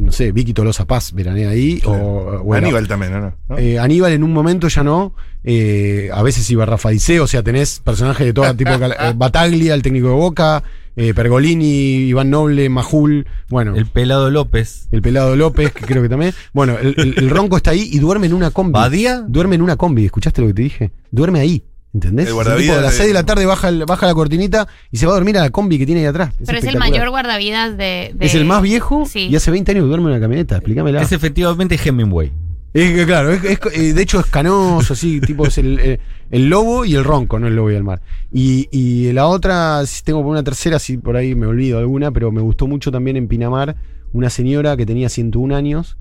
no 0.00 0.10
sé, 0.10 0.32
Vicky 0.32 0.52
Tolosa 0.52 0.86
Paz 0.86 1.12
veranea 1.12 1.50
ahí. 1.50 1.80
O, 1.84 1.92
o 1.92 2.54
era- 2.56 2.66
Aníbal 2.66 2.88
también, 2.88 3.12
¿no? 3.12 3.32
¿No? 3.48 3.58
Eh, 3.58 3.78
Aníbal 3.78 4.12
en 4.12 4.24
un 4.24 4.32
momento 4.32 4.66
ya 4.68 4.82
no. 4.82 5.14
eh, 5.44 6.10
a 6.12 6.22
veces 6.24 6.50
iba 6.50 6.66
Rafa 6.66 6.90
Diceo, 6.90 7.24
o 7.24 7.26
sea, 7.28 7.42
tenés 7.44 7.78
personajes 7.80 8.26
de 8.26 8.32
todo 8.32 8.52
tipo. 8.56 8.76
de 8.76 8.86
eh, 9.00 9.12
Bataglia, 9.14 9.74
el 9.74 9.82
técnico 9.82 10.08
de 10.08 10.14
Boca, 10.14 10.64
eh, 10.96 11.14
Pergolini, 11.14 12.08
Iván 12.08 12.28
Noble, 12.30 12.68
Majul, 12.68 13.28
bueno, 13.48 13.72
El 13.74 13.82
el, 13.82 13.86
pelado 13.86 14.32
López. 14.32 14.88
pelado 15.00 15.36
López, 15.36 15.70
que 15.72 15.84
creo 15.84 16.02
que 16.02 16.08
también. 16.08 16.32
Bueno, 16.52 16.76
el, 16.76 16.94
el- 16.98 17.14
el 17.18 17.30
Ronco 17.30 17.56
está 17.56 17.70
ahí 17.70 17.88
y 17.92 18.00
duerme 18.00 18.26
en 18.26 18.32
una 18.34 18.50
combi. 18.50 18.72
¿Badía? 18.72 19.20
Duerme 19.28 19.54
en 19.54 19.62
una 19.62 19.76
combi, 19.76 20.06
¿escuchaste 20.06 20.40
lo 20.40 20.48
que 20.48 20.54
te 20.54 20.62
dije? 20.62 20.90
Duerme 21.12 21.38
ahí. 21.38 21.62
¿Entendés? 21.98 22.26
El 22.26 22.28
Es 22.28 22.34
guardavidas 22.34 22.62
tipo 22.62 22.76
de 22.76 22.82
las 22.82 22.92
de- 22.92 22.96
6 22.98 23.08
de 23.08 23.14
la 23.14 23.22
tarde 23.24 23.44
baja, 23.46 23.68
el- 23.68 23.84
baja 23.84 24.06
la 24.06 24.14
cortinita 24.14 24.68
y 24.92 24.98
se 24.98 25.06
va 25.06 25.12
a 25.12 25.14
dormir 25.16 25.36
a 25.38 25.40
la 25.40 25.50
combi 25.50 25.78
que 25.78 25.86
tiene 25.86 26.02
ahí 26.02 26.06
atrás. 26.06 26.32
Pero 26.46 26.58
es 26.58 26.64
el 26.64 26.78
mayor 26.78 27.10
guardavidas 27.10 27.76
de, 27.76 28.12
de- 28.14 28.26
Es 28.26 28.34
el 28.36 28.44
más 28.44 28.62
viejo 28.62 29.04
Sí. 29.04 29.26
y 29.28 29.34
hace 29.36 29.50
20 29.50 29.72
años 29.72 29.82
que 29.82 29.88
duerme 29.88 30.06
en 30.06 30.12
una 30.12 30.20
camioneta. 30.20 30.56
Explícamela. 30.56 31.02
Es 31.02 31.10
efectivamente 31.12 31.76
Hemingway. 31.84 32.30
Es 32.74 32.92
que, 32.94 33.04
claro, 33.06 33.32
es- 33.32 33.42
es- 33.44 33.58
eh, 33.74 33.92
de 33.94 34.02
hecho 34.02 34.20
es 34.20 34.26
canoso, 34.26 34.92
así, 34.92 35.20
tipo 35.26 35.46
es 35.46 35.58
el, 35.58 35.78
eh, 35.80 35.98
el 36.30 36.48
lobo 36.48 36.84
y 36.84 36.94
el 36.94 37.02
ronco, 37.02 37.38
no 37.40 37.48
el 37.48 37.56
lobo 37.56 37.70
y 37.72 37.74
el 37.74 37.82
mar. 37.82 38.00
Y, 38.30 38.68
y 38.70 39.10
la 39.12 39.26
otra, 39.26 39.84
si 39.86 40.04
tengo 40.04 40.22
por 40.22 40.30
una 40.30 40.44
tercera, 40.44 40.78
si 40.78 40.98
por 40.98 41.16
ahí 41.16 41.34
me 41.34 41.46
olvido 41.46 41.78
alguna, 41.78 42.12
pero 42.12 42.30
me 42.30 42.42
gustó 42.42 42.66
mucho 42.68 42.92
también 42.92 43.16
en 43.16 43.26
Pinamar, 43.26 43.74
una 44.12 44.30
señora 44.30 44.76
que 44.76 44.86
tenía 44.86 45.08
101 45.08 45.52
años, 45.56 45.96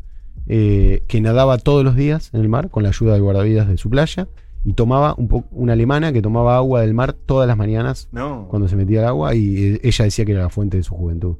eh, 0.50 1.04
que 1.08 1.20
nadaba 1.22 1.58
todos 1.58 1.84
los 1.84 1.96
días 1.96 2.30
en 2.34 2.42
el 2.42 2.50
mar 2.50 2.70
con 2.70 2.84
la 2.84 2.90
ayuda 2.90 3.14
del 3.14 3.22
guardavidas 3.22 3.68
de 3.68 3.78
su 3.78 3.90
playa, 3.90 4.28
y 4.70 4.74
tomaba 4.74 5.16
un 5.18 5.46
una 5.52 5.74
alemana 5.74 6.12
que 6.12 6.22
tomaba 6.22 6.58
agua 6.58 6.82
del 6.82 6.94
mar 6.94 7.14
todas 7.14 7.48
las 7.48 7.56
mañanas 7.58 8.10
No. 8.12 8.48
cuando 8.50 8.68
se 8.68 8.76
metía 8.76 9.00
al 9.00 9.06
agua, 9.08 9.34
y 9.34 9.64
eh, 9.76 9.80
ella 9.84 10.06
decía 10.06 10.26
que 10.26 10.34
era 10.34 10.42
la 10.42 10.50
fuente 10.50 10.76
de 10.78 10.84
su 10.84 10.94
juventud. 10.94 11.38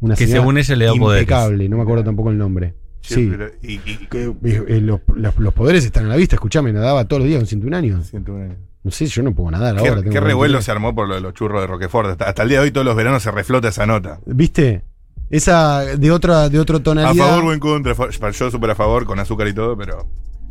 Una 0.00 0.14
Que 0.14 0.26
según 0.26 0.56
ella 0.56 0.74
le 0.76 0.84
da 0.86 0.94
poderes. 0.94 1.22
impecable, 1.24 1.68
no 1.68 1.76
me 1.76 1.82
acuerdo 1.82 2.04
tampoco 2.04 2.30
el 2.30 2.38
nombre. 2.38 2.74
Sí, 3.02 3.14
Sí, 3.14 3.28
pero- 3.30 3.50
y, 3.62 3.74
y- 3.74 4.06
que, 4.10 4.24
eh, 4.44 4.80
los, 4.80 5.00
los- 5.14 5.36
los 5.38 5.54
poderes 5.54 5.84
están 5.84 6.06
a 6.06 6.08
la 6.08 6.16
vista. 6.16 6.36
Escuchame, 6.36 6.72
nadaba 6.72 7.04
todos 7.06 7.20
los 7.20 7.28
días 7.28 7.40
con 7.40 7.46
101 7.46 7.74
años. 7.76 8.06
siento 8.06 8.32
una- 8.34 8.56
No 8.82 8.90
sé, 8.90 9.04
yo 9.06 9.22
no 9.22 9.34
puedo 9.34 9.50
nadar 9.50 9.74
Qué, 9.76 9.80
ahora. 9.88 10.00
tengo 10.00 10.12
qué 10.12 10.20
revuelo 10.20 10.54
43. 10.54 10.64
se 10.64 10.70
armó 10.70 10.94
por 10.94 11.06
lo 11.06 11.14
de 11.16 11.20
los 11.20 11.34
churros 11.34 11.60
de 11.60 11.66
Roquefort. 11.66 12.10
Hasta, 12.12 12.24
hasta 12.30 12.42
el 12.44 12.48
día 12.48 12.58
de 12.60 12.64
hoy, 12.64 12.70
todos 12.70 12.86
los 12.86 12.96
veranos 12.96 13.22
se 13.22 13.30
reflota 13.30 13.68
esa 13.68 13.84
nota. 13.84 14.20
¿Viste? 14.24 14.82
Esa 15.28 15.80
de 15.98 16.10
otra, 16.10 16.48
de 16.48 16.58
otra 16.58 16.78
A 16.78 16.82
tonalidad. 16.82 17.26
favor 17.26 17.44
o 17.44 17.52
en 17.52 17.60
contra. 17.60 17.94
Yo 18.32 18.50
súper 18.50 18.70
a 18.70 18.74
favor, 18.74 19.04
con 19.04 19.18
azúcar 19.18 19.48
y 19.48 19.52
todo, 19.54 19.76
pero. 19.76 20.06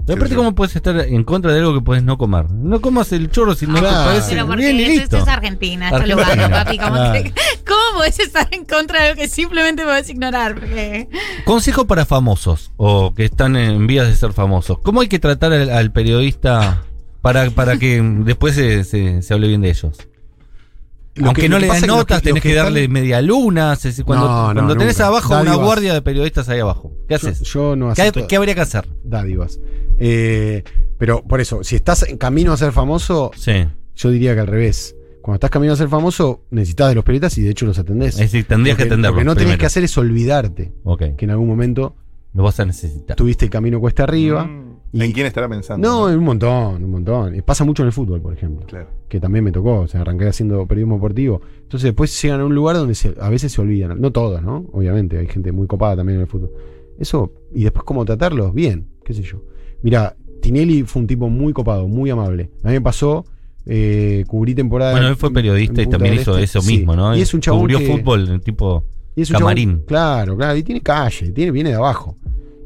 Pero 0.06 0.18
aparte, 0.18 0.30
sí. 0.30 0.36
¿cómo 0.36 0.56
puedes 0.56 0.76
estar 0.76 1.00
en 1.00 1.24
contra 1.24 1.54
de 1.54 1.60
algo 1.60 1.74
que 1.76 1.82
puedes 1.82 2.04
no 2.04 2.18
comer? 2.18 2.50
No 2.50 2.82
comas 2.82 3.12
el 3.12 3.30
chorro 3.30 3.54
si 3.56 3.68
no 3.68 3.76
Claro. 3.80 3.88
te 3.90 4.06
parece 4.10 4.30
Pero 4.32 4.48
porque 4.48 4.64
bien 4.74 4.76
y 4.78 4.86
listo. 4.86 5.04
esto 5.04 5.18
es 5.18 5.28
Argentina, 5.28 5.90
esto 5.90 6.18
papi. 6.50 6.78
¿Cómo, 6.80 6.94
Claro. 6.96 7.14
que- 7.24 7.34
¿Cómo 7.68 7.98
podés 7.98 8.20
estar 8.20 8.48
en 8.52 8.66
contra 8.66 9.02
de 9.04 9.10
algo 9.10 9.22
que 9.22 9.28
simplemente 9.28 9.84
podés 9.84 10.10
ignorar? 10.10 10.56
Porque 10.56 11.08
Consejo 11.46 11.86
para 11.86 12.06
famosos 12.06 12.72
o 12.78 13.14
que 13.14 13.26
están 13.26 13.56
en 13.56 13.86
vías 13.88 14.08
de 14.08 14.16
ser 14.16 14.34
famosos. 14.34 14.80
¿Cómo 14.80 15.02
hay 15.02 15.08
que 15.08 15.20
tratar 15.20 15.54
al, 15.54 15.70
al 15.70 15.92
periodista 15.92 16.82
para, 17.22 17.50
para 17.52 17.78
que 17.78 18.02
después 18.02 18.56
se, 18.56 18.84
se- 18.84 19.22
se 19.22 19.34
hable 19.34 19.48
bien 19.48 19.62
de 19.62 19.70
ellos? 19.70 19.96
Lo 21.20 21.28
Aunque 21.28 21.42
que- 21.44 21.50
no 21.50 21.60
le 21.60 21.68
que 21.68 21.74
das 21.74 21.82
que 21.82 21.88
notas, 21.88 22.22
tenés 22.22 22.42
que, 22.42 22.54
darle 22.56 22.82
están- 22.82 22.94
media 22.94 23.22
luna. 23.22 23.78
Cuando, 24.06 24.26
No, 24.28 24.48
no, 24.48 24.54
cuando 24.54 24.76
tenés 24.78 24.96
nunca. 24.98 25.08
abajo 25.08 25.40
una 25.40 25.56
guardia 25.56 25.94
de 25.94 26.02
periodistas 26.02 26.48
ahí 26.50 26.60
abajo, 26.60 26.94
¿qué 27.08 27.16
haces? 27.16 27.42
yo 27.42 27.76
no 27.76 27.94
¿Qué, 27.94 28.12
qué 28.28 28.36
habría 28.38 28.56
que 28.56 28.62
hacer? 28.62 28.88
dádivas. 29.04 29.60
Eh, 29.98 30.64
pero 30.98 31.22
por 31.24 31.42
eso, 31.42 31.64
si 31.64 31.76
estás 31.76 32.04
en 32.04 32.18
camino 32.18 32.54
a 32.54 32.58
ser 32.58 32.72
famoso, 32.72 33.32
Sí. 33.36 33.66
yo 33.96 34.10
diría 34.10 34.34
que 34.34 34.40
al 34.42 34.48
revés. 34.48 34.96
Cuando 35.22 35.36
estás 35.36 35.50
camino 35.50 35.74
a 35.74 35.76
ser 35.76 35.90
famoso, 35.90 36.46
necesitas 36.50 36.90
de 36.90 36.96
los 36.96 37.04
periodistas 37.04 37.38
y 37.38 37.42
de 37.44 37.50
hecho 37.52 37.66
los 37.66 37.78
atendés. 37.78 38.14
Es 38.16 38.20
decir, 38.32 38.46
tendrías 38.46 38.76
Porque- 38.76 38.88
que 38.88 38.94
atenderlos. 38.94 39.16
Lo 39.16 39.20
que 39.20 39.26
no 39.26 39.34
tenés 39.36 39.44
primero. 39.48 39.60
que 39.60 39.66
hacer 39.66 39.84
es 39.84 39.98
olvidarte 39.98 40.72
que 41.18 41.26
en 41.26 41.32
algún 41.32 41.48
momento 41.48 41.96
lo 42.34 42.44
vas 42.44 42.60
a 42.62 42.66
necesitar. 42.66 43.18
tuviste 43.18 43.46
el 43.46 43.52
camino 43.52 43.80
cuesta 43.82 44.04
arriba. 44.04 44.46
Mm, 44.46 44.69
y- 44.92 45.04
¿En 45.04 45.12
quién 45.12 45.26
estará 45.28 45.48
pensando? 45.48 45.88
No, 45.88 46.06
un 46.06 46.24
montón, 46.24 46.84
un 46.84 46.92
montón. 46.92 47.36
Y 47.36 47.42
Pasa 47.42 47.64
mucho 47.66 47.84
en 47.84 47.88
el 47.88 47.94
fútbol, 47.94 48.22
por 48.22 48.34
ejemplo. 48.34 48.66
Claro. 48.68 48.88
que 49.10 49.20
también 49.20 49.44
me 49.44 49.52
tocó, 49.52 49.80
o 49.80 49.88
sea, 49.88 50.02
arranqué 50.02 50.28
haciendo 50.28 50.68
periodismo 50.68 50.96
deportivo. 50.98 51.42
Entonces 51.64 51.86
después 51.86 52.22
llegan 52.22 52.42
a 52.42 52.46
un 52.46 52.54
lugar 52.54 52.76
donde 52.76 52.94
se- 52.94 53.16
a 53.20 53.28
veces 53.30 53.52
se 53.52 53.60
olvidan, 53.60 54.00
no 54.00 54.12
todos, 54.12 54.44
¿no? 54.44 54.68
Obviamente, 54.72 55.18
hay 55.18 55.26
gente 55.26 55.52
muy 55.52 55.66
copada 55.66 55.96
también 55.96 56.18
en 56.18 56.22
el 56.22 56.28
fútbol. 56.28 56.52
Eso, 57.00 57.32
y 57.52 57.64
después 57.64 57.84
cómo 57.86 58.06
tratarlos, 58.06 58.54
bien, 58.54 58.86
qué 59.04 59.16
sé 59.16 59.24
yo. 59.24 59.42
Mira, 59.82 60.16
Tinelli 60.42 60.84
fue 60.84 61.02
un 61.02 61.08
tipo 61.08 61.28
muy 61.28 61.54
copado, 61.54 61.88
muy 61.88 62.12
amable. 62.12 62.52
A 62.64 62.68
mí 62.68 62.74
me 62.74 62.82
pasó, 62.82 63.26
eh, 63.66 64.26
cubrí 64.28 64.54
temporada... 64.54 64.92
Bueno, 64.92 65.08
él 65.08 65.16
fue 65.16 65.34
periodista 65.34 65.82
en 65.82 65.88
y 65.88 65.92
también 65.92 66.14
hizo 66.14 66.34
Este. 66.34 66.44
eso 66.44 66.62
Sí. 66.62 66.78
mismo, 66.78 66.96
¿no? 66.96 67.16
Y 67.18 67.22
es 67.22 67.34
un 67.34 67.42
chabón 67.42 67.62
Cubrió 67.62 67.80
que- 67.80 67.88
fútbol, 67.98 68.28
el 68.30 68.42
tipo 68.42 68.84
y 69.16 69.24
es 69.24 69.32
un 69.32 69.38
camarín. 69.40 69.70
chabón- 69.72 69.86
claro, 69.88 70.38
claro, 70.38 70.56
y 70.56 70.62
tiene 70.62 70.82
calle, 70.82 71.32
tiene, 71.32 71.50
viene 71.52 71.70
de 71.72 71.76
abajo. 71.78 72.16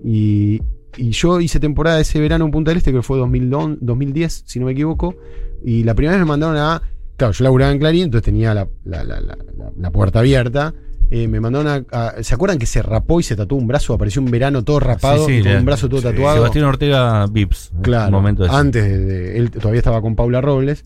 Y, 0.03 0.61
y 0.97 1.11
yo 1.11 1.39
hice 1.41 1.59
temporada 1.59 1.99
ese 1.99 2.19
verano 2.19 2.45
en 2.45 2.51
Punta 2.51 2.71
del 2.71 2.77
Este, 2.77 2.91
que 2.91 3.01
fue 3.01 3.17
2011, 3.17 3.79
2010, 3.81 4.43
si 4.45 4.59
no 4.59 4.65
me 4.67 4.71
equivoco. 4.73 5.15
Y 5.63 5.83
la 5.83 5.93
primera 5.93 6.13
vez 6.17 6.19
me 6.25 6.29
mandaron 6.29 6.57
a. 6.57 6.81
Claro, 7.17 7.33
yo 7.33 7.43
laburaba 7.43 7.71
en 7.71 7.79
Clarín, 7.79 8.03
entonces 8.05 8.25
tenía 8.25 8.53
la, 8.53 8.67
la- 8.85 9.03
la- 9.03 9.91
puerta 9.91 10.19
abierta. 10.19 10.73
Eh, 11.11 11.27
me 11.27 11.39
mandaron 11.39 11.67
a, 11.67 11.85
a- 12.17 12.23
¿Se 12.23 12.33
acuerdan 12.33 12.57
que 12.57 12.65
se 12.65 12.81
rapó 12.81 13.19
y 13.19 13.23
se 13.23 13.35
tatuó 13.35 13.57
un 13.57 13.67
brazo? 13.67 13.93
Apareció 13.93 14.21
un 14.21 14.31
verano 14.31 14.63
todo 14.63 14.79
rapado, 14.79 15.25
Sí, 15.27 15.33
sí, 15.33 15.39
y 15.39 15.43
con 15.43 15.57
un 15.57 15.65
brazo 15.65 15.87
todo 15.87 16.01
sí, 16.01 16.07
tatuado. 16.07 16.37
Sebastián 16.37 16.65
Ortega 16.65 17.27
Vips. 17.27 17.71
Claro, 17.81 18.07
un 18.07 18.13
momento 18.13 18.45
antes 18.51 18.83
de, 18.83 18.99
de- 18.99 19.37
él 19.37 19.51
todavía 19.51 19.77
estaba 19.79 20.01
con 20.01 20.15
Paula 20.15 20.41
Robles. 20.41 20.85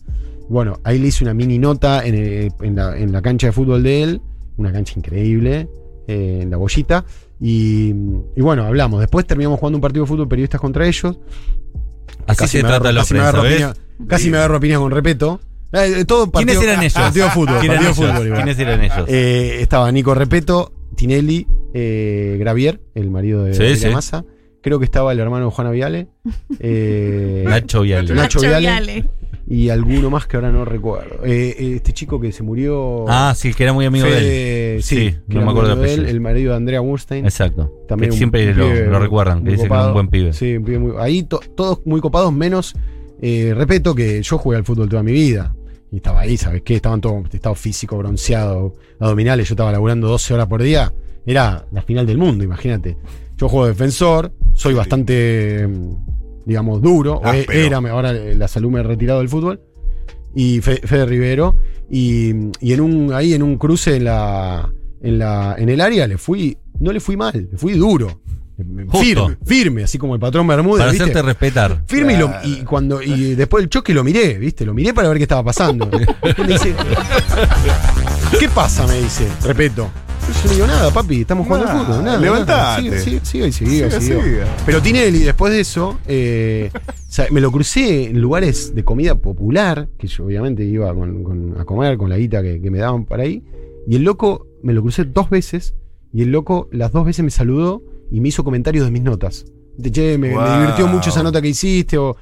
Bueno, 0.50 0.78
ahí 0.84 0.98
le 0.98 1.08
hice 1.08 1.24
una 1.24 1.34
mini 1.34 1.58
nota 1.58 2.04
en, 2.06 2.14
eh, 2.14 2.48
en 2.62 2.76
la, 2.76 2.96
en 2.96 3.10
la 3.12 3.22
cancha 3.22 3.46
de 3.48 3.52
fútbol 3.52 3.82
de 3.82 4.02
él, 4.02 4.20
una 4.58 4.70
cancha 4.72 4.94
increíble, 4.98 5.68
eh, 6.08 6.40
en 6.42 6.50
la 6.50 6.56
bollita. 6.58 7.04
Y, 7.40 7.90
y 8.36 8.40
bueno, 8.40 8.64
hablamos. 8.64 9.00
Después 9.00 9.26
terminamos 9.26 9.58
jugando 9.60 9.76
un 9.78 9.82
partido 9.82 10.04
de 10.04 10.08
fútbol 10.08 10.28
periodistas 10.28 10.60
contra 10.60 10.86
ellos. 10.86 11.18
Así 12.26 12.38
Casi 12.38 12.56
se 12.58 12.62
me 12.62 12.68
trata 12.68 12.88
agarro- 12.90 12.92
la 12.94 13.00
casi 13.00 13.14
me 13.14 13.20
prensa, 13.20 13.28
agarro 13.38 13.42
¿ves? 13.42 13.56
piña- 13.56 14.06
Casi 14.08 14.30
me 14.30 14.36
agarro 14.38 14.56
a 14.56 14.78
con 14.80 14.90
respeto. 14.92 15.40
Eh, 15.72 16.04
todo 16.06 16.30
¿Quiénes 16.30 16.56
partido- 16.56 16.62
eran 16.72 16.80
ellos? 16.82 16.92
Partido 16.94 17.24
de 17.26 17.30
fútbol. 17.32 17.58
¿Quiénes 17.60 17.78
partido 17.78 17.78
de 17.78 18.04
eran 18.04 18.16
ellos? 18.16 18.24
fútbol. 18.24 18.36
¿Quiénes 18.36 18.58
eran 18.58 18.82
ellos? 18.84 19.04
Eh, 19.08 19.58
estaba 19.60 19.92
Nico 19.92 20.14
Repeto, 20.14 20.72
Tinelli, 20.96 21.46
eh, 21.74 22.36
Gravier, 22.38 22.80
el 22.94 23.10
marido 23.10 23.44
de, 23.44 23.54
Sí, 23.54 23.62
de 23.62 23.76
sí. 23.76 23.88
Massa. 23.88 24.24
Creo 24.62 24.78
que 24.78 24.84
estaba 24.84 25.12
el 25.12 25.20
hermano 25.20 25.46
de 25.46 25.50
Juana 25.52 25.70
Viale. 25.70 26.08
eh, 26.60 27.44
Nacho 27.46 27.82
Viale. 27.82 28.14
Nacho 28.14 28.40
Viale. 28.40 29.04
Y 29.50 29.70
alguno 29.70 30.10
más 30.10 30.26
que 30.26 30.36
ahora 30.36 30.52
no 30.52 30.64
recuerdo. 30.64 31.24
Eh, 31.24 31.56
eh, 31.58 31.72
este 31.76 31.92
chico 31.92 32.20
que 32.20 32.32
se 32.32 32.42
murió. 32.42 33.06
Ah, 33.08 33.32
sí, 33.34 33.54
que 33.54 33.62
era 33.62 33.72
muy 33.72 33.86
amigo 33.86 34.06
de 34.06 34.76
él. 34.76 34.82
Sí, 34.82 34.96
Sí, 34.96 35.16
que 35.28 35.34
no 35.38 35.44
me 35.46 35.50
acuerdo 35.52 35.74
de 35.76 35.94
él, 35.94 36.06
el 36.06 36.20
marido 36.20 36.50
de 36.50 36.56
Andrea 36.58 36.80
Wurstein. 36.82 37.24
Exacto. 37.24 37.72
También 37.88 38.10
que 38.10 38.16
siempre 38.18 38.52
lo, 38.54 38.98
recuerdan, 38.98 39.42
que 39.44 39.52
dicen 39.52 39.68
que 39.68 39.74
es 39.74 39.86
un 39.86 39.92
buen 39.94 40.08
pibe. 40.08 40.32
Sí, 40.34 40.56
un 40.56 40.64
pibe 40.64 40.78
muy. 40.78 40.92
Ahí 40.98 41.22
to- 41.22 41.40
todos 41.54 41.80
muy 41.86 42.00
copados, 42.00 42.32
menos. 42.32 42.74
Eh, 43.22 43.52
respeto 43.56 43.94
que 43.94 44.22
yo 44.22 44.38
jugué 44.38 44.58
al 44.58 44.64
fútbol 44.64 44.88
toda 44.88 45.02
mi 45.02 45.12
vida. 45.12 45.54
Y 45.90 45.96
estaba 45.96 46.20
ahí, 46.20 46.36
¿sabes 46.36 46.60
qué? 46.62 46.74
Estaban 46.76 47.00
todos 47.00 47.24
estado 47.32 47.54
físico, 47.54 47.96
bronceado, 47.96 48.74
abdominales. 49.00 49.48
Yo 49.48 49.54
estaba 49.54 49.72
laburando 49.72 50.08
12 50.08 50.34
horas 50.34 50.46
por 50.46 50.62
día. 50.62 50.92
Era 51.24 51.64
la 51.72 51.80
final 51.82 52.06
del 52.06 52.18
mundo, 52.18 52.44
imagínate. 52.44 52.98
Yo 53.38 53.48
juego 53.48 53.66
defensor, 53.66 54.32
soy 54.52 54.74
bastante, 54.74 55.66
digamos, 56.48 56.80
duro. 56.82 57.18
o 57.18 57.32
e- 57.32 57.40
Áspero. 57.42 57.58
Era, 57.66 57.76
ahora 57.92 58.10
eh, 58.12 58.34
la 58.34 58.48
salud 58.48 58.70
me 58.70 58.80
he 58.80 58.82
retirado 58.82 59.20
del 59.20 59.28
fútbol. 59.28 59.60
Y 60.34 60.60
Fe- 60.62 60.80
Fede 60.84 61.04
Rivero. 61.06 61.54
Y, 61.90 62.30
y 62.60 62.72
en 62.72 62.80
un, 62.80 63.12
ahí 63.12 63.34
en 63.34 63.42
un 63.42 63.56
cruce 63.58 63.96
en 63.96 64.04
la, 64.04 64.68
en 65.02 65.18
la. 65.18 65.54
En 65.58 65.68
el 65.68 65.80
área 65.80 66.06
le 66.06 66.16
fui. 66.18 66.56
No 66.80 66.90
le 66.92 67.00
fui 67.00 67.16
mal, 67.16 67.48
le 67.52 67.58
fui 67.58 67.74
duro. 67.74 68.20
Justo. 68.88 68.98
Firme, 68.98 69.36
firme, 69.46 69.82
así 69.84 69.98
como 69.98 70.14
el 70.14 70.20
patrón 70.20 70.46
Bermúdez. 70.46 70.78
Para 70.80 70.90
¿viste? 70.90 71.04
hacerte 71.04 71.22
respetar. 71.22 71.84
Firme 71.86 72.14
y, 72.14 72.16
lo- 72.16 72.32
y 72.42 72.56
cuando 72.64 73.00
y 73.00 73.34
después 73.36 73.62
del 73.62 73.70
choque 73.70 73.94
lo 73.94 74.02
miré, 74.02 74.36
¿viste? 74.38 74.64
Lo 74.66 74.74
miré 74.74 74.92
para 74.92 75.08
ver 75.08 75.18
qué 75.18 75.24
estaba 75.24 75.44
pasando. 75.44 75.88
Y 76.38 76.40
me 76.42 76.48
dice, 76.54 76.74
¿qué 78.40 78.48
pasa? 78.48 78.86
Me 78.86 78.98
dice, 79.00 79.28
respeto. 79.44 79.88
Yo 80.28 80.44
no 80.48 80.52
digo 80.54 80.66
nada, 80.66 80.90
papi, 80.92 81.20
estamos 81.22 81.46
jugando 81.46 81.68
al 81.68 81.78
fútbol. 81.78 82.04
Nada, 82.04 82.18
levantate. 82.18 82.58
nada. 82.58 82.76
Sigue, 82.76 82.98
sigue, 83.00 83.20
sigue, 83.22 83.52
sigue, 83.52 83.70
Siga, 83.70 84.00
sigue. 84.00 84.22
siga. 84.22 84.46
Pero 84.66 84.82
Tinelli, 84.82 85.20
después 85.20 85.52
de 85.52 85.60
eso, 85.60 85.98
eh, 86.06 86.70
o 86.74 86.80
sea, 87.08 87.26
me 87.30 87.40
lo 87.40 87.50
crucé 87.50 88.04
en 88.10 88.20
lugares 88.20 88.74
de 88.74 88.84
comida 88.84 89.14
popular, 89.16 89.88
que 89.98 90.06
yo 90.06 90.26
obviamente 90.26 90.64
iba 90.64 90.94
con- 90.94 91.24
con- 91.24 91.56
a 91.60 91.64
comer 91.64 91.96
con 91.98 92.10
la 92.10 92.18
guita 92.18 92.42
que, 92.42 92.60
que 92.60 92.70
me 92.70 92.78
daban 92.78 93.04
para 93.04 93.22
ahí. 93.24 93.42
Y 93.86 93.96
el 93.96 94.02
loco 94.02 94.46
me 94.62 94.72
lo 94.74 94.82
crucé 94.82 95.04
dos 95.04 95.30
veces. 95.30 95.74
Y 96.12 96.22
el 96.22 96.30
loco 96.30 96.68
las 96.72 96.92
dos 96.92 97.04
veces 97.04 97.24
me 97.24 97.30
saludó 97.30 97.82
y 98.10 98.20
me 98.20 98.28
hizo 98.28 98.44
comentarios 98.44 98.84
de 98.84 98.90
mis 98.90 99.02
notas. 99.02 99.44
De 99.76 99.90
che, 99.90 100.18
me, 100.18 100.28
divirtió 100.28 100.86
mucho 100.88 101.10
esa 101.10 101.22
nota 101.22 101.40
que 101.42 101.48
hiciste. 101.48 101.96
O, 101.98 102.16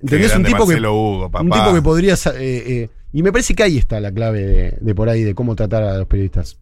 ¿Entendés? 0.00 0.34
Un 0.36 0.42
tipo, 0.44 0.66
que, 0.66 0.76
Hugo, 0.80 1.30
papá. 1.30 1.42
un 1.44 1.50
tipo 1.50 1.72
que 1.74 1.82
podría. 1.82 2.16
sa- 2.16 2.34
eh, 2.36 2.62
eh, 2.66 2.88
y 3.12 3.22
me 3.22 3.30
parece 3.30 3.54
que 3.54 3.62
ahí 3.62 3.76
está 3.78 4.00
la 4.00 4.10
clave 4.10 4.40
de, 4.46 4.78
de 4.80 4.94
por 4.94 5.08
ahí, 5.08 5.22
de 5.22 5.34
cómo 5.34 5.54
tratar 5.54 5.82
a 5.82 5.98
los 5.98 6.06
periodistas. 6.06 6.56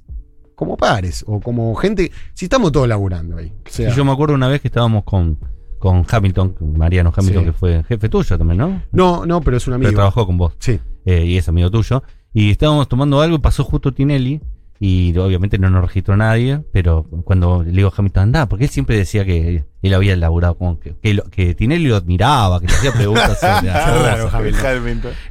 Como 0.60 0.76
pares, 0.76 1.24
o 1.26 1.40
como 1.40 1.74
gente. 1.74 2.12
Si 2.34 2.44
estamos 2.44 2.70
todos 2.70 2.86
laburando 2.86 3.38
ahí. 3.38 3.50
O 3.66 3.70
sea, 3.70 3.88
Y 3.90 3.94
yo 3.96 4.04
me 4.04 4.12
acuerdo 4.12 4.34
una 4.34 4.46
vez 4.46 4.60
que 4.60 4.68
estábamos 4.68 5.04
con, 5.04 5.38
con 5.78 6.04
Hamilton, 6.06 6.54
Mariano 6.76 7.10
Hamilton, 7.16 7.42
Sí. 7.44 7.46
que 7.46 7.52
fue 7.54 7.82
jefe 7.88 8.10
tuyo 8.10 8.36
también, 8.36 8.58
¿no? 8.58 8.82
no, 8.92 9.24
no, 9.24 9.40
pero 9.40 9.56
es 9.56 9.66
un 9.66 9.72
Pero 9.72 9.86
amigo. 9.88 9.92
trabajó 9.98 10.26
con 10.26 10.36
vos. 10.36 10.52
Sí. 10.58 10.78
eh, 11.06 11.24
y 11.24 11.38
es 11.38 11.48
amigo 11.48 11.70
tuyo. 11.70 12.02
Y 12.34 12.50
estábamos 12.50 12.88
tomando 12.90 13.22
algo 13.22 13.36
y 13.36 13.38
pasó 13.38 13.64
justo 13.64 13.92
Tinelli. 13.94 14.42
Y 14.82 15.16
obviamente 15.18 15.58
no 15.58 15.68
nos 15.70 15.82
registró 15.82 16.16
nadie, 16.16 16.60
pero 16.72 17.04
cuando 17.24 17.62
le 17.62 17.70
digo 17.72 17.88
a 17.88 17.92
Hamilton, 17.96 18.22
anda, 18.22 18.46
porque 18.48 18.64
él 18.64 18.70
siempre 18.70 18.96
decía 18.96 19.24
que 19.26 19.64
él 19.82 19.94
había 19.94 20.16
laburado, 20.16 20.56
como 20.56 20.78
que, 20.80 20.94
que, 21.02 21.12
lo- 21.14 21.24
que 21.24 21.54
Tinelli 21.54 21.86
lo 21.88 21.96
admiraba, 21.96 22.60
que 22.60 22.66
le 22.66 22.72
hacía 22.72 22.92
preguntas 22.92 23.38
sobre. 23.40 24.52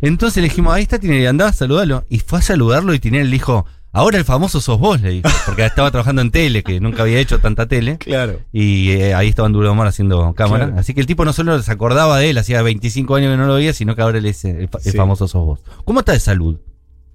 Entonces 0.02 0.38
le 0.44 0.50
dijimos, 0.50 0.74
ahí 0.74 0.84
está 0.84 1.00
Tinelli, 1.00 1.26
andá, 1.26 1.52
saludalo. 1.52 2.06
Y 2.10 2.20
fue 2.20 2.40
a 2.40 2.42
saludarlo 2.42 2.94
y 2.94 3.00
Tinelli 3.00 3.26
le 3.26 3.32
dijo, 3.32 3.66
ahora 3.92 4.18
el 4.18 4.26
famoso 4.26 4.62
sos 4.62 4.80
vos, 4.80 5.02
le 5.02 5.10
dijo. 5.12 5.30
Porque 5.46 5.66
estaba 5.66 5.92
trabajando 5.92 6.22
en 6.22 6.32
tele, 6.32 6.64
que 6.64 6.80
nunca 6.80 7.04
había 7.04 7.20
hecho 7.20 7.40
tanta 7.40 7.68
tele. 7.68 7.98
Claro. 7.98 8.40
Y 8.52 8.92
eh, 8.92 9.14
ahí 9.14 9.30
estaba 9.30 9.48
en 9.48 9.54
Duro 9.54 9.66
de 9.66 9.72
Omar 9.72 9.88
haciendo 9.88 10.34
cámara. 10.34 10.66
Claro. 10.68 10.80
Así 10.80 10.94
que 10.94 11.02
el 11.02 11.08
tipo 11.08 11.26
no 11.26 11.34
solo 11.34 11.62
se 11.62 11.72
acordaba 11.72 12.20
de 12.20 12.30
él, 12.30 12.38
hacía 12.38 12.62
25 12.62 13.16
años 13.16 13.32
que 13.32 13.38
no 13.38 13.48
lo 13.48 13.56
veía, 13.56 13.74
sino 13.74 13.96
que 13.96 14.02
ahora 14.02 14.20
le 14.20 14.28
dice, 14.30 14.50
el, 14.52 14.70
fa- 14.70 14.80
el 14.84 14.92
Sí. 14.92 14.98
famoso 14.98 15.28
sos 15.28 15.46
vos. 15.46 15.60
¿Cómo 15.86 16.00
está 16.00 16.12
de 16.14 16.20
salud? 16.20 16.58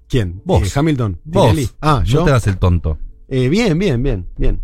¿Quién? 0.07 0.41
Vos. 0.45 0.63
Eh, 0.67 0.71
Hamilton. 0.79 1.19
Vos. 1.23 1.49
Tinelli. 1.49 1.69
Ah, 1.81 1.99
No 1.99 2.03
yo. 2.05 2.23
te 2.23 2.29
hagas 2.31 2.47
el 2.47 2.57
tonto. 2.57 2.97
Eh, 3.27 3.49
bien, 3.49 3.77
bien, 3.79 4.01
bien, 4.03 4.27
bien. 4.37 4.59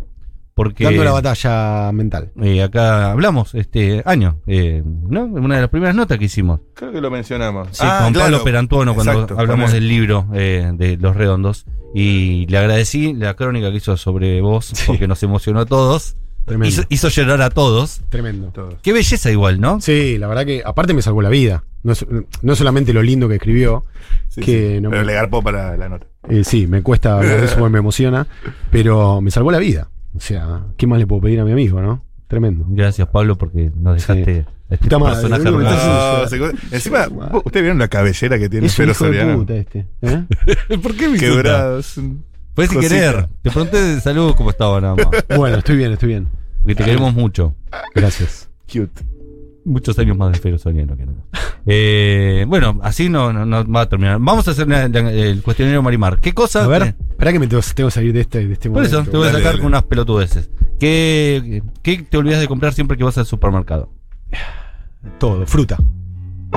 Porque 0.54 0.84
Dando 0.84 1.02
la 1.02 1.12
batalla 1.12 1.90
mental. 1.92 2.30
eh, 2.42 2.62
acá 2.62 3.10
hablamos 3.12 3.54
este 3.54 4.02
año, 4.04 4.36
eh, 4.46 4.82
¿no? 4.84 5.24
Una 5.24 5.54
de 5.56 5.60
las 5.62 5.70
primeras 5.70 5.94
notas 5.96 6.18
que 6.18 6.26
hicimos. 6.26 6.60
Creo 6.74 6.92
que 6.92 7.00
lo 7.00 7.10
mencionamos. 7.10 7.68
Sí, 7.72 7.84
con 8.04 8.12
Pablo 8.12 8.44
Perantuono 8.44 8.94
cuando 8.94 9.12
Ah, 9.12 9.14
Exacto, 9.14 9.38
hablamos 9.40 9.72
del 9.72 9.88
libro 9.88 10.26
eh, 10.34 10.70
de 10.74 10.98
Los 10.98 11.16
Redondos. 11.16 11.64
Y 11.94 12.46
le 12.46 12.58
agradecí 12.58 13.12
la 13.14 13.34
crónica 13.34 13.70
que 13.70 13.76
hizo 13.78 13.96
sobre 13.96 14.40
vos, 14.40 14.72
porque 14.86 15.06
nos 15.08 15.22
emocionó 15.22 15.60
a 15.60 15.66
todos. 15.66 16.16
Tremendo. 16.44 16.68
Hizo, 16.68 16.82
hizo 16.88 17.08
llorar 17.08 17.40
a 17.42 17.50
todos. 17.50 18.00
Tremendo. 18.08 18.48
Todos. 18.48 18.74
Qué 18.82 18.92
belleza 18.92 19.30
igual, 19.30 19.60
¿no? 19.60 19.80
Sí, 19.80 20.18
la 20.18 20.26
verdad 20.26 20.44
que 20.44 20.62
aparte 20.64 20.92
me 20.94 21.02
salvó 21.02 21.22
la 21.22 21.28
vida. 21.28 21.64
No, 21.84 21.92
es- 21.92 22.04
no 22.42 22.56
solamente 22.56 22.92
lo 22.92 23.02
lindo 23.02 23.28
que 23.28 23.34
escribió, 23.36 23.84
Sí, 24.28 24.40
que 24.40 24.74
sí. 24.76 24.80
no 24.80 24.90
Pero 24.90 25.02
me- 25.02 25.06
le 25.06 25.14
garpó 25.14 25.42
para 25.42 25.76
la 25.76 25.88
nota. 25.88 26.06
Eh, 26.28 26.42
sí, 26.44 26.66
me 26.66 26.82
cuesta 26.82 27.16
hablar 27.18 27.40
de 27.40 27.46
eso 27.46 27.56
porque 27.58 27.72
me 27.72 27.78
emociona, 27.78 28.26
pero 28.70 29.20
me 29.20 29.30
salvó 29.30 29.52
la 29.52 29.58
vida. 29.58 29.88
O 30.16 30.20
sea, 30.20 30.62
¿qué 30.76 30.86
más 30.86 30.98
le 30.98 31.06
puedo 31.06 31.22
pedir 31.22 31.40
a 31.40 31.44
mi 31.44 31.52
amigo, 31.52 31.80
no? 31.80 32.04
Tremendo. 32.28 32.64
Gracias, 32.68 33.06
Pablo, 33.08 33.36
porque 33.36 33.70
nos 33.76 33.94
dejaste 33.96 34.46
este 34.72 34.84
Puta 34.84 34.98
madre, 34.98 35.28
No, 35.28 36.28
se- 36.28 36.36
encima, 36.76 37.06
¿ustedes 37.44 37.62
vieron 37.62 37.78
la 37.78 37.88
cabellera 37.88 38.38
que 38.38 38.48
tiene 38.48 38.66
Es 38.66 38.72
un 38.78 38.82
Pero 38.84 38.92
hijo 38.92 39.04
de 39.04 39.10
Soriano? 39.10 39.38
puta 39.38 39.54
este. 39.56 39.86
¿eh? 40.02 40.24
¿Por 40.82 40.94
qué? 40.96 41.12
Quebrados. 41.14 42.00
Fue 42.54 42.66
sin 42.66 42.80
querer. 42.80 43.28
Te 43.42 43.50
pregunté 43.50 43.80
de 43.80 44.00
salud 44.00 44.34
cómo 44.36 44.50
estaba 44.50 44.80
nada 44.80 44.94
más. 44.96 45.06
Bueno, 45.36 45.56
estoy 45.58 45.76
bien, 45.76 45.92
estoy 45.92 46.08
bien. 46.08 46.28
Porque 46.60 46.74
te 46.76 46.84
queremos 46.84 47.14
mucho. 47.14 47.54
Gracias. 47.94 48.48
Cute. 48.70 49.02
Muchos 49.64 49.96
años 49.98 50.16
más 50.16 50.32
de 50.32 50.38
Fero 50.38 50.58
Soriano 50.58 50.96
queremos. 50.96 51.22
Eh, 51.66 52.44
bueno, 52.48 52.80
así 52.82 53.08
no, 53.08 53.32
no, 53.32 53.46
no 53.46 53.64
va 53.72 53.82
a 53.82 53.88
terminar. 53.88 54.18
Vamos 54.20 54.46
a 54.48 54.50
hacer 54.50 54.68
la- 54.68 54.88
la- 54.88 55.12
el 55.12 55.40
cuestionario 55.42 55.80
Marimar. 55.82 56.18
¿Qué 56.20 56.32
cosa? 56.34 56.64
A 56.64 56.66
ver, 56.66 56.94
espera 57.10 57.32
que 57.32 57.38
me 57.38 57.46
tengo, 57.46 57.62
tengo 57.74 57.88
que 57.88 57.94
salir 57.94 58.12
de 58.12 58.20
este, 58.22 58.44
de 58.46 58.52
este 58.54 58.68
por 58.70 58.82
eso, 58.82 58.96
momento. 58.96 59.10
te 59.12 59.16
voy 59.18 59.26
a 59.28 59.30
Dale, 59.30 59.38
sacar 59.38 59.52
dale. 59.52 59.62
con 59.62 59.66
unas 59.68 59.82
pelotudeces. 59.84 60.50
¿Qué, 60.80 61.62
¿Qué 61.82 61.98
te 62.02 62.16
olvidas 62.16 62.40
de 62.40 62.48
comprar 62.48 62.72
siempre 62.72 62.96
que 62.96 63.04
vas 63.04 63.16
al 63.18 63.26
supermercado? 63.26 63.90
Todo, 65.18 65.46
fruta. 65.46 65.78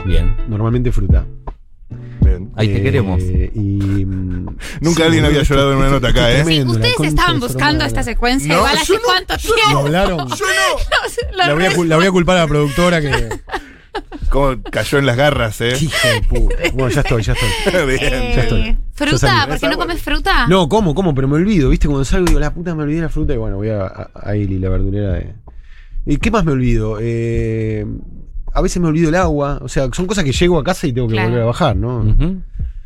Bien. 0.06 0.36
Normalmente 0.48 0.92
fruta. 0.92 1.26
Bien. 2.22 2.52
Ahí 2.56 2.68
te 2.68 2.78
Eh, 2.80 2.84
queremos. 2.84 3.22
Y, 3.22 4.06
mm, 4.06 4.46
Nunca 4.82 4.98
sí, 4.98 5.04
alguien 5.04 5.26
había 5.26 5.44
llorado 5.44 5.72
en 5.74 5.78
una 5.78 5.90
nota 5.90 6.10
acá, 6.10 6.32
¿eh? 6.32 6.64
Ustedes 6.66 7.00
estaban 7.02 7.40
buscando 7.40 7.86
esta 7.86 8.02
secuencia 8.04 8.50
No, 8.54 8.60
igual 8.60 8.76
hace 8.78 8.86
yo 8.94 8.96
no, 8.96 9.02
cuánto 9.06 9.34
Lo 9.36 9.56
tiempo. 9.56 9.80
hablaron. 9.80 10.18
Los- 10.30 10.42
La 11.36 11.54
voy, 11.54 11.66
a, 11.66 11.70
la 11.86 11.96
voy 11.98 12.06
a 12.06 12.12
culpar 12.12 12.38
a 12.38 12.42
la 12.42 12.48
productora 12.48 13.02
que. 13.02 13.30
Cómo 14.30 14.62
cayó 14.70 14.98
en 14.98 15.06
las 15.06 15.16
garras, 15.16 15.62
¿eh? 15.62 15.74
Hijo 15.80 16.08
de 16.08 16.22
puta. 16.24 16.56
Bueno, 16.74 16.90
ya 16.90 17.02
estoy, 17.02 17.22
ya 17.24 17.34
estoy. 17.34 17.86
Bien. 17.88 18.00
Eh, 18.02 18.34
ya 18.36 18.42
estoy. 18.44 18.64
Ya 18.66 18.78
Fruta. 18.94 19.48
¿por 19.48 19.60
qué 19.60 19.68
no 19.70 19.78
comes 19.78 20.02
fruta? 20.02 20.48
No, 20.48 20.68
¿cómo? 20.68 20.94
¿Cómo? 20.96 21.14
Pero 21.16 21.28
me 21.30 21.36
olvido, 21.36 21.70
¿viste? 21.70 21.88
Cuando 21.88 22.04
salgo 22.04 22.26
digo, 22.26 22.40
la 22.40 22.54
puta 22.54 22.76
me 22.76 22.84
olvidé 22.84 23.02
la 23.02 23.10
fruta 23.10 23.34
y 23.34 23.38
bueno, 23.38 23.58
voy 23.58 23.70
a, 23.70 23.84
a, 23.86 24.10
a 24.14 24.36
Ili, 24.36 24.60
la 24.60 24.70
verdurera 24.70 25.14
de. 25.14 25.36
¿Y 26.06 26.18
qué 26.18 26.30
más 26.32 26.44
me 26.44 26.52
olvido? 26.52 26.98
Eh, 27.00 27.86
a 28.56 28.62
veces 28.62 28.82
me 28.82 28.88
olvido 28.88 29.10
el 29.10 29.16
agua, 29.16 29.60
o 29.62 29.68
sea, 29.68 29.88
son 29.92 30.08
cosas 30.08 30.24
que 30.24 30.32
llego 30.32 30.58
a 30.58 30.64
casa 30.64 30.88
y 30.88 30.94
tengo 30.94 31.08
que 31.08 31.14
Claro. 31.14 31.30
volver 31.30 31.44
a 31.44 31.48
bajar, 31.48 31.76
¿no? 31.76 32.04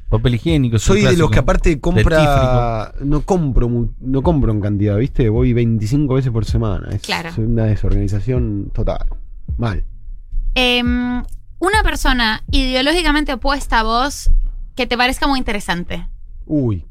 Papel 0.10 0.36
higiénico. 0.36 0.80
Soy 0.80 1.04
de 1.04 1.16
los 1.16 1.30
que 1.30 1.38
aparte 1.40 1.80
compra. 1.80 2.94
No 3.02 3.22
compro 3.22 3.70
no 4.00 4.22
compro 4.24 4.52
en 4.52 4.60
cantidad, 4.62 4.98
¿viste? 4.98 5.30
Voy 5.30 5.54
25 5.54 6.16
veces 6.16 6.32
por 6.32 6.46
semana. 6.46 6.90
Es 6.92 7.02
Claro. 7.04 7.30
una 7.38 7.66
desorganización 7.66 8.72
total. 8.74 9.06
Mal. 9.58 9.86
Em, 10.56 11.24
una 11.60 11.84
persona 11.84 12.42
ideológicamente 12.52 13.34
opuesta 13.34 13.82
a 13.82 13.84
vos 13.84 14.32
que 14.76 14.88
te 14.88 14.98
parezca 14.98 15.28
muy 15.28 15.38
interesante. 15.38 16.08
Uy. 16.48 16.86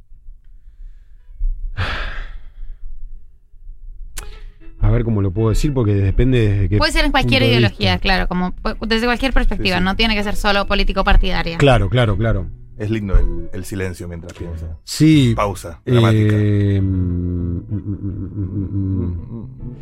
A 4.89 4.91
ver 4.91 5.05
cómo 5.05 5.21
lo 5.23 5.31
puedo 5.31 5.51
decir 5.51 5.73
porque 5.75 5.95
depende 5.95 6.59
de 6.61 6.69
qué 6.69 6.79
Puede 6.79 6.93
ser 6.93 7.05
en 7.05 7.11
cualquier 7.11 7.43
ideología, 7.43 7.93
vista. 7.93 7.99
claro, 8.03 8.27
como 8.29 8.55
desde 8.87 9.07
cualquier 9.07 9.33
perspectiva, 9.33 9.77
Sí, 9.77 9.81
sí. 9.81 9.85
no 9.85 9.97
tiene 9.97 10.15
que 10.15 10.25
ser 10.25 10.35
solo 10.37 10.67
político 10.67 11.05
partidaria. 11.05 11.59
Claro, 11.59 11.89
claro, 11.91 12.17
claro. 12.17 12.47
Es 12.79 12.91
lindo 12.91 13.19
el, 13.19 13.51
el 13.53 13.65
silencio 13.65 14.07
mientras 14.09 14.33
piensa. 14.33 14.79
Sí. 14.85 15.33
Pausa 15.37 15.81
dramática. 15.85 16.35
eh, 16.37 16.81
mm, 16.81 16.87
mm, 16.87 17.65
mm, 17.69 18.69
mm, 18.73 19.41
mm. 19.41 19.77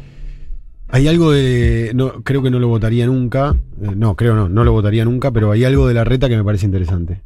Hay 0.88 1.09
algo 1.09 1.32
de. 1.32 1.92
No, 1.94 2.22
creo 2.22 2.42
que 2.42 2.50
no 2.50 2.59
lo 2.59 2.68
votaría 2.68 3.07
nunca. 3.07 3.54
Eh, 3.82 3.90
no, 3.94 4.14
creo 4.16 4.34
no, 4.34 4.48
no 4.48 4.64
lo 4.64 4.72
votaría 4.72 5.04
nunca, 5.04 5.30
pero 5.30 5.50
hay 5.52 5.64
algo 5.64 5.86
de 5.88 5.94
la 5.94 6.04
reta 6.04 6.28
que 6.28 6.36
me 6.36 6.44
parece 6.44 6.66
interesante. 6.66 7.22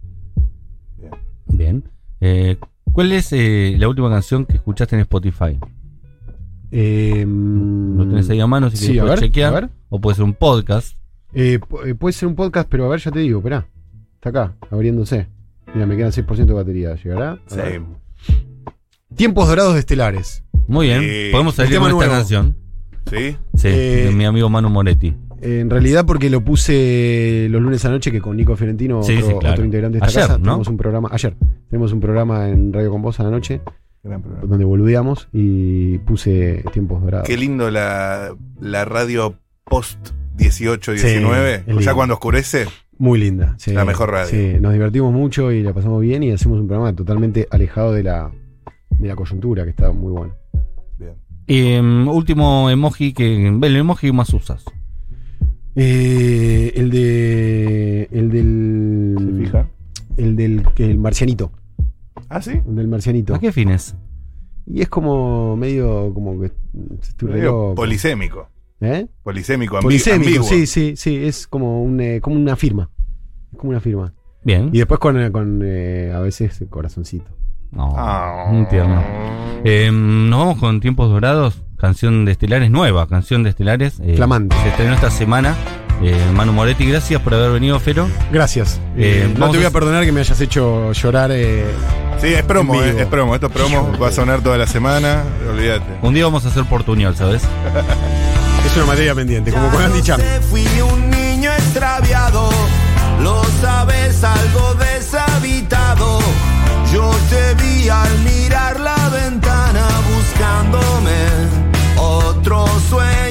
Bien. 0.99 1.12
Bien. 1.47 1.85
Eh, 2.20 2.57
¿Cuál 2.93 3.12
es 3.12 3.33
eh, 3.33 3.76
la 3.78 3.89
última 3.89 4.11
canción 4.11 4.45
que 4.47 4.55
escuchaste 4.57 4.97
en 4.97 5.03
Spotify? 5.03 5.59
Eh, 6.71 7.25
Lo 7.27 8.07
tenés 8.07 8.29
ahí 8.31 8.41
a 8.41 8.47
mano 8.47 8.71
si 8.71 8.77
sí, 8.77 8.87
querés 8.87 8.99
a 9.01 9.03
puedes 9.05 9.21
ver, 9.21 9.29
chequear. 9.29 9.49
a 9.57 9.61
ver. 9.61 9.71
O 9.89 10.01
puede 10.01 10.14
ser 10.16 10.25
un 10.25 10.35
podcast. 10.35 10.97
Eh, 11.33 11.59
eh, 11.87 11.95
puede 11.95 12.12
ser 12.12 12.29
un 12.29 12.35
podcast, 12.35 12.68
pero 12.71 12.87
a 12.87 12.89
ver, 12.89 13.01
ya 13.01 13.11
te 13.11 13.18
digo, 13.21 13.39
esperá. 13.39 13.66
Está 14.14 14.29
acá, 14.31 14.55
abriéndose. 14.71 15.27
Mira, 15.75 15.87
me 15.87 15.97
quedan 15.97 16.11
6% 16.12 16.47
de 16.47 16.53
batería. 16.53 16.95
¿Llegará? 16.97 17.39
Same. 17.47 17.83
Tiempos 19.16 19.49
dorados 19.49 19.75
de 19.75 19.81
estelares. 19.81 20.45
Muy 20.66 20.87
bien. 20.89 21.01
Sí. 21.01 21.29
Podemos 21.33 21.55
salir 21.55 21.79
con 21.79 21.89
esta 21.89 21.95
nuevo. 21.97 22.12
canción. 22.12 22.57
¿Sí? 23.11 23.37
Sí, 23.55 23.68
Eh, 23.68 24.05
de 24.09 24.12
mi 24.14 24.25
amigo 24.25 24.49
Manu 24.49 24.68
Moretti. 24.71 25.14
En 25.43 25.71
realidad 25.71 26.05
porque 26.07 26.29
lo 26.29 26.43
puse 26.43 27.47
los 27.51 27.62
lunes 27.62 27.83
a 27.85 27.89
la 27.89 27.95
noche 27.95 28.12
que 28.12 28.21
con 28.21 28.37
Nico 28.37 28.57
Fiorentino, 28.57 29.03
Sí, 29.03 29.14
otro, 29.16 29.27
sí, 29.27 29.35
claro. 29.41 29.53
otro 29.55 29.64
integrante 29.64 29.99
de 29.99 30.07
esta 30.07 30.18
Ayer, 30.21 30.29
casa, 30.29 30.39
¿no? 30.39 30.45
tenemos 30.45 30.68
un 30.68 30.77
programa, 30.77 31.09
ayer, 31.12 31.35
tenemos 31.71 31.93
un 31.95 32.01
programa 32.01 32.49
en 32.51 32.73
Radio 32.75 32.91
Con 32.91 33.01
Vos 33.01 33.18
a 33.21 33.23
la 33.25 33.31
noche, 33.31 33.62
Gran 34.03 34.23
programa. 34.23 34.47
donde 34.47 34.65
boludeamos 34.65 35.29
y 35.33 35.99
puse 35.99 36.65
tiempos 36.73 37.03
dorados. 37.03 37.29
Qué 37.29 37.37
lindo 37.37 37.71
la, 37.71 38.35
la 38.61 38.85
radio 38.85 39.35
post 39.65 40.11
18, 40.37 40.93
19. 40.93 41.55
es 41.55 41.67
lindo. 41.67 41.83
ya 41.83 41.95
cuando 41.95 42.15
oscurece. 42.15 42.67
Muy 42.99 43.19
linda. 43.19 43.55
sí. 43.59 43.73
La 43.73 43.85
mejor 43.85 44.11
radio. 44.11 44.31
Sí, 44.31 44.61
nos 44.61 44.73
divertimos 44.73 45.13
mucho 45.13 45.53
y 45.53 45.63
la 45.63 45.73
pasamos 45.73 46.01
bien 46.03 46.23
y 46.23 46.33
hacemos 46.33 46.61
un 46.61 46.67
programa 46.67 46.95
totalmente 46.95 47.47
alejado 47.51 47.93
de 47.93 48.03
la, 48.03 48.31
de 48.91 49.09
la 49.09 49.17
coyuntura, 49.17 49.65
que 49.65 49.71
está 49.71 49.91
muy 49.93 50.13
bueno. 50.13 50.35
Bien. 50.99 51.15
Eh, 51.47 51.81
último 51.81 52.69
emoji 52.71 53.13
que. 53.13 53.49
El 53.49 53.77
emoji 53.77 54.09
que 54.09 54.13
más 54.13 54.33
usas. 54.35 54.65
Eh, 55.77 56.73
el 56.75 56.91
de. 56.91 58.09
El 58.13 58.31
del. 58.31 59.17
¿Se 59.19 59.45
fija? 59.45 59.69
El 60.17 60.37
del 60.37 60.63
que 60.75 60.91
el 60.91 60.99
marcianito. 60.99 61.53
Ah, 62.31 62.41
sí. 62.41 62.53
El 62.66 62.76
del 62.76 62.89
marcianito. 62.89 63.35
¿A 63.35 63.39
qué 63.39 63.53
fines? 63.53 63.95
Y 64.66 64.81
es 64.83 64.89
como 64.89 65.57
medio 65.57 66.14
como 66.14 66.41
que 66.41 66.53
Medio 67.26 67.74
polisémico. 67.74 68.49
¿Eh? 68.81 69.07
Polisémico, 69.22 69.76
ambi- 69.76 69.83
Polisémico, 69.83 70.26
ambiguo. 70.28 70.49
sí, 70.49 70.66
sí, 70.66 70.95
sí. 70.97 71.16
Es 71.16 71.47
como, 71.47 71.83
un, 71.83 72.01
eh, 72.01 72.20
como 72.22 72.37
una 72.37 72.57
firma. 72.57 72.89
Es 73.53 73.59
como 73.59 73.70
una 73.70 73.81
firma. 73.81 74.14
Bien. 74.43 74.70
Y 74.72 74.78
después 74.78 74.99
con, 75.01 75.31
con 75.33 75.61
eh, 75.64 76.12
a 76.14 76.20
veces 76.20 76.64
corazoncito. 76.70 77.31
No, 77.72 77.93
Ah. 77.97 78.49
un 78.51 78.66
tierno. 78.68 79.03
Eh, 79.64 79.91
nos 79.93 80.39
vamos 80.39 80.59
con 80.59 80.81
Tiempos 80.81 81.11
Dorados, 81.11 81.62
canción 81.76 82.24
de 82.24 82.33
Estelares, 82.33 82.70
nueva 82.70 83.07
canción 83.07 83.43
de 83.43 83.51
Estelares. 83.51 84.01
eh, 84.03 84.14
Flamante. 84.16 84.57
Se 84.62 84.68
estrenó 84.68 84.95
esta 84.95 85.11
semana. 85.11 85.55
Eh, 86.03 86.31
Manu 86.33 86.53
Moretti, 86.53 86.87
gracias 86.87 87.21
por 87.21 87.35
haber 87.35 87.51
venido, 87.51 87.79
Fero. 87.79 88.09
Gracias. 88.33 88.81
Eh, 88.97 89.27
eh 89.27 89.35
no 89.37 89.51
te 89.51 89.59
voy 89.59 89.67
a, 89.67 89.71
perdonar 89.71 90.05
que 90.05 90.13
me 90.13 90.21
hayas 90.21 90.41
hecho 90.41 90.93
llorar. 90.93 91.31
Eh, 91.33 91.65
sí, 92.21 92.29
es 92.29 92.43
promo, 92.43 92.83
eh, 92.83 92.97
es 92.99 93.07
promo. 93.07 93.35
Estos 93.35 93.53
promos 93.53 94.01
va 94.01 94.09
a 94.09 94.13
sonar 94.13 94.41
toda 94.41 94.57
la 94.57 94.67
semana, 94.67 95.23
olvídate. 95.49 95.99
Un 96.03 96.15
día 96.15 96.25
vamos 96.25 96.45
a 96.47 96.49
hacer 96.49 96.65
portuñol, 96.65 97.17
¿sabes? 97.17 97.43
es 98.67 98.77
una 98.77 98.87
materia 98.87 99.15
pendiente, 99.15 99.53
como 99.53 99.71
con 99.71 99.83
Andy 99.83 100.03
Chan. 100.03 100.21
Fui 100.49 100.67
un 100.81 101.11
niño 101.11 101.53
extraviado, 101.53 102.49
lo 103.23 103.43
sabes, 103.61 104.25
algo 104.25 104.75
deshabitado. 104.75 106.21
Yo 106.93 107.15
te 107.29 107.63
vi 107.63 107.89
al 107.89 108.19
mirar 108.21 108.81
la 108.81 109.09
ventana 109.11 109.87
buscándome 110.15 111.71
otro 111.97 112.67
sueño. 112.89 113.30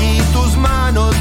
y 0.00 0.20
tus 0.32 0.56
manos 0.56 1.14